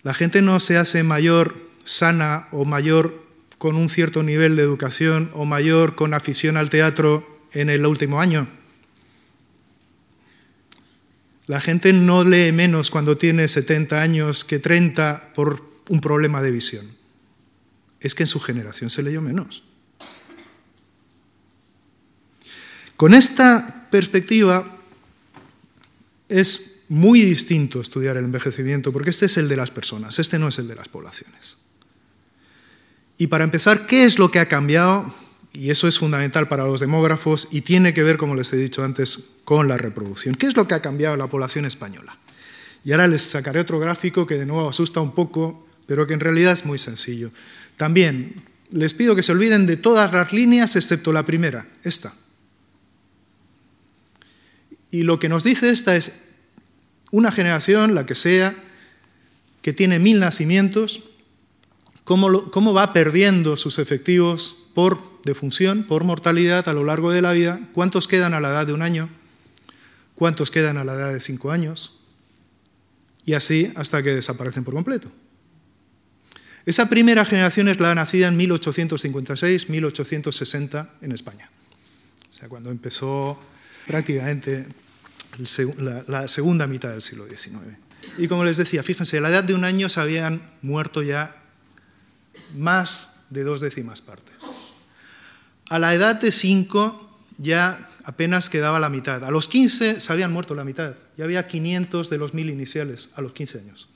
La 0.02 0.14
gente 0.14 0.42
no 0.42 0.60
se 0.60 0.78
hace 0.78 1.04
mayor 1.04 1.56
sana 1.84 2.48
o 2.52 2.66
mayor 2.66 3.24
con 3.58 3.76
un 3.76 3.90
cierto 3.90 4.24
nivel 4.24 4.56
de 4.56 4.64
educación 4.64 5.30
o 5.34 5.46
mayor 5.46 5.96
con 5.96 6.14
afición 6.14 6.58
al 6.58 6.70
teatro 6.70 7.42
en 7.52 7.70
el 7.70 7.86
último 7.86 8.20
año. 8.20 8.48
La 11.46 11.62
gente 11.62 11.94
no 11.94 12.24
lee 12.24 12.52
menos 12.52 12.92
cuando 12.92 13.18
tiene 13.18 13.48
70 13.48 14.02
años 14.02 14.44
que 14.44 14.60
30 14.60 15.32
por 15.34 15.67
un 15.90 16.02
problema 16.02 16.42
de 16.42 16.52
visión. 16.52 16.86
Es 18.00 18.16
que 18.16 18.24
en 18.24 18.28
su 18.28 18.40
generación 18.40 18.90
se 18.90 19.04
leyó 19.04 19.22
menos. 19.22 19.64
Con 22.96 23.14
esta 23.14 23.88
perspectiva 23.92 24.80
es 26.30 26.82
muy 26.90 27.22
distinto 27.22 27.82
estudiar 27.82 28.18
el 28.18 28.26
envejecimiento, 28.26 28.92
porque 28.92 29.12
este 29.12 29.26
es 29.28 29.38
el 29.38 29.48
de 29.48 29.58
las 29.58 29.72
personas, 29.72 30.20
este 30.20 30.40
no 30.40 30.48
es 30.48 30.58
el 30.58 30.68
de 30.68 30.76
las 30.76 30.90
poblaciones. 30.90 31.58
Y 33.18 33.28
para 33.28 33.44
empezar, 33.44 33.88
¿qué 33.88 34.06
es 34.06 34.20
lo 34.20 34.32
que 34.32 34.40
ha 34.40 34.48
cambiado? 34.48 35.14
y 35.58 35.72
eso 35.72 35.88
es 35.88 35.98
fundamental 35.98 36.48
para 36.48 36.66
los 36.66 36.80
demógrafos 36.80 37.48
y 37.50 37.62
tiene 37.62 37.92
que 37.92 38.04
ver, 38.04 38.18
como 38.18 38.36
les 38.36 38.54
he 38.54 38.58
dicho 38.58 38.84
antes, 38.84 39.38
con 39.44 39.68
la 39.68 39.76
reproducción. 39.76 40.36
¿Qué 40.36 40.46
es 40.46 40.56
lo 40.56 40.68
que 40.68 40.76
ha 40.76 40.84
cambiado 40.84 41.18
la 41.18 41.26
población 41.26 41.66
española? 41.66 42.16
Y 42.86 42.92
ahora 42.92 43.08
les 43.08 43.24
sacaré 43.24 43.60
otro 43.60 43.80
gráfico 43.80 44.28
que 44.28 44.36
de 44.36 44.46
nuevo 44.46 44.70
asusta 44.70 45.02
un 45.02 45.16
poco, 45.16 45.67
pero 45.88 46.06
que 46.06 46.14
en 46.14 46.20
realidad 46.20 46.54
es 46.54 46.66
muy 46.66 46.78
sencillo. 46.78 47.32
También 47.78 48.44
les 48.70 48.94
pido 48.94 49.16
que 49.16 49.24
se 49.24 49.32
olviden 49.32 49.66
de 49.66 49.78
todas 49.78 50.12
las 50.12 50.34
líneas 50.34 50.76
excepto 50.76 51.12
la 51.12 51.26
primera, 51.26 51.66
esta. 51.84 52.14
Y 54.92 55.04
lo 55.04 55.20
que 55.20 55.30
nos 55.30 55.44
dice 55.44 55.70
esta 55.70 55.96
es 55.96 56.24
una 57.12 57.32
generación, 57.32 57.96
la 57.96 58.06
que 58.06 58.16
sea, 58.16 58.56
que 59.62 59.74
tiene 59.74 60.00
mil 60.00 60.20
nacimientos, 60.20 61.04
cómo, 62.04 62.74
va 62.74 62.94
perdiendo 62.94 63.58
sus 63.58 63.80
efectivos 63.80 64.70
por 64.74 65.22
defunción, 65.24 65.84
por 65.84 66.04
mortalidad 66.04 66.68
a 66.70 66.74
lo 66.74 66.84
largo 66.84 67.12
de 67.12 67.22
la 67.22 67.34
vida, 67.34 67.60
cuántos 67.74 68.08
quedan 68.08 68.34
a 68.34 68.40
la 68.40 68.50
edad 68.50 68.68
de 68.68 68.74
un 68.74 68.82
año, 68.82 69.10
cuántos 70.16 70.52
quedan 70.52 70.78
a 70.78 70.86
la 70.86 70.94
edad 70.94 71.14
de 71.14 71.20
cinco 71.20 71.52
años, 71.52 72.00
y 73.26 73.34
así 73.34 73.74
hasta 73.76 74.02
que 74.04 74.16
desaparecen 74.16 74.64
por 74.64 74.74
completo. 74.74 75.12
Esa 76.68 76.88
primera 76.90 77.24
generación 77.24 77.70
es 77.70 77.80
la 77.80 77.96
nacida 77.96 78.28
en 78.28 78.38
1856-1860 78.38 80.90
en 81.00 81.14
España. 81.14 81.50
O 82.30 82.34
sea, 82.34 82.50
cuando 82.50 82.72
empezó 82.72 83.40
prácticamente 83.88 84.66
la, 86.08 86.28
segunda 86.28 86.68
mitad 86.68 86.90
del 86.90 87.02
siglo 87.02 87.26
XIX. 87.26 87.78
Y 88.18 88.28
como 88.28 88.44
les 88.44 88.58
decía, 88.58 88.84
fíjense, 88.84 89.18
a 89.18 89.22
la 89.22 89.30
edad 89.30 89.46
de 89.46 89.54
un 89.54 89.64
año 89.64 89.88
se 89.88 90.02
habían 90.02 90.42
muerto 90.62 91.02
ya 91.02 91.38
más 92.54 93.22
de 93.30 93.44
dos 93.44 93.62
décimas 93.62 94.02
partes. 94.02 94.36
A 95.70 95.80
la 95.80 95.94
edad 95.94 96.20
de 96.20 96.34
5 96.34 97.18
ya 97.38 97.90
apenas 98.04 98.50
quedaba 98.50 98.82
la 98.82 98.90
mitad. 98.90 99.24
A 99.24 99.32
los 99.32 99.48
15 99.48 100.02
se 100.02 100.12
habían 100.12 100.34
muerto 100.34 100.54
la 100.54 100.66
mitad. 100.66 100.98
Ya 101.16 101.24
había 101.24 101.48
500 101.48 102.10
de 102.10 102.18
los 102.18 102.34
mil 102.34 102.50
iniciales 102.50 103.12
a 103.16 103.22
los 103.22 103.32
15 103.32 103.60
años. 103.60 103.88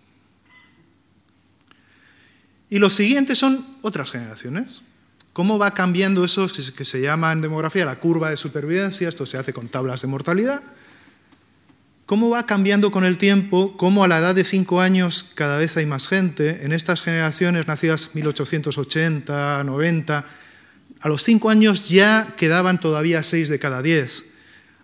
Y 2.72 2.80
los 2.80 2.94
siguientes 2.94 3.38
son 3.38 3.67
otras 3.82 4.12
generaciones. 4.12 4.82
¿Cómo 5.34 5.60
va 5.60 5.74
cambiando 5.74 6.24
eso 6.24 6.48
que 6.48 6.86
se 6.86 7.02
llama 7.02 7.34
en 7.34 7.42
demografía 7.42 7.84
la 7.84 8.00
curva 8.00 8.30
de 8.30 8.38
supervivencia? 8.38 9.10
Esto 9.10 9.26
se 9.26 9.38
hace 9.38 9.52
con 9.52 9.67
tablas 9.67 10.02
de 10.02 10.08
mortalidad. 10.08 10.63
¿Cómo 12.06 12.30
va 12.30 12.46
cambiando 12.46 12.90
con 12.90 13.04
el 13.04 13.17
tiempo? 13.17 13.76
¿Cómo 13.76 14.06
a 14.06 14.08
la 14.08 14.19
edad 14.19 14.34
de 14.34 14.46
5 14.46 14.80
años 14.80 15.34
cada 15.36 15.58
vez 15.58 15.76
hay 15.76 15.86
más 15.86 16.08
gente? 16.08 16.63
En 16.63 16.72
estas 16.72 17.02
generaciones 17.02 17.67
nacidas 17.67 18.15
1880, 18.15 19.65
90, 19.65 20.26
a 21.02 21.10
los 21.10 21.24
cinco 21.24 21.50
años 21.50 21.90
ya 21.90 22.36
quedaban 22.38 22.80
todavía 22.80 23.22
seis 23.24 23.50
de 23.50 23.60
cada 23.60 23.82
diez. 23.82 24.32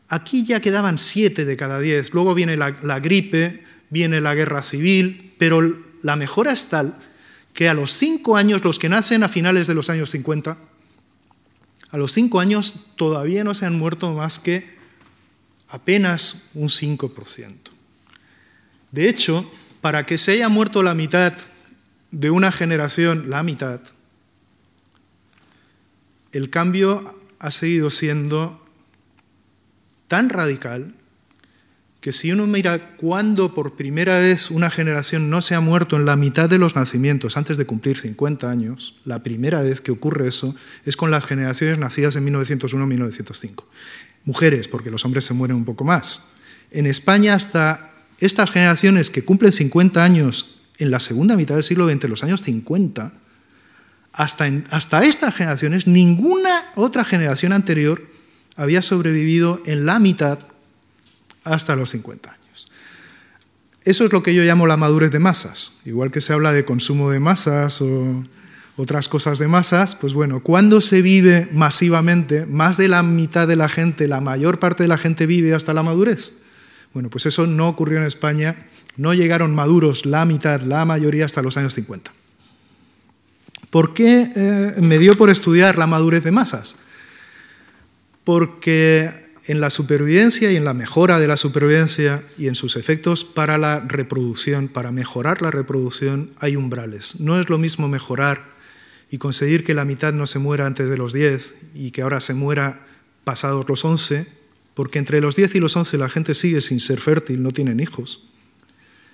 Aquí 0.09 0.43
ya 0.43 0.59
quedaban 0.59 0.97
siete 0.97 1.45
de 1.45 1.55
cada 1.55 1.79
diez. 1.79 2.13
Luego 2.13 2.33
viene 2.33 2.57
la, 2.57 2.75
la 2.83 2.99
gripe, 2.99 3.63
viene 3.89 4.19
la 4.19 4.35
guerra 4.35 4.63
civil, 4.63 5.35
pero 5.37 5.61
la 6.01 6.17
mejora 6.17 6.51
es 6.51 6.65
tal 6.65 6.97
que 7.57 7.67
a 7.67 7.73
los 7.73 7.91
cinco 7.91 8.37
años, 8.37 8.63
los 8.63 8.77
que 8.77 8.87
nacen 8.87 9.23
a 9.23 9.29
finales 9.29 9.65
de 9.65 9.73
los 9.73 9.89
años 9.89 10.11
50, 10.11 10.59
a 11.89 11.97
los 11.97 12.11
cinco 12.11 12.39
años 12.39 12.85
todavía 12.95 13.43
no 13.43 13.55
se 13.55 13.65
han 13.65 13.79
muerto 13.79 14.13
más 14.13 14.37
que 14.37 14.77
apenas 15.67 16.51
un 16.53 16.69
5%. 16.69 17.55
De 18.91 19.09
hecho, 19.09 19.51
para 19.81 20.05
que 20.05 20.19
se 20.19 20.33
haya 20.33 20.49
muerto 20.49 20.83
la 20.83 20.93
mitad 20.93 21.33
de 22.11 22.29
una 22.29 22.51
generación, 22.51 23.31
la 23.31 23.41
mitad, 23.41 23.81
el 26.33 26.51
cambio 26.51 27.19
ha 27.39 27.49
seguido 27.49 27.89
siendo 27.89 28.63
tan 30.07 30.29
radical 30.29 30.93
que 32.07 32.13
si 32.13 32.31
uno 32.31 32.47
mira 32.47 32.95
cuándo 32.95 33.53
por 33.53 33.75
primera 33.75 34.17
vez 34.17 34.49
una 34.49 34.69
generación 34.69 35.29
no 35.29 35.41
se 35.41 35.55
ha 35.55 35.59
muerto 35.59 35.97
en 35.97 36.05
la 36.05 36.15
mitad 36.15 36.49
de 36.49 36.57
los 36.57 36.73
nacimientos 36.73 37.35
antes 37.35 37.57
de 37.57 37.65
cumplir 37.65 37.97
50 37.97 38.49
años, 38.49 38.95
la 39.03 39.23
primera 39.23 39.61
vez 39.61 39.81
que 39.81 39.91
ocurre 39.91 40.29
eso 40.29 40.55
es 40.85 40.95
con 40.95 41.11
las 41.11 41.25
generaciones 41.25 41.79
nacidas 41.79 42.15
en 42.15 42.25
1901-1905. 42.33 43.65
Mujeres, 44.23 44.69
porque 44.69 44.89
los 44.89 45.03
hombres 45.03 45.25
se 45.25 45.33
mueren 45.33 45.57
un 45.57 45.65
poco 45.65 45.83
más. 45.83 46.29
En 46.71 46.85
España 46.85 47.33
hasta 47.33 47.91
estas 48.19 48.51
generaciones 48.51 49.09
que 49.09 49.25
cumplen 49.25 49.51
50 49.51 50.01
años 50.01 50.61
en 50.77 50.91
la 50.91 51.01
segunda 51.01 51.35
mitad 51.35 51.55
del 51.55 51.63
siglo 51.65 51.89
XX, 51.89 52.07
los 52.07 52.23
años 52.23 52.41
50, 52.41 53.11
hasta, 54.13 54.49
hasta 54.69 55.03
estas 55.03 55.35
generaciones, 55.35 55.87
ninguna 55.87 56.71
otra 56.75 57.03
generación 57.03 57.51
anterior 57.51 58.01
había 58.55 58.81
sobrevivido 58.81 59.61
en 59.65 59.85
la 59.85 59.99
mitad 59.99 60.39
hasta 61.53 61.75
los 61.75 61.89
50 61.91 62.31
años. 62.31 62.71
Eso 63.83 64.03
es 64.03 64.11
lo 64.11 64.21
que 64.21 64.33
yo 64.33 64.43
llamo 64.43 64.67
la 64.67 64.75
madurez 64.75 65.11
de 65.11 65.19
masas. 65.19 65.73
Igual 65.85 66.11
que 66.11 66.19
se 66.19 66.33
habla 66.33 66.51
de 66.51 66.65
consumo 66.65 67.09
de 67.09 67.19
masas 67.19 67.81
o 67.81 68.23
otras 68.75 69.09
cosas 69.09 69.39
de 69.39 69.47
masas, 69.47 69.95
pues 69.95 70.13
bueno, 70.13 70.43
cuando 70.43 70.81
se 70.81 71.01
vive 71.01 71.47
masivamente, 71.51 72.45
más 72.45 72.77
de 72.77 72.87
la 72.87 73.01
mitad 73.01 73.47
de 73.47 73.55
la 73.55 73.69
gente, 73.69 74.07
la 74.07 74.21
mayor 74.21 74.59
parte 74.59 74.83
de 74.83 74.89
la 74.89 74.97
gente 74.97 75.25
vive 75.25 75.53
hasta 75.55 75.73
la 75.73 75.83
madurez. 75.83 76.33
Bueno, 76.93 77.09
pues 77.09 77.25
eso 77.25 77.47
no 77.47 77.69
ocurrió 77.69 77.97
en 77.97 78.03
España, 78.03 78.67
no 78.95 79.13
llegaron 79.13 79.55
maduros 79.55 80.05
la 80.05 80.25
mitad, 80.25 80.61
la 80.61 80.85
mayoría 80.85 81.25
hasta 81.25 81.41
los 81.41 81.57
años 81.57 81.73
50. 81.73 82.11
¿Por 83.69 83.93
qué 83.93 84.31
eh, 84.35 84.75
me 84.81 84.97
dio 84.97 85.17
por 85.17 85.29
estudiar 85.29 85.77
la 85.77 85.87
madurez 85.87 86.23
de 86.23 86.31
masas? 86.31 86.77
Porque 88.23 89.26
en 89.47 89.61
la 89.61 89.69
supervivencia 89.69 90.51
y 90.51 90.57
en 90.57 90.65
la 90.65 90.73
mejora 90.73 91.19
de 91.19 91.27
la 91.27 91.37
supervivencia 91.37 92.21
y 92.37 92.47
en 92.47 92.55
sus 92.55 92.75
efectos 92.75 93.23
para 93.23 93.57
la 93.57 93.79
reproducción, 93.79 94.67
para 94.67 94.91
mejorar 94.91 95.41
la 95.41 95.51
reproducción, 95.51 96.31
hay 96.37 96.57
umbrales. 96.57 97.21
No 97.21 97.39
es 97.39 97.49
lo 97.49 97.57
mismo 97.57 97.87
mejorar 97.87 98.43
y 99.09 99.17
conseguir 99.19 99.63
que 99.63 99.73
la 99.73 99.85
mitad 99.85 100.11
no 100.11 100.27
se 100.27 100.39
muera 100.39 100.65
antes 100.65 100.89
de 100.89 100.97
los 100.97 101.13
10 101.13 101.57
y 101.75 101.91
que 101.91 102.01
ahora 102.01 102.19
se 102.19 102.33
muera 102.33 102.85
pasados 103.23 103.69
los 103.69 103.85
11, 103.85 104.27
porque 104.73 104.99
entre 104.99 105.21
los 105.21 105.37
10 105.37 105.55
y 105.55 105.59
los 105.61 105.77
11 105.77 105.97
la 105.97 106.09
gente 106.09 106.33
sigue 106.33 106.59
sin 106.59 106.81
ser 106.81 106.99
fértil, 106.99 107.41
no 107.41 107.51
tienen 107.51 107.79
hijos. 107.79 108.27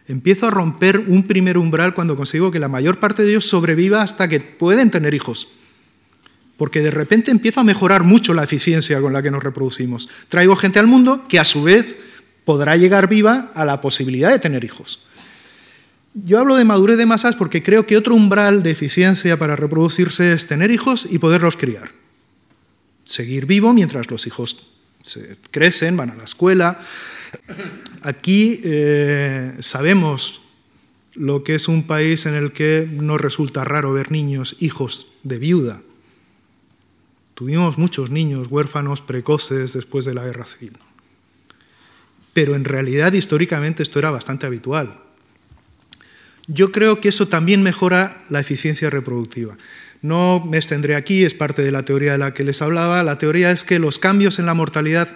Empiezo 0.08 0.48
a 0.48 0.50
romper 0.50 0.98
un 0.98 1.28
primer 1.28 1.60
umbral 1.60 1.94
cuando 1.94 2.18
consigo 2.18 2.50
que 2.50 2.60
la 2.60 2.68
mayor 2.68 3.00
parte 3.00 3.22
de 3.22 3.30
ellos 3.30 3.46
sobreviva 3.46 4.02
hasta 4.02 4.28
que 4.28 4.40
pueden 4.40 4.90
tener 4.90 5.14
hijos 5.14 5.48
porque 6.58 6.82
de 6.82 6.92
repente 6.92 7.32
empieza 7.32 7.62
a 7.62 7.64
mejorar 7.64 8.04
mucho 8.04 8.34
la 8.34 8.44
eficiencia 8.44 9.02
con 9.02 9.14
la 9.14 9.22
que 9.22 9.32
nos 9.32 9.44
reproducimos. 9.44 10.10
Traigo 10.30 10.56
gente 10.56 10.80
al 10.80 10.88
mundo 10.88 11.28
que 11.28 11.40
a 11.40 11.44
su 11.44 11.64
vez 11.64 11.98
podrá 12.46 12.76
llegar 12.76 13.08
viva 13.08 13.52
a 13.56 13.66
la 13.66 13.82
posibilidad 13.82 14.32
de 14.32 14.40
tener 14.40 14.64
hijos. 14.64 15.08
Yo 16.14 16.40
hablo 16.40 16.56
de 16.56 16.64
madurez 16.64 16.98
de 16.98 17.08
masas 17.08 17.36
porque 17.36 17.64
creo 17.64 17.88
que 17.88 17.98
otro 17.98 18.14
umbral 18.14 18.62
de 18.62 18.72
eficiencia 18.72 19.38
para 19.40 19.56
reproducirse 19.56 20.34
es 20.34 20.46
tener 20.46 20.70
hijos 20.70 21.08
y 21.10 21.18
poderlos 21.18 21.58
criar. 21.58 21.92
Seguir 23.04 23.48
vivo 23.48 23.74
mientras 23.74 24.10
los 24.12 24.28
hijos 24.28 24.68
crecen, 25.52 25.98
van 25.98 26.12
a 26.12 26.16
la 26.16 26.24
escuela. 26.24 26.80
Aquí 28.04 28.62
eh, 28.64 29.54
sabemos 29.60 30.42
lo 31.16 31.44
que 31.44 31.56
es 31.56 31.68
un 31.68 31.86
país 31.88 32.26
en 32.26 32.36
el 32.36 32.52
que 32.52 32.88
no 32.90 33.18
resulta 33.18 33.64
raro 33.64 33.92
ver 33.92 34.12
niños, 34.12 34.56
hijos 34.60 35.14
de 35.24 35.38
viuda, 35.40 35.82
Tuvimos 37.34 37.78
muchos 37.78 38.12
niños 38.12 38.48
huérfanos 38.50 39.02
precoces 39.02 39.74
después 39.74 40.06
de 40.06 40.14
la 40.14 40.24
guerra 40.24 40.46
civil. 40.46 40.74
Pero 42.34 42.56
en 42.56 42.64
realidad 42.64 43.14
históricamente 43.14 43.84
esto 43.84 44.00
era 44.00 44.12
bastante 44.12 44.46
habitual. 44.46 45.00
Yo 46.48 46.72
creo 46.72 47.00
que 47.00 47.10
eso 47.10 47.28
también 47.28 47.64
mejora 47.64 48.24
la 48.30 48.40
eficiencia 48.40 48.90
reproductiva. 48.90 49.58
No 50.02 50.44
me 50.46 50.58
extendré 50.58 50.96
aquí, 50.96 51.24
es 51.24 51.34
parte 51.34 51.62
de 51.62 51.72
la 51.72 51.84
teoría 51.84 52.12
de 52.12 52.18
la 52.18 52.34
que 52.34 52.44
les 52.44 52.62
hablaba. 52.62 53.02
La 53.04 53.18
teoría 53.18 53.52
es 53.52 53.64
que 53.64 53.80
los 53.80 53.98
cambios 53.98 54.38
en 54.38 54.46
la 54.46 54.54
mortalidad 54.54 55.10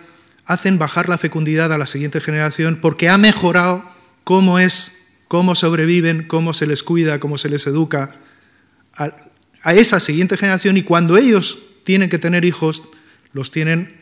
hacen 0.46 0.80
bajar 0.80 1.10
la 1.10 1.18
fecundidad 1.18 1.74
a 1.74 1.78
la 1.78 1.86
siguiente 1.86 2.22
generación 2.22 2.80
porque 2.82 3.10
ha 3.10 3.18
mejorado 3.18 3.84
cómo 4.24 4.60
es, 4.60 5.10
cómo 5.28 5.56
sobreviven, 5.56 6.24
cómo 6.24 6.54
se 6.54 6.66
les 6.66 6.84
cuida, 6.84 7.20
cómo 7.20 7.38
se 7.38 7.50
les 7.50 7.68
educa 7.68 8.16
a, 8.96 9.12
a 9.62 9.74
esa 9.74 10.00
siguiente 10.00 10.38
generación 10.38 10.78
y 10.78 10.84
cuando 10.84 11.18
ellos 11.18 11.67
tienen 11.88 12.10
que 12.10 12.20
tener 12.20 12.44
hijos, 12.44 12.84
los 13.32 13.50
tienen 13.50 13.96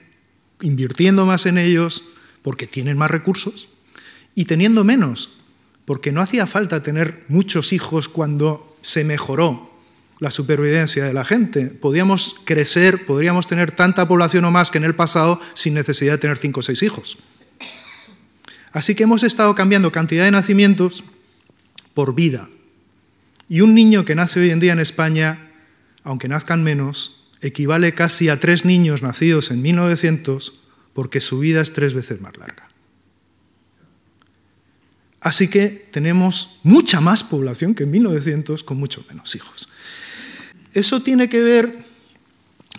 invirtiendo 0.59 1.27
más 1.27 1.45
en 1.45 1.59
ellos 1.59 2.15
porque 2.41 2.65
tienen 2.65 2.97
más 2.97 3.11
recursos 3.11 3.69
y 4.33 4.45
teniendo 4.45 4.83
menos, 4.83 5.37
porque 5.85 6.11
no 6.11 6.19
hacía 6.19 6.47
falta 6.47 6.81
tener 6.81 7.23
muchos 7.27 7.73
hijos 7.73 8.09
cuando 8.09 8.75
se 8.81 9.03
mejoró 9.03 9.71
la 10.17 10.31
supervivencia 10.31 11.05
de 11.05 11.13
la 11.13 11.25
gente. 11.25 11.67
Podíamos 11.67 12.37
crecer, 12.43 13.05
podríamos 13.05 13.45
tener 13.45 13.69
tanta 13.69 14.07
población 14.07 14.45
o 14.45 14.51
más 14.51 14.71
que 14.71 14.79
en 14.79 14.85
el 14.85 14.95
pasado 14.95 15.39
sin 15.53 15.75
necesidad 15.75 16.13
de 16.13 16.17
tener 16.17 16.37
cinco 16.37 16.61
o 16.61 16.63
seis 16.63 16.81
hijos. 16.81 17.19
Así 18.71 18.95
que 18.95 19.03
hemos 19.03 19.21
estado 19.21 19.53
cambiando 19.53 19.91
cantidad 19.91 20.23
de 20.23 20.31
nacimientos 20.31 21.03
por 21.93 22.15
vida. 22.15 22.49
Y 23.47 23.61
un 23.61 23.75
niño 23.75 24.05
que 24.05 24.15
nace 24.15 24.39
hoy 24.39 24.49
en 24.49 24.59
día 24.59 24.73
en 24.73 24.79
España, 24.79 25.51
aunque 26.03 26.27
nazcan 26.27 26.63
menos, 26.63 27.24
equivale 27.45 27.93
casi 27.93 28.29
a 28.29 28.39
tres 28.39 28.65
niños 28.65 29.03
nacidos 29.03 29.51
en 29.51 29.61
1900 29.61 30.61
porque 30.93 31.21
su 31.21 31.39
vida 31.39 31.61
es 31.61 31.73
tres 31.73 31.93
veces 31.93 32.19
más 32.19 32.35
larga. 32.37 32.69
Así 35.21 35.47
que 35.47 35.87
tenemos 35.91 36.59
mucha 36.63 37.01
más 37.01 37.23
población 37.23 37.75
que 37.75 37.83
en 37.83 37.91
1900 37.91 38.63
con 38.63 38.77
muchos 38.77 39.07
menos 39.07 39.35
hijos. 39.35 39.69
Eso 40.73 41.01
tiene 41.03 41.29
que 41.29 41.41
ver 41.41 41.79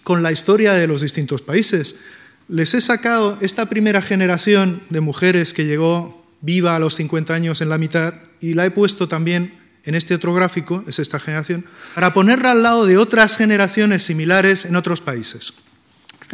con 0.03 0.23
la 0.23 0.33
historia 0.33 0.73
de 0.73 0.87
los 0.87 1.03
distintos 1.03 1.43
países. 1.43 2.01
Les 2.49 2.75
he 2.75 2.81
sacado 2.81 3.39
esta 3.41 3.67
primera 3.67 4.03
generación 4.03 4.83
de 4.91 5.01
mujeres 5.01 5.55
que 5.55 5.65
llegó 5.65 6.25
viva 6.41 6.75
a 6.75 6.79
los 6.79 6.95
50 6.95 7.35
años 7.35 7.61
en 7.61 7.69
la 7.69 7.79
mitad 7.79 8.15
y 8.41 8.55
la 8.55 8.67
he 8.67 8.71
puesto 8.71 9.07
también 9.07 9.66
en 9.87 9.95
este 9.95 10.15
otro 10.15 10.35
gráfico, 10.35 10.85
es 10.87 10.99
esta 10.99 11.19
generación, 11.21 11.65
para 11.95 12.13
ponerla 12.13 12.51
al 12.51 12.63
lado 12.63 12.87
de 12.87 12.99
otras 12.99 13.37
generaciones 13.37 14.03
similares 14.03 14.65
en 14.65 14.77
otros 14.77 15.01
países. 15.01 15.55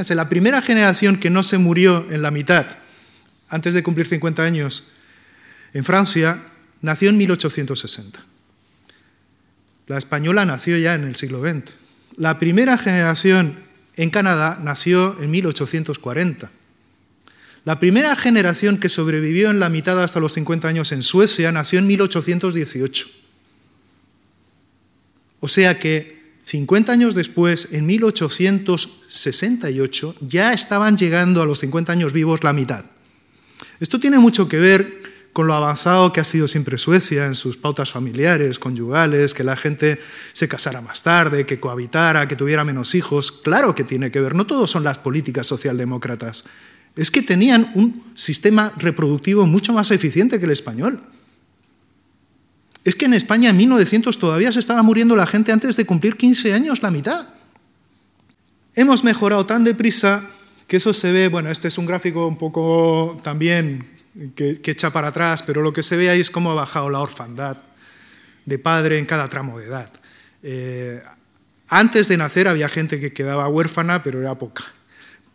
La 0.08 0.30
primera 0.30 0.62
generación 0.62 1.18
que 1.18 1.28
no 1.28 1.42
se 1.42 1.58
murió 1.58 2.06
en 2.10 2.22
la 2.22 2.30
mitad, 2.30 2.66
antes 3.48 3.74
de 3.74 3.82
cumplir 3.82 4.06
50 4.06 4.42
años, 4.42 4.92
en 5.74 5.84
Francia, 5.84 6.42
nació 6.80 7.10
en 7.10 7.18
1860. 7.18 8.24
La 9.86 9.98
española 9.98 10.46
nació 10.46 10.78
ya 10.78 10.94
en 10.94 11.04
el 11.04 11.14
siglo 11.16 11.42
XX. 11.42 11.72
La 12.16 12.38
primera 12.38 12.78
generación 12.78 13.58
en 13.96 14.08
Canadá 14.08 14.58
nació 14.62 15.20
en 15.20 15.30
1840. 15.30 16.50
La 17.64 17.78
primera 17.78 18.16
generación 18.16 18.78
que 18.78 18.88
sobrevivió 18.88 19.50
en 19.50 19.60
la 19.60 19.68
mitad 19.68 20.02
hasta 20.02 20.20
los 20.20 20.32
50 20.32 20.66
años 20.68 20.90
en 20.92 21.02
Suecia 21.02 21.52
nació 21.52 21.78
en 21.78 21.86
1818. 21.86 23.21
O 25.44 25.48
sea 25.48 25.80
que 25.80 26.22
50 26.44 26.92
años 26.92 27.16
después, 27.16 27.70
en 27.72 27.84
1868, 27.86 30.14
ya 30.20 30.52
estaban 30.52 30.96
llegando 30.96 31.42
a 31.42 31.46
los 31.46 31.58
50 31.58 31.92
años 31.92 32.12
vivos 32.12 32.44
la 32.44 32.52
mitad. 32.52 32.84
Esto 33.80 33.98
tiene 33.98 34.20
mucho 34.20 34.48
que 34.48 34.60
ver 34.60 35.02
con 35.32 35.48
lo 35.48 35.54
avanzado 35.54 36.12
que 36.12 36.20
ha 36.20 36.24
sido 36.24 36.46
siempre 36.46 36.78
Suecia 36.78 37.26
en 37.26 37.34
sus 37.34 37.56
pautas 37.56 37.90
familiares, 37.90 38.60
conyugales, 38.60 39.34
que 39.34 39.42
la 39.42 39.56
gente 39.56 39.98
se 40.32 40.46
casara 40.46 40.80
más 40.80 41.02
tarde, 41.02 41.44
que 41.44 41.58
cohabitara, 41.58 42.28
que 42.28 42.36
tuviera 42.36 42.62
menos 42.62 42.94
hijos. 42.94 43.32
Claro 43.32 43.74
que 43.74 43.82
tiene 43.82 44.12
que 44.12 44.20
ver, 44.20 44.36
no 44.36 44.46
todos 44.46 44.70
son 44.70 44.84
las 44.84 44.98
políticas 44.98 45.48
socialdemócratas. 45.48 46.44
Es 46.94 47.10
que 47.10 47.22
tenían 47.22 47.72
un 47.74 48.12
sistema 48.14 48.72
reproductivo 48.76 49.44
mucho 49.44 49.72
más 49.72 49.90
eficiente 49.90 50.38
que 50.38 50.44
el 50.44 50.52
español. 50.52 51.02
Es 52.84 52.96
que 52.96 53.04
en 53.04 53.14
España 53.14 53.50
en 53.50 53.56
1900 53.56 54.18
todavía 54.18 54.50
se 54.50 54.60
estaba 54.60 54.82
muriendo 54.82 55.14
la 55.14 55.26
gente 55.26 55.52
antes 55.52 55.76
de 55.76 55.86
cumplir 55.86 56.16
15 56.16 56.52
años, 56.52 56.82
la 56.82 56.90
mitad. 56.90 57.28
Hemos 58.74 59.04
mejorado 59.04 59.46
tan 59.46 59.64
deprisa 59.64 60.28
que 60.66 60.78
eso 60.78 60.92
se 60.92 61.12
ve, 61.12 61.28
bueno, 61.28 61.50
este 61.50 61.68
es 61.68 61.78
un 61.78 61.86
gráfico 61.86 62.26
un 62.26 62.38
poco 62.38 63.20
también 63.22 63.86
que, 64.34 64.60
echa 64.64 64.90
para 64.90 65.08
atrás, 65.08 65.42
pero 65.42 65.62
lo 65.62 65.72
que 65.72 65.82
se 65.82 65.96
ve 65.96 66.10
ahí 66.10 66.20
es 66.20 66.30
cómo 66.30 66.50
ha 66.50 66.54
bajado 66.54 66.90
la 66.90 67.00
orfandad 67.00 67.58
de 68.44 68.58
padre 68.58 68.98
en 68.98 69.06
cada 69.06 69.28
tramo 69.28 69.58
de 69.58 69.66
edad. 69.66 69.90
Eh, 70.42 71.02
antes 71.68 72.08
de 72.08 72.16
nacer 72.16 72.48
había 72.48 72.68
gente 72.68 72.98
que 72.98 73.12
quedaba 73.12 73.48
huérfana, 73.48 74.02
pero 74.02 74.20
era 74.20 74.36
poca. 74.36 74.64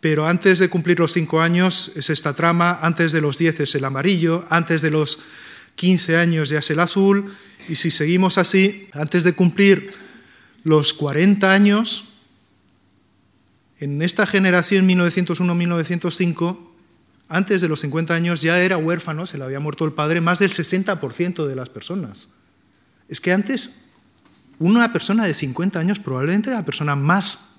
Pero 0.00 0.26
antes 0.26 0.58
de 0.58 0.68
cumplir 0.68 1.00
los 1.00 1.12
cinco 1.12 1.40
años 1.40 1.92
es 1.96 2.10
esta 2.10 2.34
trama, 2.34 2.78
antes 2.82 3.12
de 3.12 3.20
los 3.20 3.38
diez 3.38 3.58
es 3.58 3.74
el 3.74 3.84
amarillo, 3.84 4.44
antes 4.48 4.82
de 4.82 4.90
los 4.90 5.22
quince 5.78 6.16
años 6.16 6.48
ya 6.48 6.58
es 6.58 6.70
el 6.70 6.80
azul, 6.80 7.32
y 7.68 7.76
si 7.76 7.92
seguimos 7.92 8.36
así, 8.36 8.88
antes 8.92 9.22
de 9.22 9.32
cumplir 9.32 9.92
los 10.64 10.92
40 10.92 11.52
años, 11.52 12.06
en 13.78 14.02
esta 14.02 14.26
generación 14.26 14.88
1901-1905, 14.88 16.58
antes 17.28 17.60
de 17.60 17.68
los 17.68 17.80
50 17.80 18.12
años 18.12 18.42
ya 18.42 18.58
era 18.58 18.76
huérfano, 18.76 19.24
se 19.26 19.38
le 19.38 19.44
había 19.44 19.60
muerto 19.60 19.84
el 19.84 19.92
padre, 19.92 20.20
más 20.20 20.40
del 20.40 20.50
60% 20.50 21.46
de 21.46 21.54
las 21.54 21.68
personas. 21.68 22.30
Es 23.08 23.20
que 23.20 23.32
antes 23.32 23.84
una 24.58 24.92
persona 24.92 25.26
de 25.26 25.34
50 25.34 25.78
años 25.78 26.00
probablemente 26.00 26.50
era 26.50 26.58
la 26.58 26.66
persona 26.66 26.96
más 26.96 27.52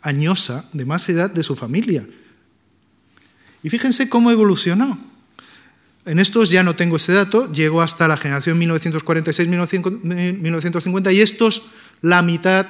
añosa, 0.00 0.68
de 0.72 0.84
más 0.84 1.08
edad 1.08 1.28
de 1.28 1.42
su 1.42 1.56
familia. 1.56 2.06
Y 3.64 3.68
fíjense 3.68 4.08
cómo 4.08 4.30
evolucionó. 4.30 5.13
En 6.06 6.18
estos 6.18 6.50
ya 6.50 6.62
no 6.62 6.76
tengo 6.76 6.96
ese 6.96 7.14
dato, 7.14 7.50
llegó 7.50 7.80
hasta 7.80 8.06
la 8.06 8.18
generación 8.18 8.60
1946-1950 8.60 11.14
y 11.14 11.22
estos, 11.22 11.70
la 12.02 12.20
mitad, 12.20 12.66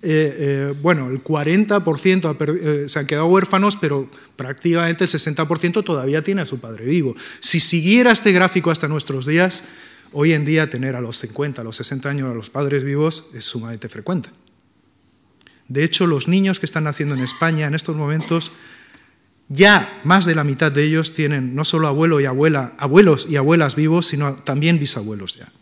eh, 0.00 0.02
eh, 0.02 0.72
bueno, 0.80 1.10
el 1.10 1.22
40% 1.22 2.84
eh, 2.84 2.88
se 2.88 2.98
han 2.98 3.06
quedado 3.06 3.26
huérfanos, 3.26 3.76
pero 3.76 4.10
prácticamente 4.36 5.04
el 5.04 5.10
60% 5.10 5.84
todavía 5.84 6.24
tiene 6.24 6.40
a 6.40 6.46
su 6.46 6.60
padre 6.60 6.86
vivo. 6.86 7.14
Si 7.40 7.60
siguiera 7.60 8.10
este 8.10 8.32
gráfico 8.32 8.70
hasta 8.70 8.88
nuestros 8.88 9.26
días, 9.26 9.64
hoy 10.12 10.32
en 10.32 10.46
día 10.46 10.70
tener 10.70 10.96
a 10.96 11.02
los 11.02 11.18
50, 11.18 11.60
a 11.60 11.64
los 11.64 11.76
60 11.76 12.08
años 12.08 12.30
a 12.30 12.34
los 12.34 12.48
padres 12.48 12.84
vivos 12.84 13.32
es 13.34 13.44
sumamente 13.44 13.90
frecuente. 13.90 14.30
De 15.68 15.84
hecho, 15.84 16.06
los 16.06 16.28
niños 16.28 16.58
que 16.58 16.66
están 16.66 16.84
naciendo 16.84 17.14
en 17.14 17.22
España 17.22 17.66
en 17.66 17.74
estos 17.74 17.96
momentos 17.96 18.52
ya 19.48 20.00
más 20.04 20.24
de 20.24 20.34
la 20.34 20.44
mitad 20.44 20.72
de 20.72 20.84
ellos 20.84 21.14
tienen 21.14 21.54
no 21.54 21.64
solo 21.64 21.88
abuelo 21.88 22.20
y 22.20 22.24
abuela, 22.24 22.72
abuelos 22.78 23.26
y 23.28 23.36
abuelas 23.36 23.76
vivos, 23.76 24.06
sino 24.06 24.34
también 24.34 24.78
bisabuelos 24.78 25.36
ya. 25.36 25.52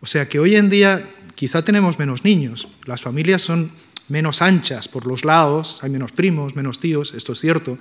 O 0.00 0.06
sea 0.06 0.28
que 0.28 0.38
hoy 0.38 0.56
en 0.56 0.70
día 0.70 1.04
quizá 1.34 1.62
tenemos 1.62 1.98
menos 1.98 2.24
niños, 2.24 2.68
las 2.84 3.02
familias 3.02 3.42
son 3.42 3.72
menos 4.08 4.42
anchas 4.42 4.88
por 4.88 5.06
los 5.06 5.24
lados, 5.24 5.80
hay 5.82 5.90
menos 5.90 6.12
primos, 6.12 6.56
menos 6.56 6.78
tíos, 6.78 7.12
esto 7.14 7.32
es 7.32 7.40
cierto, 7.40 7.78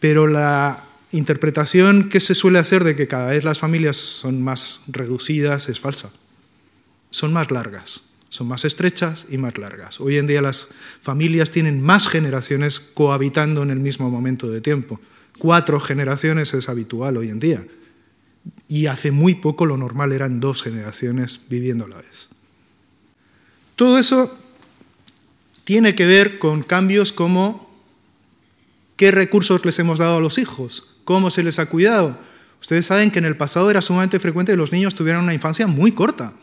pero 0.00 0.26
la 0.26 0.84
interpretación 1.12 2.08
que 2.08 2.20
se 2.20 2.34
suele 2.34 2.58
hacer 2.58 2.84
de 2.84 2.96
que 2.96 3.06
cada 3.06 3.28
vez 3.28 3.44
las 3.44 3.58
familias 3.58 3.96
son 3.96 4.42
más 4.42 4.82
reducidas 4.88 5.68
es 5.68 5.78
falsa, 5.78 6.10
son 7.10 7.32
más 7.32 7.50
largas. 7.50 8.15
Son 8.36 8.48
más 8.48 8.66
estrechas 8.66 9.26
y 9.30 9.38
más 9.38 9.56
largas. 9.56 9.98
Hoy 9.98 10.18
en 10.18 10.26
día 10.26 10.42
las 10.42 10.68
familias 11.00 11.50
tienen 11.50 11.80
más 11.80 12.06
generaciones 12.06 12.80
cohabitando 12.80 13.62
en 13.62 13.70
el 13.70 13.80
mismo 13.80 14.10
momento 14.10 14.50
de 14.50 14.60
tiempo. 14.60 15.00
Cuatro 15.38 15.80
generaciones 15.80 16.52
es 16.52 16.68
habitual 16.68 17.16
hoy 17.16 17.30
en 17.30 17.38
día. 17.38 17.66
Y 18.68 18.88
hace 18.88 19.10
muy 19.10 19.36
poco 19.36 19.64
lo 19.64 19.78
normal 19.78 20.12
eran 20.12 20.38
dos 20.38 20.62
generaciones 20.62 21.46
viviendo 21.48 21.86
a 21.86 21.88
la 21.88 21.96
vez. 21.96 22.28
Todo 23.74 23.96
eso 23.96 24.36
tiene 25.64 25.94
que 25.94 26.04
ver 26.04 26.38
con 26.38 26.62
cambios 26.62 27.14
como 27.14 27.74
qué 28.96 29.12
recursos 29.12 29.64
les 29.64 29.78
hemos 29.78 29.98
dado 29.98 30.18
a 30.18 30.20
los 30.20 30.36
hijos, 30.36 30.98
cómo 31.04 31.30
se 31.30 31.42
les 31.42 31.58
ha 31.58 31.70
cuidado. 31.70 32.18
Ustedes 32.60 32.84
saben 32.84 33.10
que 33.10 33.18
en 33.18 33.24
el 33.24 33.38
pasado 33.38 33.70
era 33.70 33.80
sumamente 33.80 34.20
frecuente 34.20 34.52
que 34.52 34.58
los 34.58 34.72
niños 34.72 34.94
tuvieran 34.94 35.24
una 35.24 35.32
infancia 35.32 35.66
muy 35.66 35.92
corta 35.92 36.34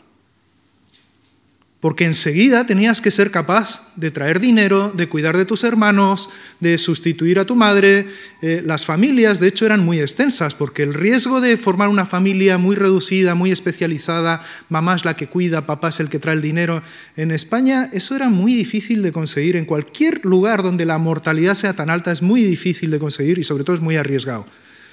porque 1.84 2.06
enseguida 2.06 2.64
tenías 2.64 3.02
que 3.02 3.10
ser 3.10 3.30
capaz 3.30 3.92
de 3.94 4.10
traer 4.10 4.40
dinero, 4.40 4.90
de 4.96 5.06
cuidar 5.06 5.36
de 5.36 5.44
tus 5.44 5.64
hermanos, 5.64 6.30
de 6.58 6.78
sustituir 6.78 7.38
a 7.38 7.44
tu 7.44 7.56
madre. 7.56 8.08
Eh, 8.40 8.62
las 8.64 8.86
familias, 8.86 9.38
de 9.38 9.48
hecho, 9.48 9.66
eran 9.66 9.84
muy 9.84 10.00
extensas, 10.00 10.54
porque 10.54 10.82
el 10.82 10.94
riesgo 10.94 11.42
de 11.42 11.58
formar 11.58 11.90
una 11.90 12.06
familia 12.06 12.56
muy 12.56 12.74
reducida, 12.74 13.34
muy 13.34 13.52
especializada, 13.52 14.40
mamá 14.70 14.94
es 14.94 15.04
la 15.04 15.14
que 15.14 15.26
cuida, 15.26 15.66
papá 15.66 15.90
es 15.90 16.00
el 16.00 16.08
que 16.08 16.18
trae 16.18 16.36
el 16.36 16.40
dinero, 16.40 16.82
en 17.18 17.30
España 17.30 17.90
eso 17.92 18.16
era 18.16 18.30
muy 18.30 18.54
difícil 18.54 19.02
de 19.02 19.12
conseguir. 19.12 19.54
En 19.56 19.66
cualquier 19.66 20.24
lugar 20.24 20.62
donde 20.62 20.86
la 20.86 20.96
mortalidad 20.96 21.52
sea 21.52 21.74
tan 21.74 21.90
alta 21.90 22.12
es 22.12 22.22
muy 22.22 22.42
difícil 22.42 22.90
de 22.92 22.98
conseguir 22.98 23.38
y 23.38 23.44
sobre 23.44 23.62
todo 23.62 23.74
es 23.74 23.82
muy 23.82 23.96
arriesgado. 23.96 24.46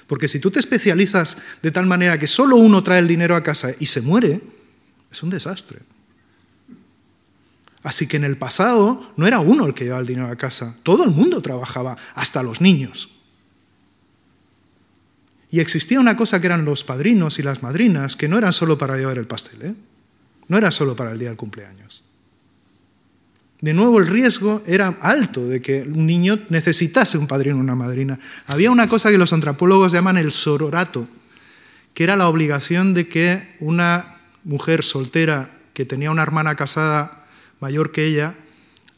Porque 0.06 0.28
si 0.28 0.40
tú 0.40 0.50
te 0.50 0.60
especializas 0.60 1.38
de 1.62 1.70
tal 1.70 1.86
manera 1.86 2.18
que 2.18 2.26
solo 2.26 2.56
uno 2.56 2.82
trae 2.82 2.98
el 2.98 3.08
dinero 3.08 3.34
a 3.34 3.42
casa 3.42 3.70
y 3.80 3.86
se 3.86 4.02
muere, 4.02 4.42
es 5.10 5.22
un 5.22 5.30
desastre. 5.30 5.78
Así 7.82 8.06
que 8.06 8.16
en 8.16 8.24
el 8.24 8.36
pasado 8.36 9.12
no 9.16 9.26
era 9.26 9.40
uno 9.40 9.66
el 9.66 9.74
que 9.74 9.84
llevaba 9.84 10.00
el 10.00 10.06
dinero 10.06 10.28
a 10.28 10.36
casa, 10.36 10.76
todo 10.82 11.04
el 11.04 11.10
mundo 11.10 11.42
trabajaba, 11.42 11.96
hasta 12.14 12.42
los 12.42 12.60
niños. 12.60 13.18
Y 15.50 15.60
existía 15.60 16.00
una 16.00 16.16
cosa 16.16 16.40
que 16.40 16.46
eran 16.46 16.64
los 16.64 16.84
padrinos 16.84 17.38
y 17.38 17.42
las 17.42 17.62
madrinas, 17.62 18.16
que 18.16 18.28
no 18.28 18.38
eran 18.38 18.52
solo 18.52 18.78
para 18.78 18.96
llevar 18.96 19.18
el 19.18 19.26
pastel, 19.26 19.62
¿eh? 19.62 19.74
no 20.48 20.56
era 20.56 20.70
solo 20.70 20.96
para 20.96 21.12
el 21.12 21.18
día 21.18 21.28
del 21.28 21.36
cumpleaños. 21.36 22.04
De 23.60 23.72
nuevo, 23.74 24.00
el 24.00 24.06
riesgo 24.06 24.62
era 24.66 24.96
alto 25.00 25.46
de 25.46 25.60
que 25.60 25.82
un 25.82 26.06
niño 26.06 26.38
necesitase 26.48 27.16
un 27.16 27.28
padrino 27.28 27.56
o 27.56 27.60
una 27.60 27.76
madrina. 27.76 28.18
Había 28.46 28.72
una 28.72 28.88
cosa 28.88 29.10
que 29.10 29.18
los 29.18 29.32
antropólogos 29.32 29.92
llaman 29.92 30.16
el 30.16 30.32
sororato, 30.32 31.06
que 31.94 32.04
era 32.04 32.16
la 32.16 32.28
obligación 32.28 32.92
de 32.92 33.08
que 33.08 33.56
una 33.60 34.16
mujer 34.42 34.82
soltera 34.82 35.50
que 35.74 35.84
tenía 35.84 36.10
una 36.10 36.22
hermana 36.22 36.54
casada 36.54 37.21
mayor 37.62 37.92
que 37.92 38.04
ella, 38.04 38.34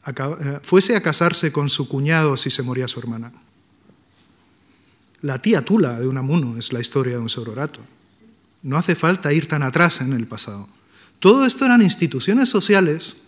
eh, 0.06 0.58
fuese 0.62 0.96
a 0.96 1.02
casarse 1.02 1.52
con 1.52 1.68
su 1.68 1.86
cuñado 1.86 2.36
si 2.38 2.50
se 2.50 2.62
moría 2.62 2.88
su 2.88 2.98
hermana. 2.98 3.30
La 5.20 5.38
tía 5.38 5.62
Tula 5.62 6.00
de 6.00 6.08
Unamuno 6.08 6.56
es 6.56 6.72
la 6.72 6.80
historia 6.80 7.14
de 7.14 7.20
un 7.20 7.28
sororato. 7.28 7.80
No 8.62 8.78
hace 8.78 8.94
falta 8.94 9.32
ir 9.32 9.46
tan 9.46 9.62
atrás 9.62 10.00
en 10.00 10.14
el 10.14 10.26
pasado. 10.26 10.66
Todo 11.20 11.44
esto 11.44 11.66
eran 11.66 11.82
instituciones 11.82 12.48
sociales 12.48 13.24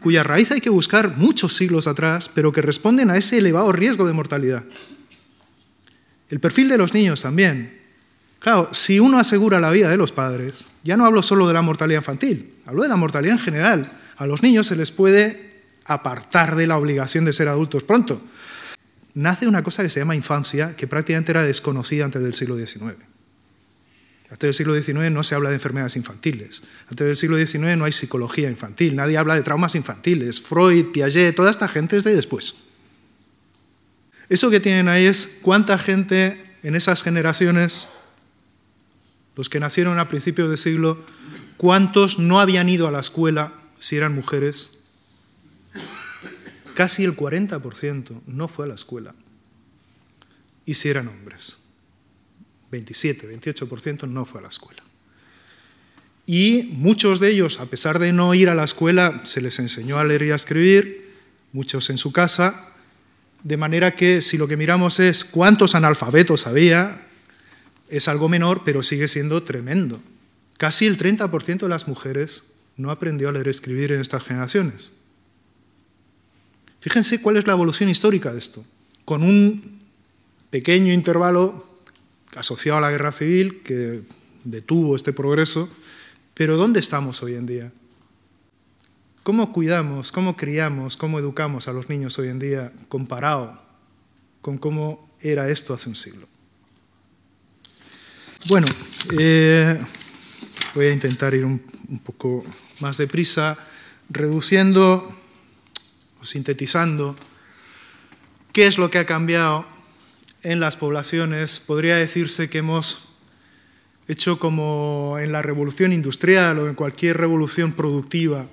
cuya 0.00 0.22
raíz 0.22 0.52
hay 0.52 0.60
que 0.60 0.70
buscar 0.70 1.16
muchos 1.16 1.54
siglos 1.54 1.88
atrás, 1.88 2.30
pero 2.32 2.52
que 2.52 2.62
responden 2.62 3.10
a 3.10 3.16
ese 3.16 3.38
elevado 3.38 3.72
riesgo 3.72 4.06
de 4.06 4.12
mortalidad. 4.12 4.64
El 6.28 6.38
perfil 6.38 6.68
de 6.68 6.78
los 6.78 6.94
niños 6.94 7.22
también. 7.22 7.77
Claro, 8.38 8.68
si 8.72 9.00
uno 9.00 9.18
asegura 9.18 9.60
la 9.60 9.70
vida 9.70 9.90
de 9.90 9.96
los 9.96 10.12
padres, 10.12 10.68
ya 10.84 10.96
no 10.96 11.04
hablo 11.04 11.22
solo 11.22 11.48
de 11.48 11.54
la 11.54 11.62
mortalidad 11.62 12.00
infantil, 12.00 12.54
hablo 12.66 12.82
de 12.82 12.88
la 12.88 12.96
mortalidad 12.96 13.36
en 13.36 13.42
general. 13.42 13.92
A 14.16 14.26
los 14.26 14.42
niños 14.42 14.66
se 14.66 14.76
les 14.76 14.92
puede 14.92 15.62
apartar 15.84 16.54
de 16.54 16.66
la 16.66 16.76
obligación 16.76 17.24
de 17.24 17.32
ser 17.32 17.48
adultos 17.48 17.82
pronto. 17.82 18.22
Nace 19.14 19.48
una 19.48 19.62
cosa 19.62 19.82
que 19.82 19.90
se 19.90 20.00
llama 20.00 20.14
infancia, 20.14 20.76
que 20.76 20.86
prácticamente 20.86 21.32
era 21.32 21.42
desconocida 21.42 22.04
antes 22.04 22.22
del 22.22 22.34
siglo 22.34 22.56
XIX. 22.56 22.94
Antes 24.30 24.40
del 24.40 24.54
siglo 24.54 24.74
XIX 24.74 25.10
no 25.10 25.22
se 25.22 25.34
habla 25.34 25.48
de 25.48 25.56
enfermedades 25.56 25.96
infantiles. 25.96 26.62
Antes 26.88 27.06
del 27.06 27.16
siglo 27.16 27.36
XIX 27.36 27.76
no 27.76 27.86
hay 27.86 27.92
psicología 27.92 28.50
infantil. 28.50 28.94
Nadie 28.94 29.16
habla 29.16 29.34
de 29.34 29.42
traumas 29.42 29.74
infantiles. 29.74 30.40
Freud, 30.40 30.86
Piaget, 30.92 31.34
toda 31.34 31.50
esta 31.50 31.66
gente 31.66 31.96
es 31.96 32.04
de 32.04 32.14
después. 32.14 32.68
Eso 34.28 34.50
que 34.50 34.60
tienen 34.60 34.88
ahí 34.88 35.06
es 35.06 35.38
cuánta 35.40 35.78
gente 35.78 36.38
en 36.62 36.74
esas 36.74 37.02
generaciones 37.02 37.88
los 39.38 39.48
que 39.48 39.60
nacieron 39.60 40.00
a 40.00 40.08
principios 40.08 40.48
del 40.48 40.58
siglo, 40.58 40.98
¿cuántos 41.56 42.18
no 42.18 42.40
habían 42.40 42.68
ido 42.68 42.88
a 42.88 42.90
la 42.90 42.98
escuela 42.98 43.52
si 43.78 43.94
eran 43.94 44.12
mujeres? 44.12 44.80
Casi 46.74 47.04
el 47.04 47.16
40% 47.16 48.22
no 48.26 48.48
fue 48.48 48.64
a 48.64 48.68
la 48.68 48.74
escuela. 48.74 49.14
Y 50.66 50.74
si 50.74 50.88
eran 50.88 51.06
hombres. 51.06 51.68
27, 52.72 53.40
28% 53.40 54.08
no 54.08 54.24
fue 54.24 54.40
a 54.40 54.42
la 54.42 54.48
escuela. 54.48 54.82
Y 56.26 56.72
muchos 56.72 57.20
de 57.20 57.30
ellos, 57.30 57.60
a 57.60 57.66
pesar 57.66 58.00
de 58.00 58.12
no 58.12 58.34
ir 58.34 58.48
a 58.48 58.56
la 58.56 58.64
escuela, 58.64 59.20
se 59.24 59.40
les 59.40 59.60
enseñó 59.60 59.98
a 59.98 60.04
leer 60.04 60.24
y 60.24 60.30
a 60.32 60.34
escribir, 60.34 61.14
muchos 61.52 61.90
en 61.90 61.98
su 61.98 62.10
casa, 62.10 62.70
de 63.44 63.56
manera 63.56 63.94
que 63.94 64.20
si 64.20 64.36
lo 64.36 64.48
que 64.48 64.56
miramos 64.56 64.98
es 64.98 65.24
cuántos 65.24 65.76
analfabetos 65.76 66.48
había, 66.48 67.07
es 67.88 68.08
algo 68.08 68.28
menor, 68.28 68.62
pero 68.64 68.82
sigue 68.82 69.08
siendo 69.08 69.42
tremendo. 69.42 70.00
Casi 70.56 70.86
el 70.86 70.98
30% 70.98 71.60
de 71.60 71.68
las 71.68 71.88
mujeres 71.88 72.54
no 72.76 72.90
aprendió 72.90 73.28
a 73.28 73.32
leer 73.32 73.46
y 73.46 73.50
escribir 73.50 73.92
en 73.92 74.00
estas 74.00 74.22
generaciones. 74.22 74.92
Fíjense 76.80 77.20
cuál 77.20 77.36
es 77.36 77.46
la 77.46 77.52
evolución 77.52 77.88
histórica 77.88 78.32
de 78.32 78.38
esto. 78.38 78.64
Con 79.04 79.22
un 79.22 79.78
pequeño 80.50 80.92
intervalo 80.92 81.66
asociado 82.36 82.78
a 82.78 82.80
la 82.80 82.90
guerra 82.90 83.12
civil 83.12 83.62
que 83.62 84.02
detuvo 84.44 84.96
este 84.96 85.12
progreso, 85.12 85.68
pero 86.34 86.56
¿dónde 86.56 86.80
estamos 86.80 87.22
hoy 87.22 87.34
en 87.34 87.46
día? 87.46 87.72
¿Cómo 89.22 89.52
cuidamos, 89.52 90.12
cómo 90.12 90.36
criamos, 90.36 90.96
cómo 90.96 91.18
educamos 91.18 91.68
a 91.68 91.72
los 91.72 91.88
niños 91.88 92.18
hoy 92.18 92.28
en 92.28 92.38
día 92.38 92.72
comparado 92.88 93.60
con 94.40 94.56
cómo 94.56 95.10
era 95.20 95.50
esto 95.50 95.74
hace 95.74 95.88
un 95.88 95.96
siglo? 95.96 96.26
Bueno, 98.46 98.66
eh, 99.18 99.78
voy 100.74 100.86
a 100.86 100.92
intentar 100.92 101.34
ir 101.34 101.44
un, 101.44 101.58
poco 102.04 102.44
más 102.80 102.96
deprisa, 102.96 103.58
reduciendo 104.08 105.12
o 106.20 106.24
sintetizando 106.24 107.16
qué 108.52 108.68
es 108.68 108.78
lo 108.78 108.90
que 108.90 108.98
ha 108.98 109.06
cambiado 109.06 109.66
en 110.42 110.60
las 110.60 110.76
poblaciones. 110.76 111.58
Podría 111.58 111.96
decirse 111.96 112.48
que 112.48 112.58
hemos 112.58 113.08
hecho 114.06 114.38
como 114.38 115.16
en 115.20 115.32
la 115.32 115.42
revolución 115.42 115.92
industrial 115.92 116.60
o 116.60 116.68
en 116.68 116.74
cualquier 116.74 117.16
revolución 117.18 117.72
productiva, 117.72 118.46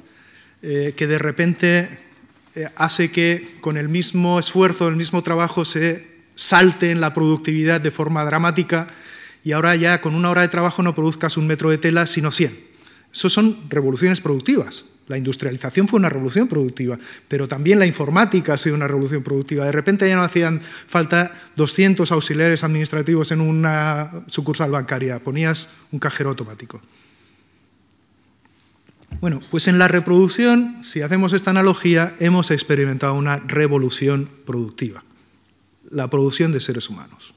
eh, 0.64 0.94
que 0.98 1.06
de 1.06 1.20
repente 1.20 2.00
eh, 2.56 2.70
hace 2.76 3.12
que 3.12 3.58
con 3.62 3.78
el 3.78 3.88
mismo 3.88 4.40
esfuerzo, 4.40 4.88
el 4.88 4.96
mismo 4.96 5.22
trabajo 5.22 5.64
se 5.64 6.08
salte 6.34 6.90
en 6.90 7.00
la 7.00 7.14
productividad 7.14 7.80
de 7.80 7.92
forma 7.92 8.26
dramática 8.26 8.88
y 9.46 9.52
ahora 9.52 9.76
ya 9.76 10.02
con 10.02 10.16
una 10.16 10.32
hora 10.32 10.42
de 10.42 10.48
trabajo 10.48 10.82
no 10.82 10.96
produzcas 10.96 11.38
un 11.38 11.46
metro 11.46 11.70
de 11.70 11.78
tela, 11.78 12.08
sino 12.08 12.32
100. 12.32 12.66
Eso 13.14 13.30
son 13.30 13.56
revoluciones 13.70 14.20
productivas. 14.20 14.96
La 15.08 15.20
industrialización 15.20 15.88
fue 15.88 16.00
una 16.00 16.10
revolución 16.10 16.48
productiva, 16.48 16.98
pero 17.28 17.48
también 17.48 17.78
la 17.78 17.86
informática 17.86 18.56
ha 18.56 18.58
sido 18.58 18.76
una 18.76 18.88
revolución 18.88 19.22
productiva. 19.22 19.64
De 19.64 19.72
repente 19.72 20.10
ya 20.10 20.16
no 20.16 20.24
hacían 20.24 20.60
falta 20.62 21.32
200 21.56 22.12
auxiliares 22.12 22.64
administrativos 22.64 23.32
en 23.32 23.40
una 23.40 24.26
sucursal 24.26 24.72
bancaria, 24.72 25.20
ponías 25.20 25.70
un 25.92 26.00
cajero 26.00 26.32
automático. 26.32 26.82
Bueno, 29.22 29.42
pues 29.52 29.68
en 29.68 29.78
la 29.78 29.88
reproducción, 29.88 30.84
si 30.84 31.04
hacemos 31.04 31.34
esta 31.34 31.52
analogía, 31.52 32.16
hemos 32.20 32.50
experimentado 32.50 33.14
una 33.14 33.38
revolución 33.38 34.28
productiva, 34.44 35.04
la 35.92 36.10
producción 36.10 36.52
de 36.52 36.60
seres 36.60 36.90
humanos, 36.90 37.35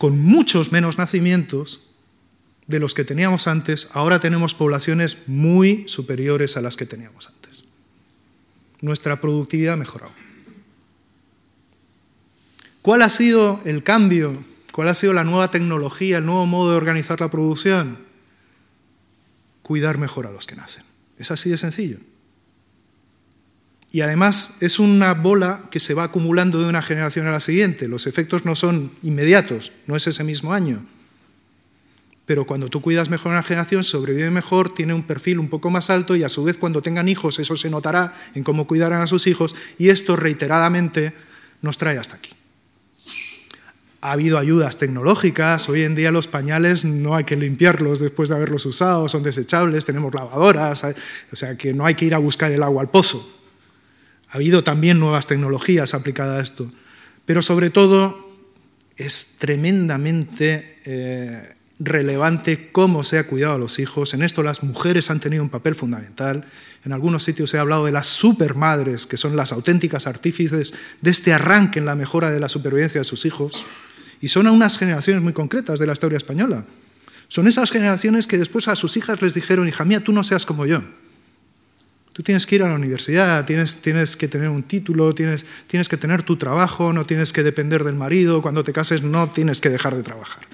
con 0.00 0.18
muchos 0.18 0.72
menos 0.72 0.96
nacimientos 0.96 1.90
de 2.66 2.80
los 2.80 2.94
que 2.94 3.04
teníamos 3.04 3.46
antes, 3.46 3.90
ahora 3.92 4.18
tenemos 4.18 4.54
poblaciones 4.54 5.18
muy 5.26 5.86
superiores 5.88 6.56
a 6.56 6.62
las 6.62 6.78
que 6.78 6.86
teníamos 6.86 7.28
antes. 7.28 7.64
Nuestra 8.80 9.20
productividad 9.20 9.74
ha 9.74 9.76
mejorado. 9.76 10.14
¿Cuál 12.80 13.02
ha 13.02 13.10
sido 13.10 13.60
el 13.66 13.82
cambio? 13.82 14.42
¿Cuál 14.72 14.88
ha 14.88 14.94
sido 14.94 15.12
la 15.12 15.24
nueva 15.24 15.50
tecnología, 15.50 16.16
el 16.16 16.24
nuevo 16.24 16.46
modo 16.46 16.70
de 16.70 16.76
organizar 16.78 17.20
la 17.20 17.30
producción? 17.30 17.98
Cuidar 19.60 19.98
mejor 19.98 20.26
a 20.26 20.32
los 20.32 20.46
que 20.46 20.56
nacen. 20.56 20.84
Es 21.18 21.30
así 21.30 21.50
de 21.50 21.58
sencillo. 21.58 21.98
Y 23.92 24.02
además 24.02 24.56
es 24.60 24.78
una 24.78 25.14
bola 25.14 25.62
que 25.70 25.80
se 25.80 25.94
va 25.94 26.04
acumulando 26.04 26.60
de 26.60 26.68
una 26.68 26.82
generación 26.82 27.26
a 27.26 27.32
la 27.32 27.40
siguiente. 27.40 27.88
Los 27.88 28.06
efectos 28.06 28.44
no 28.44 28.54
son 28.54 28.92
inmediatos, 29.02 29.72
no 29.86 29.96
es 29.96 30.06
ese 30.06 30.22
mismo 30.24 30.52
año 30.52 30.84
pero 32.30 32.46
cuando 32.46 32.68
tú 32.68 32.80
cuidas 32.80 33.10
mejor 33.10 33.32
a 33.32 33.34
una 33.34 33.42
generación, 33.42 33.82
sobrevive 33.82 34.30
mejor, 34.30 34.72
tiene 34.72 34.94
un 34.94 35.02
perfil 35.02 35.40
un 35.40 35.48
poco 35.48 35.68
más 35.68 35.90
alto 35.90 36.14
y 36.14 36.22
a 36.22 36.28
su 36.28 36.44
vez 36.44 36.56
cuando 36.56 36.80
tengan 36.80 37.08
hijos 37.08 37.40
eso 37.40 37.56
se 37.56 37.68
notará 37.68 38.12
en 38.36 38.44
cómo 38.44 38.68
cuidarán 38.68 39.02
a 39.02 39.08
sus 39.08 39.26
hijos 39.26 39.56
y 39.78 39.88
esto 39.88 40.14
reiteradamente 40.14 41.12
nos 41.60 41.76
trae 41.76 41.98
hasta 41.98 42.14
aquí. 42.14 42.30
Ha 44.00 44.12
habido 44.12 44.38
ayudas 44.38 44.76
tecnológicas, 44.76 45.68
hoy 45.68 45.82
en 45.82 45.96
día 45.96 46.12
los 46.12 46.28
pañales 46.28 46.84
no 46.84 47.16
hay 47.16 47.24
que 47.24 47.34
limpiarlos 47.34 47.98
después 47.98 48.28
de 48.28 48.36
haberlos 48.36 48.64
usado, 48.64 49.08
son 49.08 49.24
desechables, 49.24 49.84
tenemos 49.84 50.14
lavadoras, 50.14 50.84
o 50.84 51.34
sea 51.34 51.56
que 51.56 51.74
no 51.74 51.84
hay 51.84 51.96
que 51.96 52.04
ir 52.04 52.14
a 52.14 52.18
buscar 52.18 52.52
el 52.52 52.62
agua 52.62 52.82
al 52.82 52.90
pozo. 52.90 53.39
Ha 54.30 54.36
habido 54.36 54.62
también 54.62 55.00
nuevas 55.00 55.26
tecnologías 55.26 55.92
aplicadas 55.94 56.38
a 56.38 56.42
esto, 56.42 56.70
pero 57.24 57.42
sobre 57.42 57.70
todo 57.70 58.30
es 58.96 59.36
tremendamente 59.38 60.78
eh, 60.84 61.54
relevante 61.80 62.70
cómo 62.70 63.02
se 63.02 63.18
ha 63.18 63.26
cuidado 63.26 63.54
a 63.54 63.58
los 63.58 63.78
hijos. 63.78 64.14
En 64.14 64.22
esto 64.22 64.42
las 64.42 64.62
mujeres 64.62 65.10
han 65.10 65.18
tenido 65.18 65.42
un 65.42 65.48
papel 65.48 65.74
fundamental. 65.74 66.44
En 66.84 66.92
algunos 66.92 67.24
sitios 67.24 67.52
he 67.54 67.58
hablado 67.58 67.86
de 67.86 67.92
las 67.92 68.06
supermadres, 68.06 69.06
que 69.06 69.16
son 69.16 69.34
las 69.34 69.52
auténticas 69.52 70.06
artífices 70.06 70.74
de 71.00 71.10
este 71.10 71.32
arranque 71.32 71.78
en 71.78 71.86
la 71.86 71.94
mejora 71.94 72.30
de 72.30 72.38
la 72.38 72.48
supervivencia 72.48 73.00
de 73.00 73.04
sus 73.04 73.24
hijos. 73.24 73.64
Y 74.20 74.28
son 74.28 74.46
unas 74.46 74.78
generaciones 74.78 75.22
muy 75.22 75.32
concretas 75.32 75.78
de 75.80 75.86
la 75.86 75.94
historia 75.94 76.18
española. 76.18 76.64
Son 77.28 77.48
esas 77.48 77.70
generaciones 77.70 78.26
que 78.26 78.38
después 78.38 78.68
a 78.68 78.76
sus 78.76 78.96
hijas 78.96 79.22
les 79.22 79.34
dijeron, 79.34 79.66
hija 79.66 79.84
mía, 79.84 80.04
tú 80.04 80.12
no 80.12 80.22
seas 80.22 80.44
como 80.44 80.66
yo. 80.66 80.82
Tú 82.20 82.24
tienes 82.24 82.44
que 82.44 82.56
ir 82.56 82.62
a 82.62 82.68
la 82.68 82.74
universidad, 82.74 83.46
tienes, 83.46 83.80
tienes 83.80 84.14
que 84.14 84.28
tener 84.28 84.50
un 84.50 84.64
título, 84.64 85.14
tienes, 85.14 85.46
tienes 85.66 85.88
que 85.88 85.96
tener 85.96 86.22
tu 86.22 86.36
trabajo, 86.36 86.92
no 86.92 87.06
tienes 87.06 87.32
que 87.32 87.42
depender 87.42 87.82
del 87.82 87.94
marido, 87.94 88.42
cuando 88.42 88.62
te 88.62 88.74
cases 88.74 89.00
no 89.00 89.30
tienes 89.30 89.62
que 89.62 89.70
dejar 89.70 89.96
de 89.96 90.02
trabajar. 90.02 90.46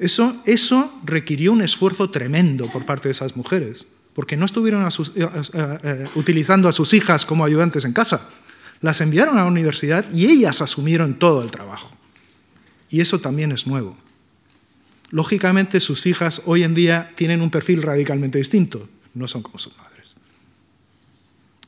Eso, 0.00 0.42
eso 0.44 0.92
requirió 1.04 1.52
un 1.52 1.62
esfuerzo 1.62 2.10
tremendo 2.10 2.68
por 2.68 2.84
parte 2.84 3.06
de 3.06 3.12
esas 3.12 3.36
mujeres, 3.36 3.86
porque 4.12 4.36
no 4.36 4.44
estuvieron 4.44 4.84
eh, 4.84 5.28
eh, 5.54 6.08
utilizando 6.16 6.66
a 6.66 6.72
sus 6.72 6.92
hijas 6.94 7.24
como 7.24 7.44
ayudantes 7.44 7.84
en 7.84 7.92
casa, 7.92 8.28
las 8.80 9.00
enviaron 9.00 9.38
a 9.38 9.44
la 9.44 9.50
universidad 9.50 10.04
y 10.10 10.26
ellas 10.26 10.62
asumieron 10.62 11.16
todo 11.16 11.44
el 11.44 11.52
trabajo. 11.52 11.92
Y 12.90 13.00
eso 13.00 13.20
también 13.20 13.52
es 13.52 13.68
nuevo. 13.68 13.96
Lógicamente 15.10 15.78
sus 15.78 16.06
hijas 16.06 16.42
hoy 16.44 16.64
en 16.64 16.74
día 16.74 17.12
tienen 17.14 17.40
un 17.40 17.50
perfil 17.50 17.82
radicalmente 17.82 18.38
distinto, 18.38 18.88
no 19.14 19.28
son 19.28 19.42
como 19.42 19.60
sus 19.60 19.76
madres. 19.76 19.91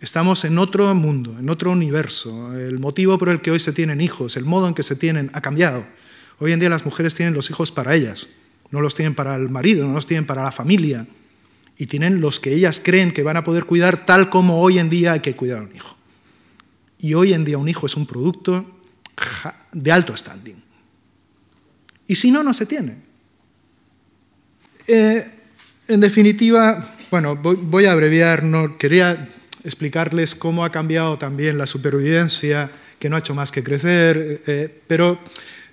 Estamos 0.04 0.44
en 0.44 0.58
otro 0.58 0.94
mundo, 0.94 1.34
en 1.38 1.48
otro 1.48 1.70
universo. 1.70 2.52
El 2.52 2.78
motivo 2.78 3.16
por 3.16 3.30
el 3.30 3.40
que 3.40 3.50
hoy 3.50 3.58
se 3.58 3.72
tienen 3.72 4.02
hijos, 4.02 4.36
el 4.36 4.44
modo 4.44 4.68
en 4.68 4.74
que 4.74 4.82
se 4.82 4.96
tienen, 4.96 5.30
ha 5.32 5.40
cambiado. 5.40 5.86
Hoy 6.40 6.52
en 6.52 6.60
día 6.60 6.68
las 6.68 6.84
mujeres 6.84 7.14
tienen 7.14 7.32
los 7.32 7.48
hijos 7.48 7.72
para 7.72 7.94
ellas, 7.94 8.28
no 8.70 8.82
los 8.82 8.94
tienen 8.94 9.14
para 9.14 9.34
el 9.36 9.48
marido, 9.48 9.86
no 9.86 9.94
los 9.94 10.06
tienen 10.06 10.26
para 10.26 10.42
la 10.42 10.52
familia, 10.52 11.06
y 11.78 11.86
tienen 11.86 12.20
los 12.20 12.38
que 12.38 12.52
ellas 12.52 12.82
creen 12.84 13.12
que 13.12 13.22
van 13.22 13.38
a 13.38 13.44
poder 13.44 13.64
cuidar 13.64 14.04
tal 14.04 14.28
como 14.28 14.60
hoy 14.60 14.78
en 14.78 14.90
día 14.90 15.12
hay 15.12 15.20
que 15.20 15.34
cuidar 15.34 15.60
a 15.60 15.62
un 15.62 15.74
hijo. 15.74 15.96
Y 16.98 17.14
hoy 17.14 17.32
en 17.32 17.46
día 17.46 17.56
un 17.56 17.70
hijo 17.70 17.86
es 17.86 17.96
un 17.96 18.04
producto 18.04 18.82
de 19.72 19.90
alto 19.90 20.14
standing. 20.14 20.62
Y 22.06 22.14
si 22.14 22.30
no, 22.30 22.42
no 22.42 22.52
se 22.52 22.66
tiene. 22.66 22.98
Eh, 24.86 25.30
en 25.88 26.00
definitiva, 26.00 26.94
bueno, 27.10 27.36
voy, 27.36 27.86
a 27.86 27.92
abreviar, 27.92 28.42
no 28.42 28.76
quería 28.76 29.30
explicarles 29.64 30.34
cómo 30.34 30.64
ha 30.64 30.70
cambiado 30.70 31.18
también 31.18 31.58
la 31.58 31.66
supervivencia, 31.66 32.70
que 32.98 33.08
no 33.08 33.16
ha 33.16 33.18
hecho 33.18 33.34
más 33.34 33.50
que 33.50 33.62
crecer, 33.62 34.42
eh, 34.46 34.80
pero 34.86 35.18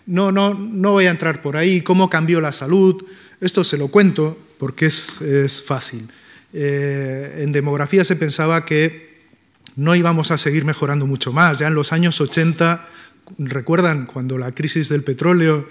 no, 0.05 0.31
no, 0.31 0.53
no 0.53 0.91
voy 0.91 1.05
a 1.05 1.11
entrar 1.11 1.41
por 1.41 1.57
ahí, 1.57 1.81
cómo 1.81 2.09
cambió 2.09 2.41
la 2.41 2.51
salud, 2.51 3.03
esto 3.39 3.63
se 3.63 3.77
lo 3.77 3.89
cuento 3.89 4.37
porque 4.57 4.85
es, 4.87 5.21
es 5.21 5.63
fácil. 5.63 6.09
Eh, 6.53 7.39
en 7.39 7.51
demografía 7.51 8.03
se 8.03 8.15
pensaba 8.15 8.65
que 8.65 9.11
no 9.75 9.95
íbamos 9.95 10.31
a 10.31 10.37
seguir 10.37 10.65
mejorando 10.65 11.07
mucho 11.07 11.31
más. 11.31 11.59
Ya 11.59 11.67
en 11.67 11.75
los 11.75 11.93
años 11.93 12.19
80, 12.19 12.87
recuerdan 13.39 14.05
cuando 14.05 14.37
la 14.37 14.51
crisis 14.51 14.89
del 14.89 15.03
petróleo 15.03 15.67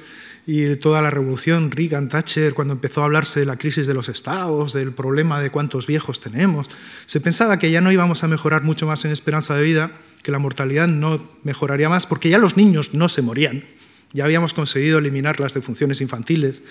y 0.46 0.76
toda 0.76 1.02
la 1.02 1.10
revolución, 1.10 1.70
Reagan, 1.70 2.08
Thatcher, 2.08 2.54
cuando 2.54 2.74
empezó 2.74 3.02
a 3.02 3.04
hablarse 3.04 3.40
de 3.40 3.46
la 3.46 3.56
crisis 3.56 3.86
de 3.86 3.94
los 3.94 4.08
estados, 4.08 4.72
del 4.72 4.92
problema 4.92 5.40
de 5.40 5.50
cuántos 5.50 5.86
viejos 5.86 6.20
tenemos, 6.20 6.68
se 7.06 7.20
pensaba 7.20 7.58
que 7.58 7.70
ya 7.70 7.80
no 7.80 7.92
íbamos 7.92 8.24
a 8.24 8.28
mejorar 8.28 8.62
mucho 8.62 8.86
más 8.86 9.04
en 9.04 9.12
esperanza 9.12 9.54
de 9.54 9.62
vida, 9.62 9.92
que 10.22 10.32
la 10.32 10.38
mortalidad 10.38 10.88
no 10.88 11.22
mejoraría 11.44 11.88
más, 11.88 12.06
porque 12.06 12.30
ya 12.30 12.38
los 12.38 12.56
niños 12.56 12.94
no 12.94 13.08
se 13.08 13.22
morían. 13.22 13.64
Ya 14.12 14.24
habíamos 14.24 14.54
conseguido 14.54 14.98
eliminar 14.98 15.40
las 15.40 15.54
defunciones 15.54 16.00
infantiles. 16.00 16.62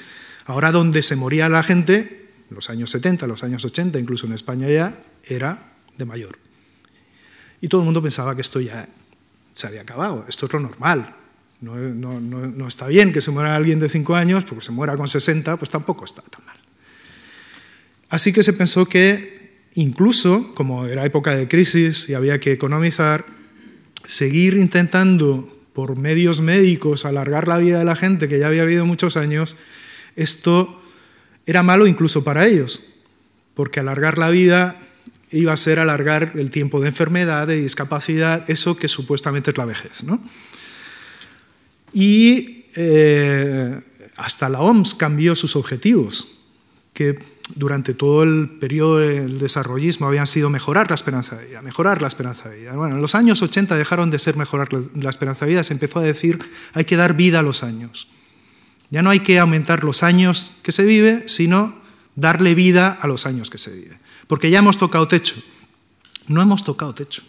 Ahora 0.46 0.72
donde 0.72 1.04
se 1.04 1.16
moría 1.16 1.48
la 1.48 1.64
gente, 1.64 2.28
en 2.50 2.56
los 2.56 2.70
años 2.70 2.90
70, 2.90 3.28
los 3.28 3.44
años 3.44 3.64
80, 3.64 4.00
incluso 4.00 4.28
en 4.28 4.34
España 4.34 4.68
ya, 4.68 5.04
era 5.24 5.74
de 5.98 6.06
mayor. 6.06 6.38
Y 7.62 7.68
todo 7.68 7.82
el 7.82 7.86
mundo 7.86 8.02
pensaba 8.02 8.36
que 8.36 8.42
esto 8.42 8.60
ya 8.60 8.88
se 9.54 9.68
había 9.68 9.82
acabado, 9.82 10.26
esto 10.28 10.46
es 10.46 10.54
lo 10.54 10.60
normal. 10.60 11.16
No, 11.62 11.76
no 12.22 12.68
está 12.68 12.88
bien 12.88 13.12
que 13.12 13.20
se 13.20 13.32
muera 13.32 13.55
alguien 13.55 13.80
de 13.80 13.89
5 13.89 14.16
años, 14.16 14.45
porque 14.45 14.64
se 14.64 14.72
muera 14.72 14.95
con 14.95 15.07
60, 15.07 15.57
pues 15.57 15.70
tampoco 15.70 16.05
está 16.05 16.22
tan 16.22 16.45
mal. 16.45 16.57
Así 18.10 18.32
que 18.32 18.43
se 18.43 18.53
pensó 18.53 18.86
que 18.86 19.68
incluso, 19.76 20.53
como 20.55 20.86
era 20.86 21.05
época 21.05 21.36
de 21.36 21.47
crisis 21.47 22.10
y 22.10 22.14
había 22.14 22.39
que 22.39 22.53
economizar, 22.53 23.26
seguir 24.07 24.55
intentando 24.55 25.55
por 25.74 25.97
medios 25.97 26.41
médicos 26.41 27.05
alargar 27.05 27.47
la 27.47 27.57
vida 27.57 27.80
de 27.80 27.86
la 27.86 27.95
gente 27.95 28.28
que 28.28 28.39
ya 28.39 28.47
había 28.47 28.64
habido 28.64 28.86
muchos 28.86 29.16
años, 29.18 29.55
esto 30.16 30.82
era 31.45 31.64
malo 31.64 31.88
incluso 31.88 32.24
para 32.24 32.47
ellos, 32.47 32.89
porque 33.53 33.80
alargar 33.80 34.18
la 34.18 34.30
vida 34.30 34.78
iba 35.32 35.53
a 35.53 35.57
ser 35.57 35.80
alargar 35.80 36.34
el 36.36 36.49
tiempo 36.49 36.82
de 36.82 36.88
enfermedad, 36.88 37.47
de 37.47 37.62
discapacidad, 37.62 38.49
eso 38.49 38.76
que 38.76 38.88
supuestamente 38.88 39.51
es 39.51 39.57
la 39.57 39.66
vejez. 39.66 40.03
¿no? 40.03 40.22
Y 41.94 42.66
eh, 42.76 43.80
hasta 44.16 44.50
la 44.50 44.60
OMS 44.60 44.96
cambió 44.96 45.36
sus 45.36 45.56
objetivos, 45.56 46.28
que 46.94 47.18
durante 47.56 47.94
todo 47.94 48.24
el 48.24 48.50
periodo 48.60 48.98
del 48.98 49.40
desarrollismo 49.40 50.08
habían 50.08 50.28
sido 50.28 50.50
mejorar 50.50 50.90
la 50.90 50.96
esperanza 50.96 51.36
de 51.36 51.48
vida, 51.48 51.62
mejorar 51.62 52.02
la 52.02 52.08
esperanza 52.08 52.50
de 52.50 52.60
vida. 52.60 52.74
Bueno, 52.74 52.96
en 52.96 53.02
los 53.02 53.16
años 53.16 53.42
80 53.42 53.76
dejaron 53.76 54.12
de 54.12 54.20
ser 54.20 54.38
mejorar 54.38 54.70
la 54.96 55.10
esperanza 55.10 55.46
de 55.46 55.52
vida, 55.52 55.64
se 55.64 55.74
empezó 55.74 56.00
a 56.00 56.04
decir 56.04 56.40
hay 56.74 56.86
que 56.86 56.96
dar 56.96 57.16
vida 57.16 57.40
a 57.40 57.42
los 57.42 57.64
años. 57.64 58.08
Ya 58.92 59.02
no 59.02 59.10
hay 59.10 59.20
que 59.22 59.40
aumentar 59.40 59.84
los 59.84 60.04
años 60.04 60.58
que 60.64 60.72
se 60.72 60.84
vive, 60.84 61.28
sino 61.28 61.80
darle 62.16 62.56
vida 62.56 62.98
a 63.00 63.08
los 63.08 63.26
años 63.26 63.50
que 63.50 63.58
se 63.58 63.72
vive. 63.72 64.00
Porque 64.28 64.50
ya 64.50 64.60
hemos 64.60 64.78
tocado 64.78 65.08
techo. 65.08 65.36
No 66.28 66.42
hemos 66.42 66.64
tocado 66.64 66.94
techo. 66.94 67.24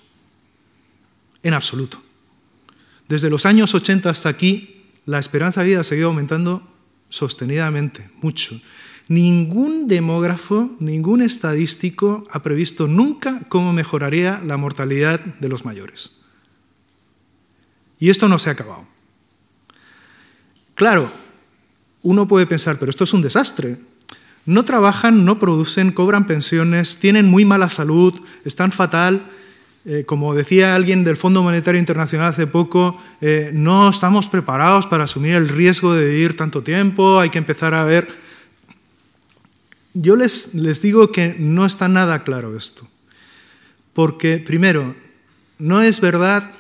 En 1.42 1.54
absoluto. 1.54 2.02
Desde 3.11 3.28
los 3.28 3.44
años 3.44 3.74
80 3.74 4.08
hasta 4.08 4.28
aquí, 4.28 4.84
la 5.04 5.18
esperanza 5.18 5.62
de 5.62 5.70
vida 5.70 5.80
ha 5.80 5.84
seguido 5.84 6.06
aumentando 6.06 6.62
sostenidamente, 7.08 8.08
mucho. 8.22 8.54
Ningún 9.08 9.88
demógrafo, 9.88 10.76
ningún 10.78 11.20
estadístico 11.20 12.22
ha 12.30 12.40
previsto 12.44 12.86
nunca 12.86 13.40
cómo 13.48 13.72
mejoraría 13.72 14.40
la 14.46 14.56
mortalidad 14.56 15.18
de 15.18 15.48
los 15.48 15.64
mayores. 15.64 16.20
Y 17.98 18.11
esto 18.11 18.28
no 18.28 18.38
se 18.38 18.48
ha 18.48 18.52
acabado. 18.52 18.86
Claro, 20.76 21.11
uno 22.02 22.28
puede 22.28 22.46
pensar, 22.46 22.78
pero 22.78 22.90
esto 22.90 23.02
es 23.02 23.12
un 23.12 23.22
desastre. 23.22 23.80
No 24.46 24.64
trabajan, 24.64 25.24
no 25.24 25.40
producen, 25.40 25.90
cobran 25.90 26.28
pensiones, 26.28 27.00
tienen 27.00 27.26
muy 27.26 27.44
mala 27.44 27.70
salud, 27.70 28.14
están 28.44 28.70
fatal. 28.70 29.20
Eh, 29.86 30.04
como 30.06 30.34
decía 30.34 30.74
alguien 30.74 31.04
del 31.04 31.16
Fondo 31.16 31.42
Monetario 31.42 31.78
Internacional 31.78 32.28
hace 32.28 32.46
poco, 32.46 33.00
eh, 33.20 33.50
no 33.52 33.88
estamos 33.88 34.26
preparados 34.26 34.86
para 34.86 35.04
asumir 35.04 35.34
el 35.34 35.48
riesgo 35.48 35.94
de 35.94 36.04
vivir 36.04 36.36
tanto 36.36 36.62
tiempo, 36.62 37.18
hay 37.18 37.30
que 37.30 37.38
empezar 37.38 37.74
a 37.74 37.84
ver 37.84 38.08
yo 39.94 40.16
les, 40.16 40.54
les 40.54 40.80
digo 40.80 41.10
que 41.10 41.34
no 41.38 41.66
está 41.66 41.88
nada 41.88 42.22
claro 42.22 42.56
esto. 42.56 42.88
Porque, 43.92 44.38
primero, 44.38 44.94
no 45.58 45.82
es 45.82 46.00
verdad 46.00 46.50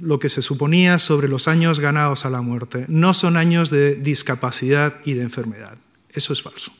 lo 0.00 0.18
que 0.18 0.30
se 0.30 0.40
suponía 0.40 0.98
sobre 0.98 1.28
los 1.28 1.46
años 1.46 1.78
ganados 1.78 2.24
a 2.24 2.30
la 2.30 2.40
muerte. 2.40 2.86
No 2.88 3.12
son 3.12 3.36
años 3.36 3.70
de 3.70 3.96
discapacidad 3.96 4.96
y 5.04 5.12
de 5.12 5.22
enfermedad. 5.22 5.76
Eso 6.10 6.32
es 6.32 6.42
falso. 6.42 6.72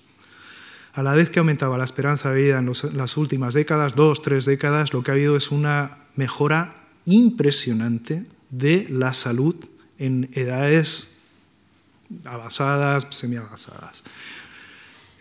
A 0.92 1.02
la 1.02 1.14
vez 1.14 1.30
que 1.30 1.38
aumentaba 1.38 1.78
la 1.78 1.84
esperanza 1.84 2.30
de 2.30 2.42
vida 2.42 2.58
en 2.58 2.72
las 2.94 3.16
últimas 3.16 3.54
décadas, 3.54 3.94
dos, 3.94 4.22
tres 4.22 4.44
décadas, 4.44 4.92
lo 4.92 5.02
que 5.02 5.10
ha 5.10 5.14
habido 5.14 5.36
es 5.36 5.50
una 5.50 5.98
mejora 6.16 6.74
impresionante 7.04 8.26
de 8.50 8.86
la 8.90 9.14
salud 9.14 9.54
en 9.98 10.30
edades 10.32 11.18
avanzadas, 12.24 13.06
semi-avanzadas. 13.10 14.02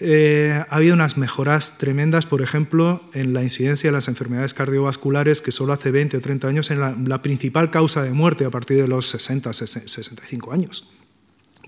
Eh, 0.02 0.64
ha 0.70 0.76
habido 0.76 0.94
unas 0.94 1.18
mejoras 1.18 1.78
tremendas, 1.78 2.26
por 2.26 2.42
ejemplo, 2.42 3.04
en 3.14 3.34
la 3.34 3.44
incidencia 3.44 3.90
de 3.90 3.92
las 3.92 4.08
enfermedades 4.08 4.54
cardiovasculares, 4.54 5.42
que 5.42 5.52
solo 5.52 5.74
hace 5.74 5.92
20 5.92 6.18
o 6.18 6.22
30 6.22 6.48
años 6.48 6.72
era 6.72 6.96
la, 6.98 7.22
principal 7.22 7.70
causa 7.70 8.02
de 8.02 8.12
muerte 8.12 8.46
a 8.46 8.50
partir 8.50 8.78
de 8.78 8.88
los 8.88 9.08
60, 9.08 9.52
65 9.52 10.54
años. 10.54 10.90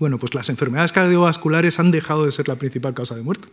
Bueno, 0.00 0.18
pues 0.18 0.34
las 0.34 0.48
enfermedades 0.48 0.92
cardiovasculares 0.92 1.78
han 1.78 1.90
dejado 1.90 2.24
de 2.24 2.32
ser 2.32 2.48
la 2.48 2.56
principal 2.56 2.94
causa 2.94 3.14
de 3.14 3.22
muerte, 3.22 3.48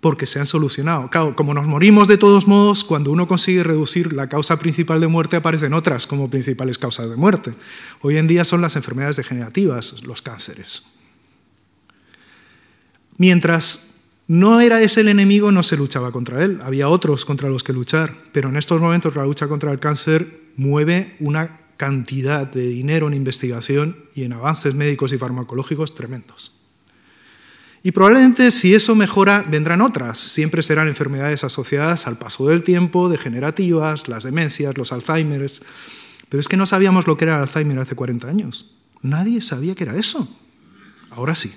porque 0.00 0.26
se 0.26 0.38
han 0.38 0.46
solucionado. 0.46 1.08
Claro, 1.10 1.34
como 1.34 1.54
nos 1.54 1.66
morimos 1.66 2.08
de 2.08 2.18
todos 2.18 2.46
modos, 2.46 2.84
cuando 2.84 3.10
uno 3.10 3.26
consigue 3.26 3.62
reducir 3.62 4.12
la 4.12 4.28
causa 4.28 4.58
principal 4.58 5.00
de 5.00 5.06
muerte, 5.06 5.36
aparecen 5.36 5.72
otras 5.74 6.06
como 6.06 6.30
principales 6.30 6.78
causas 6.78 7.10
de 7.10 7.16
muerte. 7.16 7.54
Hoy 8.02 8.16
en 8.16 8.26
día 8.26 8.44
son 8.44 8.60
las 8.60 8.76
enfermedades 8.76 9.16
degenerativas, 9.16 10.02
los 10.04 10.22
cánceres. 10.22 10.84
Mientras 13.18 13.94
no 14.28 14.60
era 14.60 14.82
ese 14.82 15.00
el 15.00 15.08
enemigo, 15.08 15.52
no 15.52 15.62
se 15.62 15.76
luchaba 15.76 16.12
contra 16.12 16.44
él. 16.44 16.60
Había 16.62 16.88
otros 16.88 17.24
contra 17.24 17.48
los 17.48 17.62
que 17.62 17.72
luchar. 17.72 18.12
Pero 18.32 18.48
en 18.48 18.56
estos 18.56 18.80
momentos 18.80 19.14
la 19.14 19.24
lucha 19.24 19.48
contra 19.48 19.72
el 19.72 19.78
cáncer 19.78 20.40
mueve 20.56 21.16
una 21.20 21.60
cantidad 21.76 22.46
de 22.46 22.66
dinero 22.66 23.06
en 23.06 23.14
investigación 23.14 23.96
y 24.14 24.24
en 24.24 24.32
avances 24.32 24.74
médicos 24.74 25.12
y 25.12 25.18
farmacológicos 25.18 25.94
tremendos. 25.94 26.65
Y 27.86 27.92
probablemente 27.92 28.50
si 28.50 28.74
eso 28.74 28.96
mejora, 28.96 29.44
vendrán 29.48 29.80
otras. 29.80 30.18
Siempre 30.18 30.64
serán 30.64 30.88
enfermedades 30.88 31.44
asociadas 31.44 32.08
al 32.08 32.18
paso 32.18 32.48
del 32.48 32.64
tiempo, 32.64 33.08
degenerativas, 33.08 34.08
las 34.08 34.24
demencias, 34.24 34.76
los 34.76 34.90
Alzheimer's. 34.90 35.62
Pero 36.28 36.40
es 36.40 36.48
que 36.48 36.56
no 36.56 36.66
sabíamos 36.66 37.06
lo 37.06 37.16
que 37.16 37.26
era 37.26 37.36
el 37.36 37.42
Alzheimer 37.42 37.78
hace 37.78 37.94
40 37.94 38.26
años. 38.26 38.74
Nadie 39.02 39.40
sabía 39.40 39.76
que 39.76 39.84
era 39.84 39.94
eso. 39.94 40.28
Ahora 41.10 41.36
sí. 41.36 41.54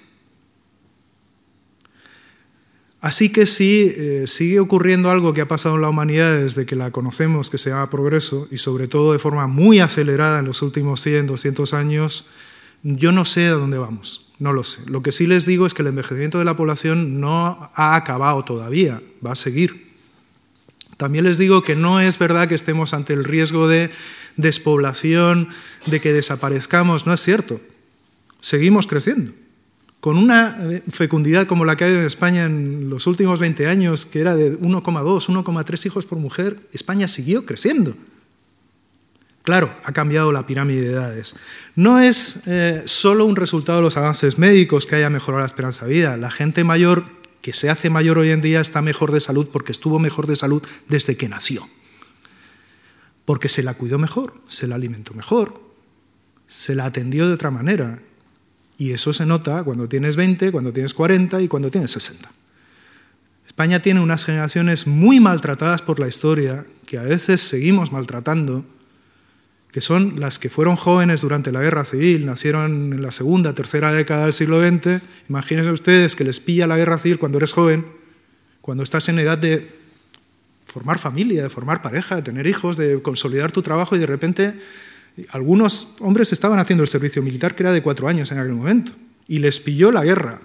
Así 3.01 3.31
que 3.31 3.47
sí, 3.47 3.91
eh, 3.97 4.25
sigue 4.27 4.59
ocurriendo 4.59 5.09
algo 5.09 5.33
que 5.33 5.41
ha 5.41 5.47
pasado 5.47 5.77
en 5.77 5.81
la 5.81 5.89
humanidad 5.89 6.37
desde 6.37 6.67
que 6.67 6.75
la 6.75 6.91
conocemos, 6.91 7.49
que 7.49 7.57
se 7.57 7.71
llama 7.71 7.89
progreso, 7.89 8.47
y 8.51 8.59
sobre 8.59 8.87
todo 8.87 9.13
de 9.13 9.19
forma 9.19 9.47
muy 9.47 9.79
acelerada 9.79 10.41
en 10.41 10.45
los 10.45 10.61
últimos 10.61 11.01
100, 11.01 11.25
200 11.25 11.73
años, 11.73 12.27
yo 12.83 13.11
no 13.11 13.25
sé 13.25 13.47
a 13.47 13.51
dónde 13.51 13.77
vamos, 13.77 14.31
no 14.39 14.53
lo 14.53 14.63
sé. 14.63 14.89
Lo 14.89 15.01
que 15.03 15.11
sí 15.11 15.27
les 15.27 15.45
digo 15.45 15.65
es 15.65 15.73
que 15.73 15.81
el 15.81 15.89
envejecimiento 15.89 16.39
de 16.39 16.45
la 16.45 16.55
población 16.55 17.19
no 17.19 17.71
ha 17.73 17.95
acabado 17.95 18.43
todavía, 18.43 19.01
va 19.25 19.33
a 19.33 19.35
seguir. 19.35 19.89
También 20.97 21.25
les 21.25 21.37
digo 21.37 21.63
que 21.63 21.75
no 21.75 21.99
es 21.99 22.19
verdad 22.19 22.47
que 22.47 22.55
estemos 22.55 22.93
ante 22.93 23.13
el 23.13 23.23
riesgo 23.23 23.67
de 23.67 23.89
despoblación, 24.35 25.49
de 25.85 26.01
que 26.01 26.13
desaparezcamos, 26.13 27.05
no 27.05 27.13
es 27.13 27.21
cierto. 27.21 27.61
Seguimos 28.41 28.87
creciendo 28.87 29.31
con 29.99 30.17
una 30.17 30.57
eh, 30.61 30.81
fecundidad 30.91 31.47
como 31.47 31.65
la 31.65 31.75
que 31.75 31.83
hay 31.83 31.93
en 31.93 32.05
España 32.05 32.45
en 32.45 32.89
los 32.89 33.05
últimos 33.07 33.39
20 33.39 33.67
años, 33.67 34.05
que 34.05 34.19
era 34.19 34.35
de 34.35 34.57
1,2, 34.59 34.83
1,3 35.27 35.85
hijos 35.85 36.05
por 36.05 36.17
mujer, 36.17 36.59
España 36.71 37.07
siguió 37.07 37.45
creciendo. 37.45 37.95
Claro, 39.43 39.73
ha 39.83 39.93
cambiado 39.93 40.31
la 40.31 40.45
pirámide 40.45 40.81
de 40.81 40.93
edades. 40.93 41.35
No 41.75 41.99
es 41.99 42.43
eh, 42.45 42.83
solo 42.85 43.25
un 43.25 43.35
resultado 43.35 43.79
de 43.79 43.83
los 43.83 43.97
avances 43.97 44.37
médicos 44.37 44.85
que 44.85 44.95
haya 44.95 45.09
mejorado 45.09 45.41
la 45.41 45.45
esperanza 45.45 45.85
de 45.85 45.93
vida. 45.93 46.17
La 46.17 46.29
gente 46.29 46.63
mayor 46.63 47.03
que 47.41 47.53
se 47.53 47.69
hace 47.69 47.89
mayor 47.89 48.17
hoy 48.17 48.31
en 48.31 48.41
día 48.41 48.59
está 48.59 48.81
mejor 48.81 49.11
de 49.11 49.21
salud 49.21 49.47
porque 49.51 49.71
estuvo 49.71 49.97
mejor 49.97 50.27
de 50.27 50.35
salud 50.35 50.61
desde 50.87 51.15
que 51.15 51.29
nació. 51.29 51.67
Porque 53.25 53.49
se 53.49 53.63
la 53.63 53.75
cuidó 53.75 53.97
mejor, 53.97 54.33
se 54.47 54.67
la 54.67 54.75
alimentó 54.75 55.13
mejor, 55.13 55.61
se 56.47 56.75
la 56.75 56.85
atendió 56.85 57.27
de 57.27 57.33
otra 57.33 57.51
manera. 57.51 57.99
Y 58.77 58.91
eso 58.91 59.13
se 59.13 59.25
nota 59.25 59.63
cuando 59.63 59.87
tienes 59.87 60.15
20, 60.15 60.51
cuando 60.51 60.73
tienes 60.73 60.93
40 60.93 61.41
y 61.41 61.47
cuando 61.47 61.69
tienes 61.69 61.91
60. 61.91 62.29
España 63.45 63.81
tiene 63.81 63.99
unas 63.99 64.25
generaciones 64.25 64.87
muy 64.87 65.19
maltratadas 65.19 65.81
por 65.81 65.99
la 65.99 66.07
historia, 66.07 66.65
que 66.85 66.97
a 66.97 67.03
veces 67.03 67.41
seguimos 67.41 67.91
maltratando, 67.91 68.65
que 69.71 69.81
son 69.81 70.19
las 70.19 70.39
que 70.39 70.49
fueron 70.49 70.75
jóvenes 70.75 71.21
durante 71.21 71.51
la 71.51 71.61
guerra 71.61 71.85
civil, 71.85 72.25
nacieron 72.25 72.93
en 72.93 73.01
la 73.01 73.11
segunda, 73.11 73.53
tercera 73.53 73.93
década 73.93 74.23
del 74.23 74.33
siglo 74.33 74.59
XX. 74.59 75.01
Imagínense 75.29 75.71
ustedes 75.71 76.15
que 76.15 76.23
les 76.23 76.39
pilla 76.39 76.65
la 76.65 76.77
guerra 76.77 76.97
civil 76.97 77.19
cuando 77.19 77.37
eres 77.37 77.53
joven, 77.53 77.85
cuando 78.61 78.83
estás 78.83 79.09
en 79.09 79.19
edad 79.19 79.37
de 79.37 79.69
formar 80.65 80.99
familia, 80.99 81.43
de 81.43 81.49
formar 81.49 81.81
pareja, 81.81 82.15
de 82.15 82.21
tener 82.21 82.47
hijos, 82.47 82.77
de 82.77 83.01
consolidar 83.01 83.51
tu 83.51 83.61
trabajo 83.61 83.95
y 83.95 83.99
de 83.99 84.05
repente 84.05 84.59
algunos 85.29 85.95
hombres 85.99 86.31
estaban 86.31 86.59
haciendo 86.59 86.83
el 86.83 86.89
servicio 86.89 87.21
militar, 87.21 87.55
que 87.55 87.63
era 87.63 87.73
de 87.73 87.81
cuatro 87.81 88.07
años 88.07 88.31
en 88.31 88.39
aquel 88.39 88.53
momento, 88.53 88.93
y 89.27 89.39
les 89.39 89.59
pilló 89.59 89.91
la 89.91 90.03
guerra. 90.03 90.39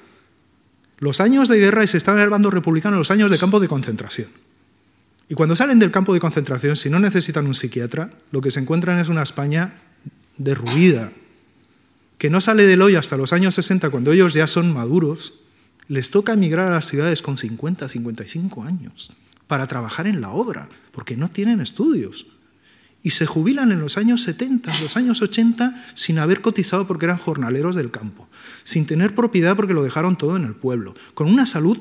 Los 0.98 1.20
años 1.20 1.48
de 1.48 1.58
guerra 1.58 1.84
y 1.84 1.88
se 1.88 1.98
estaban 1.98 2.20
el 2.20 2.30
bando 2.30 2.50
republicano, 2.50 2.96
los 2.96 3.10
años 3.10 3.30
de 3.30 3.38
campo 3.38 3.60
de 3.60 3.68
concentración. 3.68 4.28
Y 5.28 5.34
cuando 5.34 5.56
salen 5.56 5.78
del 5.78 5.90
campo 5.90 6.12
de 6.12 6.20
concentración, 6.20 6.76
si 6.76 6.90
no 6.90 6.98
necesitan 6.98 7.46
un 7.46 7.54
psiquiatra, 7.54 8.10
lo 8.30 8.40
que 8.40 8.50
se 8.50 8.60
encuentran 8.60 8.98
es 8.98 9.08
una 9.08 9.22
España 9.22 9.74
derruida, 10.36 11.12
que 12.18 12.30
no 12.30 12.40
sale 12.40 12.66
del 12.66 12.82
hoy 12.82 12.96
hasta 12.96 13.16
los 13.16 13.32
años 13.32 13.54
60, 13.54 13.90
cuando 13.90 14.12
ellos 14.12 14.34
ya 14.34 14.46
son 14.46 14.72
maduros, 14.72 15.44
les 15.88 16.10
toca 16.10 16.32
emigrar 16.32 16.68
a 16.68 16.72
las 16.72 16.86
ciudades 16.86 17.22
con 17.22 17.36
50, 17.36 17.88
55 17.88 18.64
años 18.64 19.12
para 19.46 19.66
trabajar 19.66 20.06
en 20.06 20.20
la 20.20 20.30
obra, 20.30 20.68
porque 20.92 21.16
no 21.16 21.28
tienen 21.28 21.60
estudios. 21.60 22.26
Y 23.02 23.10
se 23.10 23.26
jubilan 23.26 23.70
en 23.70 23.80
los 23.80 23.98
años 23.98 24.22
70, 24.22 24.74
en 24.74 24.82
los 24.82 24.96
años 24.96 25.20
80, 25.20 25.74
sin 25.92 26.18
haber 26.18 26.40
cotizado 26.40 26.86
porque 26.86 27.04
eran 27.04 27.18
jornaleros 27.18 27.76
del 27.76 27.90
campo, 27.90 28.28
sin 28.62 28.86
tener 28.86 29.14
propiedad 29.14 29.56
porque 29.56 29.74
lo 29.74 29.82
dejaron 29.82 30.16
todo 30.16 30.36
en 30.36 30.44
el 30.44 30.54
pueblo, 30.54 30.94
con 31.12 31.28
una 31.28 31.44
salud, 31.44 31.78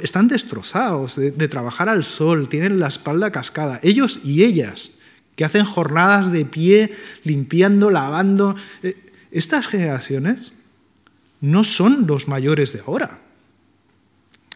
están 0.00 0.28
destrozados 0.28 1.16
de, 1.16 1.48
trabajar 1.48 1.88
al 1.88 2.04
sol, 2.04 2.48
tienen 2.48 2.80
la 2.80 2.88
espalda 2.88 3.30
cascada, 3.30 3.80
ellos 3.82 4.20
y 4.24 4.44
ellas, 4.44 4.98
que 5.36 5.44
hacen 5.44 5.64
jornadas 5.64 6.32
de 6.32 6.44
pie, 6.44 6.90
limpiando, 7.24 7.90
lavando. 7.90 8.56
Eh, 8.82 8.96
estas 9.30 9.68
generaciones 9.68 10.52
no 11.40 11.62
son 11.62 12.06
los 12.06 12.26
mayores 12.26 12.72
de 12.72 12.80
ahora. 12.80 13.20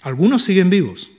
Algunos 0.03 0.43
siguen 0.43 0.71
vivos, 0.71 1.11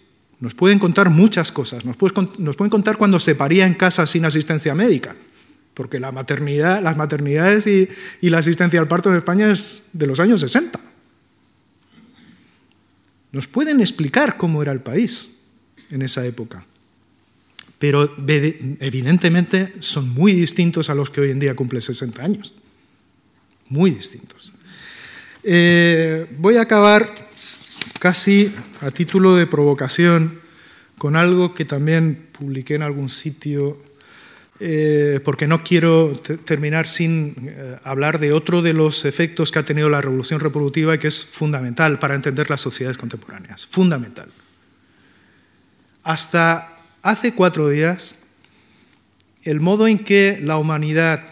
nos 0.44 0.56
pueden 0.56 0.78
contar 0.78 1.10
muchas 1.10 1.54
cosas. 1.54 1.86
Nos, 1.86 1.96
pueden 1.96 2.70
contar 2.70 2.98
cuando 2.98 3.18
se 3.18 3.34
paría 3.34 3.66
en 3.66 3.76
casa 3.76 4.06
sin 4.06 4.26
asistencia 4.26 4.76
médica, 4.76 5.16
porque 5.74 6.02
la 6.02 6.12
maternidad, 6.12 6.82
las 6.84 6.98
maternidades 6.98 7.66
y, 7.66 7.88
la 8.30 8.40
asistencia 8.40 8.82
al 8.82 8.90
parto 8.90 9.10
en 9.10 9.16
España 9.16 9.50
es 9.50 9.86
de 9.94 10.06
los 10.06 10.20
años 10.20 10.42
60. 10.42 10.78
Nos 13.34 13.48
pueden 13.48 13.82
explicar 13.82 14.38
cómo 14.38 14.62
era 14.62 14.72
el 14.72 14.80
país 14.80 15.42
en 15.90 16.04
esa 16.04 16.26
época. 16.26 16.66
Pero 17.80 18.16
evidentemente 18.80 19.74
son 19.80 20.14
muy 20.14 20.34
distintos 20.34 20.90
a 20.90 20.96
los 20.96 21.10
que 21.10 21.20
hoy 21.20 21.32
en 21.32 21.40
día 21.40 21.56
cumplen 21.56 21.82
60 21.82 22.24
años. 22.24 22.54
Muy 23.68 23.92
distintos. 23.92 24.54
Eh, 25.44 26.28
voy 26.38 26.56
a 26.58 26.62
acabar 26.62 27.12
casi 28.00 28.54
a 28.82 28.92
título 28.92 29.36
de 29.36 29.48
provocación 29.48 30.40
con 30.98 31.16
algo 31.16 31.54
que 31.54 31.66
también 31.66 32.28
publiqué 32.32 32.76
en 32.76 32.84
algún 32.84 33.10
sitio 33.10 33.82
eh, 34.66 35.20
porque 35.26 35.46
no 35.46 35.62
quiero 35.62 36.14
terminar 36.46 36.88
sin 36.88 37.36
eh, 37.50 37.78
hablar 37.84 38.18
de 38.18 38.32
otro 38.32 38.62
de 38.62 38.72
los 38.72 39.04
efectos 39.04 39.52
que 39.52 39.60
ha 39.60 39.66
tenido 39.66 39.90
la 39.90 40.00
revolución 40.00 40.40
reproductiva 40.40 40.96
y 40.96 41.00
que 41.00 41.10
es 41.10 41.26
fundamental 41.26 42.00
para 42.00 42.16
entender 42.16 42.50
las 42.50 42.62
sociedades 42.62 42.98
contemporáneas. 42.98 43.68
Fundamental. 43.68 44.32
Hasta 46.04 46.78
hace 47.02 47.34
cuatro 47.34 47.68
días, 47.68 48.20
el 49.44 49.60
modo 49.60 49.86
en 49.86 50.00
que 50.00 50.40
la 50.42 50.56
humanidad 50.56 51.26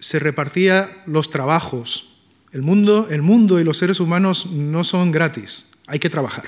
se 0.00 0.18
repartía 0.18 0.90
los 1.06 1.30
trabajos, 1.30 2.16
el 2.50 2.62
mundo, 2.62 3.06
el 3.08 3.22
mundo 3.22 3.60
y 3.60 3.64
los 3.64 3.78
seres 3.78 4.00
humanos 4.00 4.46
no 4.46 4.82
son 4.82 5.12
gratis, 5.12 5.76
hay 5.86 6.00
que 6.00 6.10
trabajar. 6.10 6.46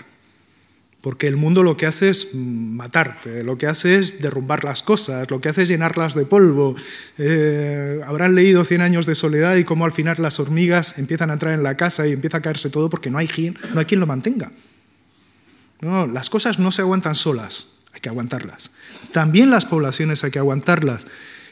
Porque 1.01 1.27
el 1.27 1.37
mundo 1.37 1.63
lo 1.63 1.79
que 1.79 1.87
hace 1.87 2.11
es 2.11 2.35
matarte, 2.35 3.43
lo 3.43 3.57
que 3.57 3.67
hace 3.67 3.97
es 3.97 4.21
derrumbar 4.21 4.65
las 4.65 4.83
cosas, 4.83 5.31
lo 5.31 5.41
que 5.41 5.49
hace 5.49 5.63
es 5.63 5.69
llenarlas 5.69 6.15
de 6.15 6.27
polvo. 6.27 6.77
Eh, 7.17 8.03
habrán 8.07 8.35
leído 8.35 8.65
Cien 8.65 8.83
años 8.83 9.07
de 9.07 9.15
soledad 9.15 9.57
y 9.57 9.65
cómo 9.65 9.87
al 9.87 9.93
final 9.93 10.17
las 10.19 10.39
hormigas 10.41 10.99
empiezan 10.99 11.31
a 11.31 11.35
entrar 11.35 11.55
en 11.55 11.63
la 11.63 11.77
casa 11.77 12.07
y 12.07 12.13
empieza 12.13 12.39
a 12.39 12.43
caerse 12.43 12.69
todo 12.69 12.91
porque 12.91 13.11
no 13.11 13.17
hay 13.17 13.29
no 13.73 13.81
hay 13.81 13.87
quien 13.87 14.01
lo 14.01 14.07
mantenga. 14.07 14.53
No, 15.81 16.07
las 16.07 16.29
cosas 16.29 16.59
no 16.59 16.71
se 16.71 16.83
aguantan 16.83 17.15
solas, 17.15 17.79
hay 17.95 18.01
que 18.01 18.11
aguantarlas. 18.11 18.73
También 19.13 19.51
las 19.51 19.65
poblaciones 19.65 20.23
hay 20.25 20.31
que 20.31 20.39
aguantarlas. 20.39 21.07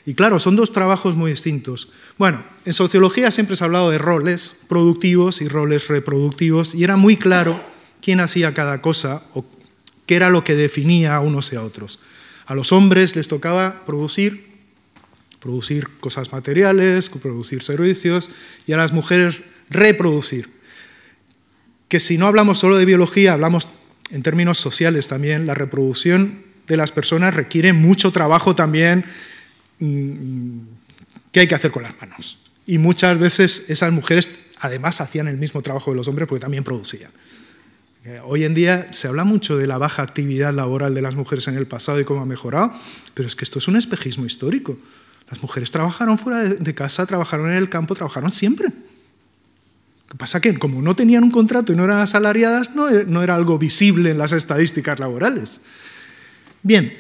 Y 0.05 0.15
claro, 0.15 0.39
son 0.39 0.57
dos 0.57 0.73
trabajos 0.73 1.17
muy 1.17 1.31
distintos. 1.31 1.91
Bueno, 2.19 2.43
en 2.65 2.73
sociología 2.75 3.31
siempre 3.31 3.57
se 3.57 3.65
ha 3.65 3.67
hablado 3.67 3.91
de 3.91 3.99
roles 3.99 4.59
productivos 4.69 5.41
y 5.41 5.49
roles 5.49 5.89
reproductivos 5.89 6.75
y 6.75 6.85
era 6.85 6.97
muy 6.97 7.17
claro 7.17 7.61
quién 8.03 8.21
hacía 8.21 8.55
cada 8.55 8.81
cosa 8.83 9.23
o 9.35 9.45
qué 10.07 10.17
era 10.17 10.31
lo 10.31 10.45
que 10.45 10.55
definía 10.55 11.17
a 11.17 11.21
unos 11.21 11.53
y 11.53 11.57
a 11.57 11.63
otros. 11.63 12.01
A 12.47 12.55
los 12.55 12.73
hombres 12.73 13.15
les 13.15 13.29
tocaba 13.29 13.85
producir, 13.85 14.49
producir 15.39 15.89
cosas 16.01 16.33
materiales, 16.33 17.11
producir 17.11 17.63
servicios, 17.63 18.31
y 18.67 18.73
a 18.73 18.77
las 18.79 18.93
mujeres 18.93 19.43
reproducir. 19.69 20.49
Que 21.89 22.01
si 22.01 22.19
no 22.19 22.27
hablamos 22.27 22.59
solo 22.59 22.77
de 22.77 22.85
biología, 22.85 23.35
hablamos 23.35 23.69
en 24.11 24.23
términos 24.23 24.59
sociales 24.59 25.09
también, 25.09 25.47
la 25.47 25.55
reproducción 25.55 26.43
de 26.67 26.77
las 26.77 26.93
personas 26.93 27.35
requiere 27.35 27.73
mucho 27.73 28.13
trabajo 28.13 28.55
también 28.55 29.05
mm, 29.79 30.59
que 31.33 31.41
hay 31.41 31.49
que 31.49 31.55
hacer 31.55 31.71
con 31.71 31.83
las 31.83 31.99
manos. 32.01 32.39
Y 32.67 32.79
muchas 32.79 33.19
veces 33.19 33.67
esas 33.69 33.93
mujeres 33.93 34.47
además 34.61 35.01
hacían 35.01 35.29
el 35.29 35.37
mismo 35.37 35.63
trabajo 35.63 35.91
de 35.91 35.97
los 35.97 36.09
hombres 36.09 36.29
porque 36.29 36.43
también 36.43 36.65
producían. 36.65 37.11
Hoy 38.25 38.45
en 38.45 38.55
día 38.55 38.93
se 38.93 39.09
habla 39.09 39.25
mucho 39.25 39.57
de 39.57 39.67
la 39.67 39.77
baja 39.77 40.03
actividad 40.03 40.55
laboral 40.55 40.95
de 40.95 41.03
las 41.03 41.15
mujeres 41.15 41.49
en 41.49 41.57
el 41.57 41.67
pasado 41.67 42.01
y 42.01 42.05
cómo 42.05 42.23
ha 42.23 42.27
mejorado, 42.27 42.73
pero 43.13 43.27
es 43.27 43.37
que 43.37 43.45
esto 43.45 43.59
es 43.59 43.69
un 43.69 43.77
espejismo 43.77 44.25
histórico. 44.25 44.79
Las 45.29 45.43
mujeres 45.43 45.71
trabajaron 45.71 46.17
fuera 46.17 46.43
de 46.43 46.75
casa, 46.75 47.05
trabajaron 47.07 47.51
en 47.51 47.57
el 47.57 47.69
campo, 47.69 47.95
trabajaron 47.95 48.31
siempre. 48.31 48.69
Lo 48.69 50.13
que 50.13 50.17
pasa 50.17 50.41
que 50.41 50.57
como 50.59 50.81
no 50.81 50.97
tenían 50.97 51.23
un 51.25 51.31
contrato 51.31 51.73
y 51.73 51.77
no 51.77 51.85
eran 51.85 52.01
asalariadas, 52.01 52.75
no, 52.75 52.89
no 52.91 53.23
era 53.23 53.35
algo 53.35 53.59
visible 53.59 54.11
en 54.11 54.19
las 54.19 54.33
estadísticas 54.33 55.01
laborales. 55.01 55.61
Bien, 56.63 56.97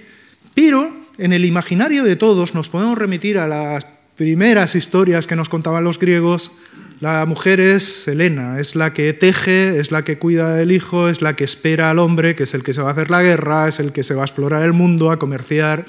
pero 0.54 0.94
en 1.16 1.32
el 1.32 1.44
imaginario 1.44 2.04
de 2.04 2.16
todos 2.16 2.54
nos 2.54 2.68
podemos 2.68 2.98
remitir 2.98 3.38
a 3.38 3.48
las 3.48 3.86
primeras 4.16 4.74
historias 4.74 5.26
que 5.26 5.36
nos 5.36 5.48
contaban 5.48 5.84
los 5.84 5.98
griegos 5.98 6.58
la 7.00 7.24
mujer 7.26 7.60
es 7.60 8.08
Helena, 8.08 8.58
es 8.58 8.74
la 8.74 8.92
que 8.92 9.12
teje, 9.12 9.78
es 9.78 9.92
la 9.92 10.04
que 10.04 10.18
cuida 10.18 10.54
del 10.54 10.72
hijo, 10.72 11.08
es 11.08 11.22
la 11.22 11.36
que 11.36 11.44
espera 11.44 11.90
al 11.90 11.98
hombre, 12.00 12.34
que 12.34 12.42
es 12.42 12.54
el 12.54 12.64
que 12.64 12.74
se 12.74 12.82
va 12.82 12.88
a 12.88 12.92
hacer 12.92 13.10
la 13.10 13.22
guerra, 13.22 13.68
es 13.68 13.78
el 13.78 13.92
que 13.92 14.02
se 14.02 14.14
va 14.14 14.22
a 14.22 14.24
explorar 14.24 14.62
el 14.64 14.72
mundo, 14.72 15.12
a 15.12 15.18
comerciar. 15.18 15.86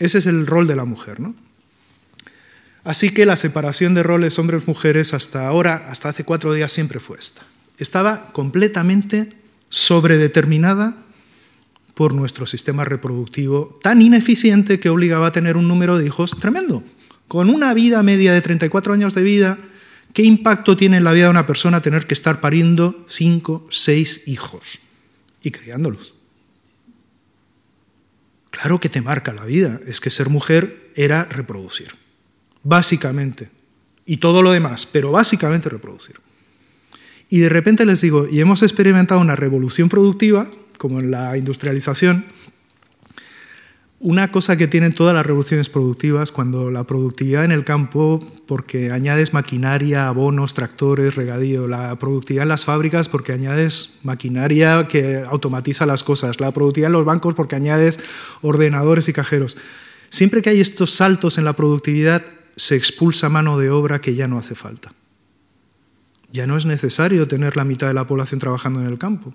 Ese 0.00 0.18
es 0.18 0.26
el 0.26 0.46
rol 0.46 0.66
de 0.66 0.74
la 0.74 0.84
mujer, 0.84 1.20
¿no? 1.20 1.34
Así 2.82 3.10
que 3.10 3.26
la 3.26 3.36
separación 3.36 3.94
de 3.94 4.02
roles 4.02 4.38
hombres-mujeres 4.38 5.14
hasta 5.14 5.46
ahora, 5.46 5.86
hasta 5.90 6.08
hace 6.08 6.24
cuatro 6.24 6.52
días, 6.54 6.72
siempre 6.72 6.98
fue 6.98 7.18
esta. 7.18 7.42
Estaba 7.78 8.32
completamente 8.32 9.28
sobredeterminada 9.68 10.96
por 11.94 12.14
nuestro 12.14 12.46
sistema 12.46 12.82
reproductivo 12.82 13.78
tan 13.82 14.00
ineficiente 14.00 14.80
que 14.80 14.88
obligaba 14.88 15.28
a 15.28 15.32
tener 15.32 15.56
un 15.56 15.68
número 15.68 15.98
de 15.98 16.06
hijos 16.06 16.36
tremendo. 16.40 16.82
Con 17.28 17.50
una 17.50 17.74
vida 17.74 18.02
media 18.02 18.32
de 18.32 18.40
34 18.40 18.94
años 18.94 19.14
de 19.14 19.22
vida, 19.22 19.58
¿Qué 20.12 20.22
impacto 20.22 20.76
tiene 20.76 20.96
en 20.96 21.04
la 21.04 21.12
vida 21.12 21.24
de 21.24 21.30
una 21.30 21.46
persona 21.46 21.82
tener 21.82 22.06
que 22.06 22.14
estar 22.14 22.40
pariendo 22.40 23.04
cinco, 23.08 23.66
seis 23.70 24.26
hijos 24.26 24.80
y 25.42 25.50
criándolos? 25.50 26.14
Claro 28.50 28.80
que 28.80 28.88
te 28.88 29.00
marca 29.00 29.32
la 29.32 29.44
vida. 29.44 29.80
Es 29.86 30.00
que 30.00 30.10
ser 30.10 30.28
mujer 30.28 30.90
era 30.96 31.24
reproducir. 31.24 31.88
Básicamente. 32.62 33.50
Y 34.04 34.16
todo 34.16 34.42
lo 34.42 34.50
demás, 34.50 34.86
pero 34.86 35.12
básicamente 35.12 35.68
reproducir. 35.68 36.16
Y 37.28 37.38
de 37.38 37.48
repente 37.48 37.86
les 37.86 38.00
digo, 38.00 38.26
y 38.28 38.40
hemos 38.40 38.62
experimentado 38.64 39.20
una 39.20 39.36
revolución 39.36 39.88
productiva, 39.88 40.48
como 40.78 40.98
en 40.98 41.12
la 41.12 41.36
industrialización, 41.36 42.24
una 44.02 44.32
cosa 44.32 44.56
que 44.56 44.66
tienen 44.66 44.94
todas 44.94 45.14
las 45.14 45.26
revoluciones 45.26 45.68
productivas, 45.68 46.32
cuando 46.32 46.70
la 46.70 46.84
productividad 46.84 47.44
en 47.44 47.52
el 47.52 47.64
campo, 47.64 48.18
porque 48.46 48.90
añades 48.90 49.34
maquinaria, 49.34 50.08
abonos, 50.08 50.54
tractores, 50.54 51.16
regadío, 51.16 51.68
la 51.68 51.94
productividad 51.96 52.44
en 52.44 52.48
las 52.48 52.64
fábricas 52.64 53.10
porque 53.10 53.32
añades 53.32 53.98
maquinaria 54.02 54.88
que 54.88 55.22
automatiza 55.28 55.84
las 55.84 56.02
cosas, 56.02 56.40
la 56.40 56.50
productividad 56.50 56.88
en 56.88 56.94
los 56.94 57.04
bancos 57.04 57.34
porque 57.34 57.56
añades 57.56 58.00
ordenadores 58.40 59.06
y 59.10 59.12
cajeros. 59.12 59.58
Siempre 60.08 60.40
que 60.40 60.48
hay 60.48 60.62
estos 60.62 60.92
saltos 60.92 61.36
en 61.36 61.44
la 61.44 61.52
productividad, 61.52 62.24
se 62.56 62.76
expulsa 62.76 63.28
mano 63.28 63.58
de 63.58 63.68
obra 63.68 64.00
que 64.00 64.14
ya 64.14 64.26
no 64.26 64.38
hace 64.38 64.54
falta. 64.54 64.94
Ya 66.32 66.46
no 66.46 66.56
es 66.56 66.64
necesario 66.64 67.28
tener 67.28 67.54
la 67.54 67.64
mitad 67.64 67.86
de 67.86 67.94
la 67.94 68.06
población 68.06 68.40
trabajando 68.40 68.80
en 68.80 68.86
el 68.86 68.96
campo 68.96 69.34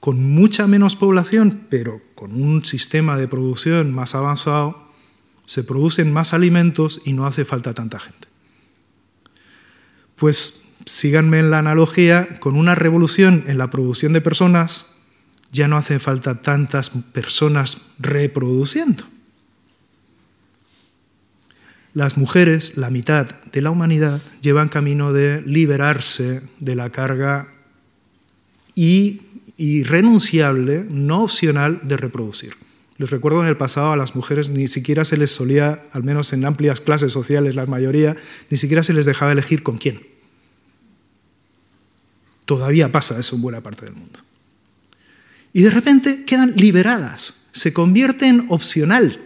con 0.00 0.22
mucha 0.22 0.66
menos 0.66 0.96
población, 0.96 1.66
pero 1.68 2.00
con 2.14 2.40
un 2.40 2.64
sistema 2.64 3.16
de 3.16 3.28
producción 3.28 3.92
más 3.92 4.14
avanzado, 4.14 4.86
se 5.46 5.64
producen 5.64 6.12
más 6.12 6.34
alimentos 6.34 7.00
y 7.04 7.12
no 7.12 7.26
hace 7.26 7.44
falta 7.44 7.72
tanta 7.72 7.98
gente. 7.98 8.28
Pues 10.16 10.64
síganme 10.84 11.38
en 11.38 11.50
la 11.50 11.58
analogía, 11.58 12.38
con 12.40 12.56
una 12.56 12.74
revolución 12.74 13.44
en 13.46 13.58
la 13.58 13.70
producción 13.70 14.12
de 14.12 14.20
personas, 14.20 14.96
ya 15.52 15.68
no 15.68 15.76
hace 15.76 15.98
falta 15.98 16.42
tantas 16.42 16.90
personas 16.90 17.78
reproduciendo. 17.98 19.04
Las 21.92 22.18
mujeres, 22.18 22.76
la 22.76 22.90
mitad 22.90 23.26
de 23.52 23.62
la 23.62 23.70
humanidad, 23.70 24.20
llevan 24.42 24.68
camino 24.68 25.12
de 25.12 25.40
liberarse 25.42 26.42
de 26.60 26.74
la 26.74 26.90
carga 26.90 27.48
y 28.74 29.22
irrenunciable, 29.56 30.86
no 30.88 31.22
opcional, 31.22 31.80
de 31.82 31.96
reproducir. 31.96 32.54
Les 32.98 33.10
recuerdo 33.10 33.42
en 33.42 33.48
el 33.48 33.56
pasado 33.56 33.92
a 33.92 33.96
las 33.96 34.14
mujeres 34.14 34.48
ni 34.48 34.68
siquiera 34.68 35.04
se 35.04 35.16
les 35.16 35.30
solía, 35.30 35.84
al 35.92 36.02
menos 36.02 36.32
en 36.32 36.44
amplias 36.44 36.80
clases 36.80 37.12
sociales, 37.12 37.54
la 37.54 37.66
mayoría, 37.66 38.16
ni 38.48 38.56
siquiera 38.56 38.82
se 38.82 38.94
les 38.94 39.06
dejaba 39.06 39.32
elegir 39.32 39.62
con 39.62 39.76
quién. 39.76 40.06
Todavía 42.46 42.90
pasa 42.92 43.18
eso 43.18 43.36
en 43.36 43.42
buena 43.42 43.60
parte 43.60 43.84
del 43.84 43.94
mundo. 43.94 44.20
Y 45.52 45.62
de 45.62 45.70
repente 45.70 46.24
quedan 46.24 46.54
liberadas, 46.56 47.48
se 47.52 47.72
convierte 47.72 48.28
en 48.28 48.46
opcional. 48.48 49.20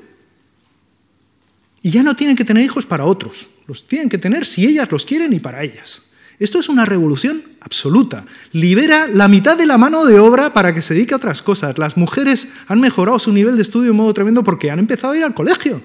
Y 1.82 1.90
ya 1.90 2.02
no 2.02 2.16
tienen 2.16 2.36
que 2.36 2.44
tener 2.44 2.64
hijos 2.64 2.86
para 2.86 3.04
otros, 3.04 3.50
los 3.66 3.86
tienen 3.86 4.08
que 4.08 4.18
tener 4.18 4.46
si 4.46 4.66
ellas 4.66 4.90
los 4.90 5.04
quieren 5.04 5.32
y 5.32 5.38
para 5.38 5.62
ellas. 5.62 6.09
Esto 6.40 6.58
es 6.58 6.70
una 6.70 6.86
revolución 6.86 7.42
absoluta. 7.60 8.24
Libera 8.52 9.06
la 9.06 9.28
mitad 9.28 9.58
de 9.58 9.66
la 9.66 9.76
mano 9.76 10.06
de 10.06 10.18
obra 10.18 10.54
para 10.54 10.74
que 10.74 10.80
se 10.80 10.94
dedique 10.94 11.12
a 11.12 11.18
otras 11.18 11.42
cosas. 11.42 11.76
Las 11.76 11.98
mujeres 11.98 12.48
han 12.66 12.80
mejorado 12.80 13.18
su 13.18 13.30
nivel 13.30 13.56
de 13.56 13.62
estudio 13.62 13.90
de 13.90 13.96
modo 13.96 14.14
tremendo 14.14 14.42
porque 14.42 14.70
han 14.70 14.78
empezado 14.78 15.12
a 15.12 15.18
ir 15.18 15.22
al 15.22 15.34
colegio. 15.34 15.82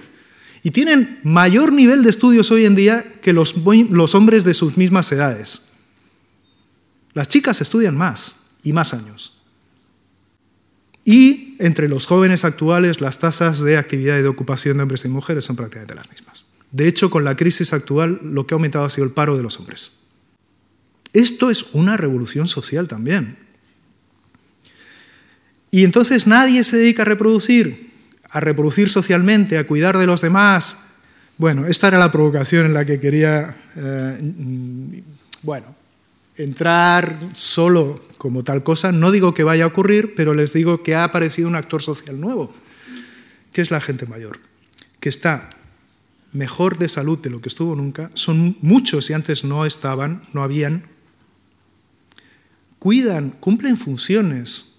Y 0.64 0.72
tienen 0.72 1.20
mayor 1.24 1.74
nivel 1.74 2.04
de 2.04 2.10
estudios 2.10 2.52
hoy 2.52 2.66
en 2.66 2.74
día 2.74 3.04
que 3.22 3.34
los, 3.34 3.56
los 3.90 4.16
hombres 4.16 4.46
de 4.46 4.54
sus 4.54 4.78
mismas 4.78 5.12
edades. 5.12 5.74
Las 7.14 7.28
chicas 7.28 7.60
estudian 7.60 7.98
más 7.98 8.46
y 8.64 8.72
más 8.72 8.94
años. 8.94 9.44
Y 11.04 11.58
entre 11.60 11.90
los 11.90 12.08
jóvenes 12.08 12.46
actuales 12.46 13.02
las 13.02 13.20
tasas 13.20 13.60
de 13.60 13.78
actividad 13.78 14.18
y 14.20 14.22
de 14.22 14.30
ocupación 14.30 14.78
de 14.78 14.84
hombres 14.84 15.04
y 15.04 15.10
mujeres 15.10 15.44
son 15.44 15.58
prácticamente 15.58 15.96
las 15.96 16.10
mismas. 16.10 16.48
De 16.72 16.88
hecho, 16.88 17.10
con 17.10 17.26
la 17.26 17.36
crisis 17.36 17.74
actual 17.74 18.22
lo 18.24 18.48
que 18.48 18.54
ha 18.54 18.56
aumentado 18.56 18.86
ha 18.86 18.90
sido 18.90 19.04
el 19.04 19.12
paro 19.12 19.36
de 19.36 19.44
los 19.44 19.60
hombres. 19.60 20.05
Esto 21.16 21.50
es 21.50 21.68
una 21.72 21.96
revolución 21.96 22.46
social 22.46 22.90
también. 22.90 23.38
Y 25.72 25.86
entonces 25.86 26.28
nadie 26.28 26.62
se 26.66 26.76
dedica 26.76 27.04
a 27.04 27.06
reproducir, 27.06 27.90
a 28.30 28.42
reproducir 28.42 28.90
socialmente, 28.90 29.58
a 29.58 29.66
cuidar 29.66 29.98
de 29.98 30.08
los 30.08 30.20
demás. 30.20 30.88
Bueno, 31.38 31.66
esta 31.68 31.88
era 31.88 32.00
la 32.00 32.12
provocación 32.12 32.66
en 32.66 32.74
la 32.74 32.84
que 32.84 33.00
quería, 33.00 33.56
eh, 33.78 35.02
bueno, 35.44 35.74
entrar 36.36 37.18
solo 37.32 38.04
como 38.18 38.44
tal 38.44 38.62
cosa. 38.64 38.92
No 38.92 39.10
digo 39.10 39.34
que 39.34 39.46
vaya 39.46 39.64
a 39.64 39.68
ocurrir, 39.68 40.16
pero 40.16 40.34
les 40.34 40.52
digo 40.52 40.84
que 40.84 40.96
ha 40.96 41.06
aparecido 41.06 41.48
un 41.48 41.56
actor 41.56 41.82
social 41.82 42.20
nuevo, 42.20 42.54
que 43.54 43.62
es 43.62 43.72
la 43.72 43.80
gente 43.80 44.06
mayor, 44.06 44.38
que 45.00 45.08
está 45.08 45.50
mejor 46.34 46.78
de 46.78 46.90
salud 46.90 47.20
de 47.20 47.30
lo 47.30 47.40
que 47.40 47.48
estuvo 47.48 47.74
nunca. 47.74 48.12
Son 48.16 48.58
muchos 48.60 49.10
y 49.10 49.14
antes 49.14 49.46
no 49.46 49.66
estaban, 49.66 50.24
no 50.34 50.44
habían. 50.44 50.94
Cuidan, 52.86 53.32
cumplen 53.40 53.78
funciones 53.78 54.76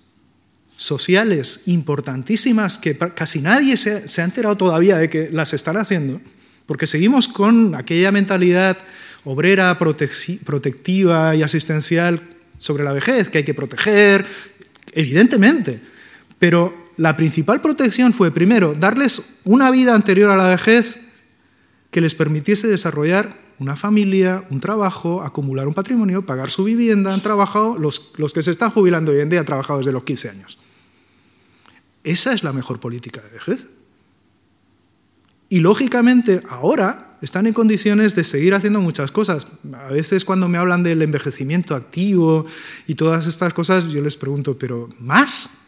sociales 0.77 1.63
importantísimas 1.67 2.79
que 2.79 2.97
casi 2.97 3.41
nadie 3.41 3.77
se, 3.77 4.21
ha 4.21 4.25
enterado 4.25 4.57
todavía 4.57 4.97
de 4.97 5.11
que 5.11 5.29
las 5.33 5.53
están 5.53 5.77
haciendo, 5.77 6.21
porque 6.67 6.87
seguimos 6.87 7.27
con 7.27 7.75
aquella 7.75 8.13
mentalidad 8.13 8.79
obrera, 9.25 9.77
protectiva 9.77 11.35
y 11.35 11.43
asistencial 11.43 12.23
sobre 12.59 12.85
la 12.85 12.93
vejez, 12.93 13.29
que 13.29 13.39
hay 13.39 13.45
que 13.45 13.55
proteger, 13.55 14.25
evidentemente. 14.93 15.81
Pero 16.39 16.93
la 16.99 17.17
principal 17.17 17.61
protección 17.61 18.13
fue, 18.13 18.31
primero, 18.31 18.75
darles 18.75 19.41
una 19.43 19.73
vida 19.73 19.97
anterior 19.97 20.31
a 20.31 20.37
la 20.37 20.51
vejez 20.51 21.01
que 21.91 22.01
les 22.01 22.15
permitiese 22.15 22.69
desarrollar 22.69 23.45
una 23.59 23.77
familia, 23.77 24.45
un 24.51 24.61
trabajo, 24.61 25.23
acumular 25.23 25.67
un 25.67 25.75
patrimonio, 25.75 26.27
pagar 26.27 26.51
su 26.51 26.65
vivienda, 26.65 27.15
han 27.15 27.23
trabajado, 27.23 27.79
los, 27.79 28.13
los 28.17 28.33
que 28.33 28.43
se 28.43 28.51
están 28.51 28.71
jubilando 28.71 29.13
hoy 29.13 29.21
en 29.21 29.31
día 29.31 29.41
han 29.41 29.47
trabajado 29.47 29.79
desde 29.79 29.93
los 29.93 30.05
15 30.05 30.29
años. 30.29 30.59
Esa 32.05 32.33
es 32.33 32.45
la 32.45 32.53
mejor 32.53 32.79
política 32.79 33.21
de 33.21 33.31
vejez. 33.31 33.71
Y 35.49 35.61
lógicamente 35.61 36.41
ahora 36.49 37.17
están 37.23 37.47
en 37.47 37.55
condiciones 37.55 38.15
de 38.15 38.25
seguir 38.25 38.55
haciendo 38.55 38.81
muchas 38.81 39.11
cosas. 39.11 39.47
A 39.73 39.93
veces 39.93 40.25
cuando 40.25 40.49
me 40.49 40.59
hablan 40.59 40.83
del 40.83 41.03
envejecimiento 41.03 41.75
activo 41.75 42.47
y 42.87 42.95
todas 42.95 43.27
estas 43.27 43.55
cosas, 43.55 43.87
yo 43.87 44.01
les 44.03 44.17
pregunto, 44.17 44.59
¿pero 44.59 44.89
más? 45.01 45.63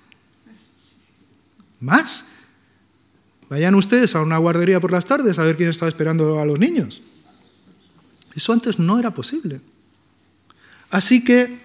¿Más? 1.81 2.27
Vayan 3.49 3.75
ustedes 3.75 4.15
a 4.15 4.23
una 4.23 4.37
guardería 4.39 4.79
por 4.79 4.93
las 4.93 5.07
tardes 5.07 5.39
a 5.39 5.45
ver 5.45 5.57
quién 5.57 5.71
está 5.71 5.89
esperando 5.89 6.39
a 6.39 6.45
los 6.45 6.59
niños. 6.59 7.03
Eso 8.39 8.53
antes 8.53 8.79
no 8.79 9.01
era 9.01 9.13
posible. 9.13 9.61
Así 10.91 11.25
que 11.25 11.59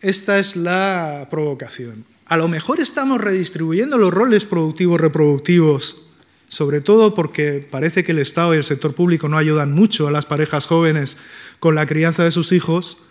esta 0.00 0.40
es 0.40 0.56
la 0.56 1.28
provocación. 1.30 2.04
A 2.24 2.36
lo 2.36 2.48
mejor 2.48 2.80
estamos 2.80 3.20
redistribuyendo 3.20 3.98
los 3.98 4.12
roles 4.12 4.46
productivos 4.46 5.00
reproductivos, 5.00 6.08
sobre 6.48 6.80
todo 6.80 7.14
porque 7.14 7.64
parece 7.70 8.02
que 8.02 8.10
el 8.10 8.18
Estado 8.18 8.52
y 8.52 8.56
el 8.56 8.64
sector 8.64 8.96
público 8.96 9.28
no 9.28 9.38
ayudan 9.38 9.72
mucho 9.72 10.08
a 10.08 10.10
las 10.10 10.26
parejas 10.26 10.66
jóvenes 10.66 11.18
con 11.60 11.76
la 11.76 11.86
crianza 11.86 12.24
de 12.24 12.32
sus 12.32 12.50
hijos, 12.50 13.04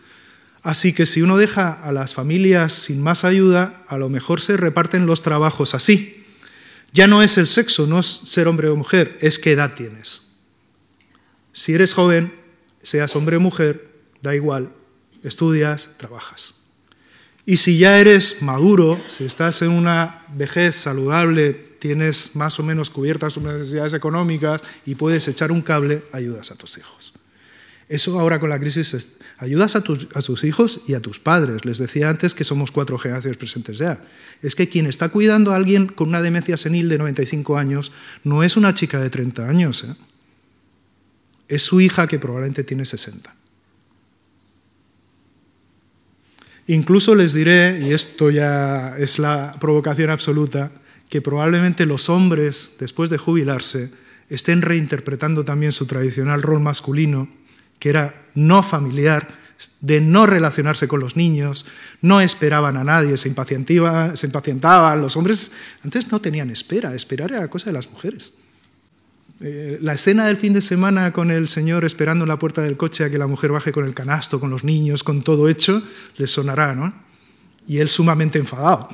así 0.64 0.92
que 0.92 1.06
si 1.06 1.22
uno 1.22 1.38
deja 1.38 1.72
a 1.72 1.94
las 1.94 2.14
familias 2.14 2.74
sin 2.74 3.02
más 3.02 3.24
ayuda, 3.24 3.86
a 3.88 3.98
lo 3.98 4.10
mejor 4.10 4.42
se 4.42 4.58
reparten 4.58 5.06
los 5.06 5.22
trabajos 5.22 5.74
así. 5.74 6.26
Ya 6.92 7.08
no 7.08 7.22
es 7.22 7.38
el 7.38 7.48
sexo, 7.48 7.88
no 7.88 8.00
es 8.00 8.20
ser 8.26 8.50
hombre 8.50 8.68
o 8.68 8.76
mujer, 8.76 9.18
es 9.22 9.40
qué 9.40 9.54
edad 9.54 9.76
tienes. 9.76 10.25
Si 11.56 11.74
eres 11.74 11.94
joven, 11.94 12.34
seas 12.84 13.16
hombre 13.16 13.38
o 13.38 13.40
mujer, 13.40 13.88
da 14.22 14.36
igual, 14.36 14.76
estudias, 15.24 15.92
trabajas. 15.96 16.56
Y 17.46 17.58
si 17.58 17.78
ya 17.78 17.98
eres 17.98 18.42
maduro, 18.42 19.00
si 19.08 19.24
estás 19.24 19.62
en 19.62 19.72
una 19.72 20.26
vejez 20.36 20.76
saludable, 20.76 21.54
tienes 21.54 22.36
más 22.36 22.60
o 22.60 22.64
menos 22.64 22.90
cubiertas 22.90 23.36
tus 23.36 23.44
necesidades 23.44 23.94
económicas 23.94 24.64
y 24.86 24.96
puedes 24.96 25.30
echar 25.30 25.54
un 25.54 25.62
cable, 25.62 26.04
ayudas 26.12 26.52
a 26.52 26.56
tus 26.56 26.78
hijos. 26.78 27.14
Eso 27.88 28.20
ahora 28.20 28.42
con 28.42 28.50
la 28.50 28.60
crisis 28.60 28.94
es, 28.94 29.18
ayudas 29.38 29.78
a 29.78 29.82
tus, 29.82 30.10
a 30.14 30.20
tus 30.20 30.44
hijos 30.44 30.82
y 30.88 30.94
a 30.94 31.00
tus 31.00 31.20
padres. 31.20 31.64
Les 31.64 31.78
decía 31.78 32.10
antes 32.10 32.34
que 32.34 32.44
somos 32.44 32.70
cuatro 32.72 32.98
generaciones 32.98 33.38
presentes 33.38 33.78
ya. 33.78 34.04
Es 34.42 34.56
que 34.56 34.68
quien 34.68 34.88
está 34.88 35.08
cuidando 35.08 35.54
a 35.54 35.56
alguien 35.56 35.88
con 35.88 36.10
una 36.10 36.22
demencia 36.22 36.58
senil 36.58 36.90
de 36.90 36.98
95 36.98 37.58
años 37.58 37.94
no 38.26 38.44
es 38.44 38.58
una 38.58 38.74
chica 38.74 39.00
de 39.00 39.10
30 39.10 39.48
años. 39.48 39.86
¿eh? 39.86 39.96
Es 41.48 41.64
su 41.64 41.82
hija 41.82 42.08
que 42.08 42.20
probablemente 42.20 42.64
tiene 42.64 42.86
60. 42.86 43.34
Incluso 46.68 47.14
les 47.14 47.34
diré, 47.34 47.80
y 47.80 47.94
esto 47.94 48.32
ya 48.32 48.98
es 48.98 49.20
la 49.20 49.56
provocación 49.60 50.10
absoluta, 50.10 50.72
que 51.10 51.22
probablemente 51.22 51.86
los 51.86 52.10
hombres, 52.10 52.78
después 52.80 53.10
de 53.12 53.20
jubilarse, 53.20 53.92
estén 54.30 54.64
reinterpretando 54.64 55.46
también 55.46 55.72
su 55.72 55.86
tradicional 55.86 56.42
rol 56.42 56.60
masculino, 56.60 57.30
que 57.78 57.90
era 57.90 58.26
no 58.34 58.64
familiar, 58.64 59.28
de 59.82 60.02
no 60.02 60.26
relacionarse 60.26 60.88
con 60.88 61.00
los 61.00 61.16
niños, 61.16 61.66
no 62.02 62.20
esperaban 62.20 62.78
a 62.78 62.84
nadie, 62.84 63.16
se 63.18 63.30
se 63.30 64.28
impacientaban. 64.28 65.02
Los 65.02 65.16
hombres 65.16 65.52
antes 65.84 66.12
no 66.12 66.20
tenían 66.20 66.50
espera, 66.50 66.94
esperar 66.96 67.32
era 67.32 67.48
cosa 67.48 67.68
de 67.68 67.74
las 67.74 67.90
mujeres. 67.90 68.34
Eh, 69.42 69.80
la 69.82 69.94
escena 69.94 70.26
del 70.28 70.38
fin 70.38 70.54
de 70.54 70.62
semana 70.62 71.12
con 71.12 71.30
el 71.30 71.50
señor 71.50 71.84
esperando 71.84 72.24
en 72.24 72.30
la 72.30 72.40
puerta 72.40 72.62
del 72.62 72.78
coche 72.78 73.04
a 73.04 73.10
que 73.10 73.18
la 73.18 73.28
mujer 73.28 73.52
baje 73.52 73.74
con 73.74 73.86
el 73.86 73.94
canasto, 73.94 74.40
con 74.40 74.50
los 74.50 74.64
niños, 74.64 75.04
con 75.04 75.24
todo 75.24 75.50
hecho, 75.50 75.84
le 76.18 76.28
sonará, 76.28 76.74
¿no? 76.74 76.94
Y 77.68 77.80
él 77.80 77.90
sumamente 77.90 78.40
enfadado. 78.40 78.88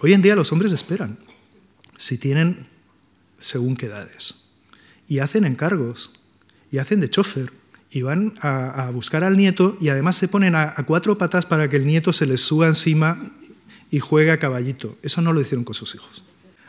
Hoy 0.00 0.12
en 0.12 0.20
día 0.20 0.36
los 0.36 0.52
hombres 0.52 0.72
esperan, 0.72 1.18
si 1.96 2.18
tienen 2.18 2.66
según 3.38 3.76
qué 3.76 3.86
edades, 3.86 4.46
y 5.08 5.20
hacen 5.20 5.44
encargos, 5.44 6.20
y 6.70 6.78
hacen 6.78 7.00
de 7.00 7.08
chofer, 7.08 7.50
y 7.90 8.02
van 8.02 8.34
a, 8.40 8.90
buscar 8.92 9.24
al 9.24 9.36
nieto, 9.36 9.76
y 9.80 9.88
además 9.88 10.16
se 10.16 10.28
ponen 10.28 10.54
a, 10.54 10.74
a 10.76 10.84
cuatro 10.84 11.16
patas 11.16 11.46
para 11.46 11.68
que 11.68 11.76
el 11.76 11.86
nieto 11.86 12.12
se 12.12 12.26
les 12.26 12.40
suba 12.40 12.68
encima 12.68 13.32
y 13.90 13.98
juegue 13.98 14.30
a 14.30 14.38
caballito. 14.38 14.96
Eso 15.02 15.22
no 15.22 15.32
lo 15.32 15.40
hicieron 15.40 15.64
con 15.64 15.74
sus 15.74 15.94
hijos. 15.94 16.22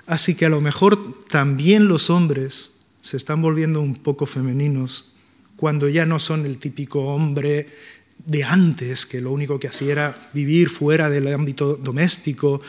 Así 0.07 0.35
que 0.35 0.45
a 0.45 0.49
lo 0.49 0.61
mejor 0.61 1.25
también 1.27 1.87
los 1.87 2.09
hombres 2.09 2.81
se 3.01 3.17
están 3.17 3.41
volviendo 3.41 3.81
un 3.81 3.95
poco 3.95 4.25
femeninos 4.25 5.15
cuando 5.55 5.87
ya 5.87 6.05
no 6.05 6.19
son 6.19 6.45
el 6.45 6.57
típico 6.57 7.01
hombre 7.05 7.67
de 8.25 8.43
antes, 8.43 9.05
que 9.05 9.21
lo 9.21 9.31
único 9.31 9.59
que 9.59 9.67
hacía 9.67 9.91
era 9.91 10.29
vivir 10.33 10.69
fuera 10.69 11.09
del 11.09 11.33
ámbito 11.33 11.75
doméstico, 11.75 12.61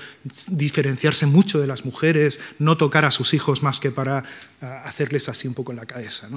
diferenciarse 0.49 1.26
mucho 1.26 1.61
de 1.61 1.66
las 1.66 1.85
mujeres, 1.85 2.41
no 2.59 2.76
tocar 2.76 3.05
a 3.05 3.11
sus 3.11 3.35
hijos 3.35 3.62
más 3.62 3.80
que 3.80 3.91
para 3.91 4.22
hacerles 4.61 5.28
así 5.28 5.49
un 5.49 5.55
poco 5.55 5.72
en 5.72 5.78
la 5.78 5.87
cabeza. 5.87 6.28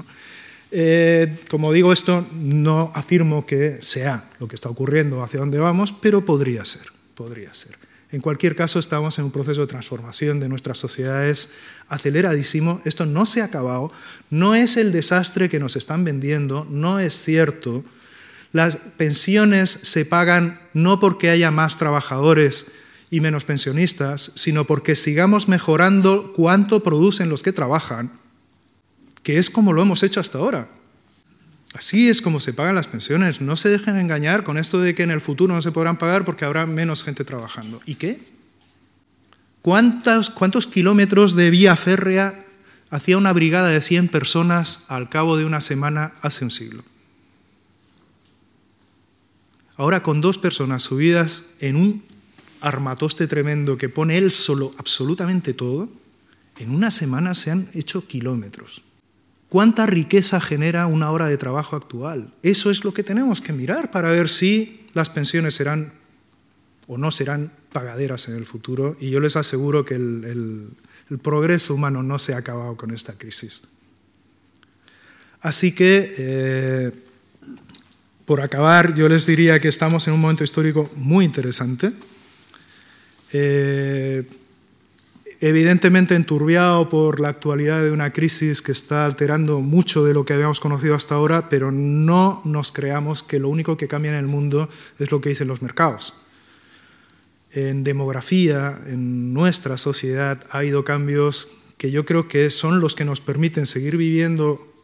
Eh, 0.72 1.40
como 1.50 1.72
digo, 1.72 1.94
esto 1.94 2.26
no 2.34 2.92
afirmo 2.96 3.46
que 3.46 3.80
sea 3.82 4.30
lo 4.40 4.48
que 4.48 4.56
está 4.56 4.70
ocurriendo, 4.70 5.24
hacia 5.24 5.40
dónde 5.40 5.60
vamos, 5.60 5.94
pero 5.94 6.26
podría 6.26 6.66
ser, 6.66 6.88
podría 7.16 7.54
ser. 7.54 7.78
En 8.16 8.22
cualquier 8.22 8.56
caso, 8.56 8.80
estamos 8.80 9.20
en 9.20 9.26
un 9.26 9.32
proceso 9.32 9.60
de 9.60 9.68
transformación 9.68 10.40
de 10.40 10.48
nuestras 10.48 10.78
sociedades 10.78 11.50
aceleradísimo. 11.90 12.80
Esto 12.86 13.06
no 13.06 13.26
se 13.26 13.42
ha 13.42 13.44
acabado, 13.44 13.92
no 14.30 14.56
es 14.56 14.78
el 14.78 14.94
desastre 14.94 15.50
que 15.50 15.60
nos 15.60 15.76
están 15.76 16.06
vendiendo, 16.06 16.66
no 16.70 17.02
es 17.02 17.22
cierto. 17.22 17.84
Las 18.54 18.78
pensiones 18.78 19.80
se 19.82 20.06
pagan 20.06 20.62
no 20.74 20.98
porque 21.02 21.30
haya 21.30 21.52
más 21.52 21.78
trabajadores 21.78 22.72
y 23.12 23.20
menos 23.20 23.44
pensionistas, 23.44 24.32
sino 24.36 24.66
porque 24.66 24.96
sigamos 24.96 25.50
mejorando 25.50 26.32
cuánto 26.34 26.84
producen 26.84 27.28
los 27.28 27.44
que 27.44 27.52
trabajan, 27.52 28.14
que 29.24 29.40
es 29.40 29.50
como 29.50 29.74
lo 29.74 29.82
hemos 29.82 30.04
hecho 30.04 30.22
hasta 30.22 30.38
ahora. 30.38 30.70
Así 31.76 32.08
es 32.08 32.22
como 32.22 32.40
se 32.40 32.54
pagan 32.54 32.76
las 32.76 32.88
pensiones. 32.88 33.42
No 33.42 33.58
se 33.58 33.68
dejen 33.68 33.98
engañar 33.98 34.46
con 34.46 34.58
esto 34.58 34.80
de 34.80 34.96
que 34.96 35.04
en 35.04 35.12
el 35.12 35.20
futuro 35.20 35.54
no 35.54 35.62
se 35.62 35.74
podrán 35.74 35.98
pagar 35.98 36.24
porque 36.24 36.46
habrá 36.46 36.66
menos 36.66 37.04
gente 37.04 37.26
trabajando. 37.26 37.82
¿Y 37.86 37.96
qué? 37.96 38.24
¿Cuántos, 39.62 40.30
cuántos 40.30 40.68
kilómetros 40.68 41.36
de 41.36 41.50
vía 41.50 41.76
férrea 41.76 42.46
hacía 42.92 43.18
una 43.18 43.34
brigada 43.34 43.68
de 43.68 43.82
100 43.82 44.08
personas 44.08 44.86
al 44.88 45.10
cabo 45.10 45.36
de 45.36 45.44
una 45.44 45.60
semana 45.60 46.14
hace 46.22 46.46
un 46.46 46.52
siglo? 46.52 46.86
Ahora 49.76 50.02
con 50.02 50.22
dos 50.22 50.38
personas 50.38 50.84
subidas 50.84 51.44
en 51.60 51.76
un 51.76 52.04
armatoste 52.62 53.28
tremendo 53.28 53.78
que 53.78 53.90
pone 53.90 54.18
él 54.18 54.32
solo 54.32 54.72
absolutamente 54.78 55.54
todo, 55.54 55.90
en 56.58 56.74
una 56.74 56.90
semana 56.90 57.36
se 57.36 57.52
han 57.52 57.70
hecho 57.74 58.08
kilómetros. 58.08 58.85
¿Cuánta 59.50 59.86
riqueza 59.86 60.42
genera 60.42 60.88
una 60.88 61.12
hora 61.12 61.28
de 61.28 61.38
trabajo 61.38 61.76
actual? 61.76 62.34
Eso 62.42 62.72
es 62.72 62.84
lo 62.84 62.94
que 62.94 63.04
tenemos 63.04 63.42
que 63.42 63.54
mirar 63.54 63.92
para 63.92 64.12
ver 64.12 64.28
si 64.28 64.88
las 64.94 65.10
pensiones 65.10 65.54
serán 65.54 65.94
o 66.88 66.98
no 66.98 67.12
serán 67.12 67.52
pagaderas 67.72 68.28
en 68.28 68.36
el 68.36 68.46
futuro. 68.46 68.98
Y 69.00 69.10
yo 69.10 69.20
les 69.20 69.36
aseguro 69.36 69.86
que 69.86 69.96
el, 69.96 70.70
progreso 71.22 71.76
humano 71.76 72.02
no 72.02 72.18
se 72.18 72.34
ha 72.34 72.38
acabado 72.38 72.76
con 72.76 72.92
esta 72.92 73.14
crisis. 73.14 73.62
Así 75.42 75.74
que, 75.74 76.16
eh, 76.18 76.92
por 78.26 78.42
acabar, 78.42 78.96
yo 78.96 79.08
les 79.08 79.28
diría 79.28 79.60
que 79.60 79.68
estamos 79.68 80.08
en 80.08 80.16
un 80.16 80.22
momento 80.22 80.44
histórico 80.44 80.90
muy 80.96 81.26
interesante. 81.26 81.92
Eh, 83.32 84.28
evidentemente 85.40 86.16
enturbiado 86.16 86.90
por 86.90 87.20
la 87.20 87.30
actualidad 87.30 87.84
de 87.84 87.92
una 87.92 88.12
crisis 88.12 88.62
que 88.62 88.72
está 88.72 89.06
alterando 89.06 89.60
mucho 89.60 90.04
de 90.04 90.14
lo 90.14 90.26
que 90.26 90.34
habíamos 90.34 90.60
conocido 90.60 90.96
hasta 90.96 91.16
ahora, 91.16 91.50
pero 91.50 91.72
no 91.72 92.42
nos 92.46 92.72
creamos 92.72 93.24
que 93.24 93.40
lo 93.40 93.50
único 93.50 93.78
que 93.78 93.88
cambia 93.88 94.12
en 94.12 94.18
el 94.18 94.28
mundo 94.28 94.70
es 95.00 95.12
lo 95.12 95.22
que 95.22 95.30
dicen 95.30 95.48
los 95.48 95.62
mercados. 95.62 96.22
En 97.52 97.84
demografía, 97.84 98.82
en 98.88 99.34
nuestra 99.34 99.78
sociedad, 99.78 100.46
ha 100.50 100.60
habido 100.60 100.84
cambios 100.84 101.58
que 101.78 101.92
yo 101.92 102.06
creo 102.06 102.28
que 102.28 102.50
son 102.50 102.80
los 102.80 102.96
que 102.96 103.06
nos 103.06 103.22
permiten 103.22 103.66
seguir 103.66 103.98
viviendo 103.98 104.75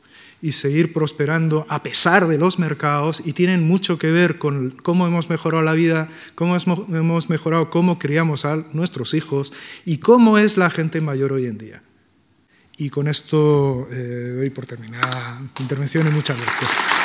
y 0.41 0.53
seguir 0.53 0.93
prosperando 0.93 1.65
a 1.69 1.83
pesar 1.83 2.27
de 2.27 2.37
los 2.37 2.57
mercados 2.57 3.21
y 3.23 3.33
tienen 3.33 3.67
mucho 3.67 3.97
que 3.97 4.11
ver 4.11 4.39
con 4.39 4.71
cómo 4.71 5.05
hemos 5.05 5.29
mejorado 5.29 5.63
la 5.63 5.73
vida, 5.73 6.09
cómo 6.35 6.55
hemos 6.55 7.29
mejorado 7.29 7.69
cómo 7.69 7.99
criamos 7.99 8.45
a 8.45 8.57
nuestros 8.73 9.13
hijos 9.13 9.53
y 9.85 9.97
cómo 9.97 10.37
es 10.37 10.57
la 10.57 10.69
gente 10.69 11.01
mayor 11.01 11.33
hoy 11.33 11.45
en 11.45 11.57
día. 11.57 11.81
Y 12.77 12.89
con 12.89 13.07
esto 13.07 13.87
eh, 13.91 14.33
doy 14.37 14.49
por 14.49 14.65
terminada 14.65 15.39
mi 15.39 15.49
intervención 15.59 16.07
y 16.07 16.11
muchas 16.11 16.41
gracias. 16.41 17.00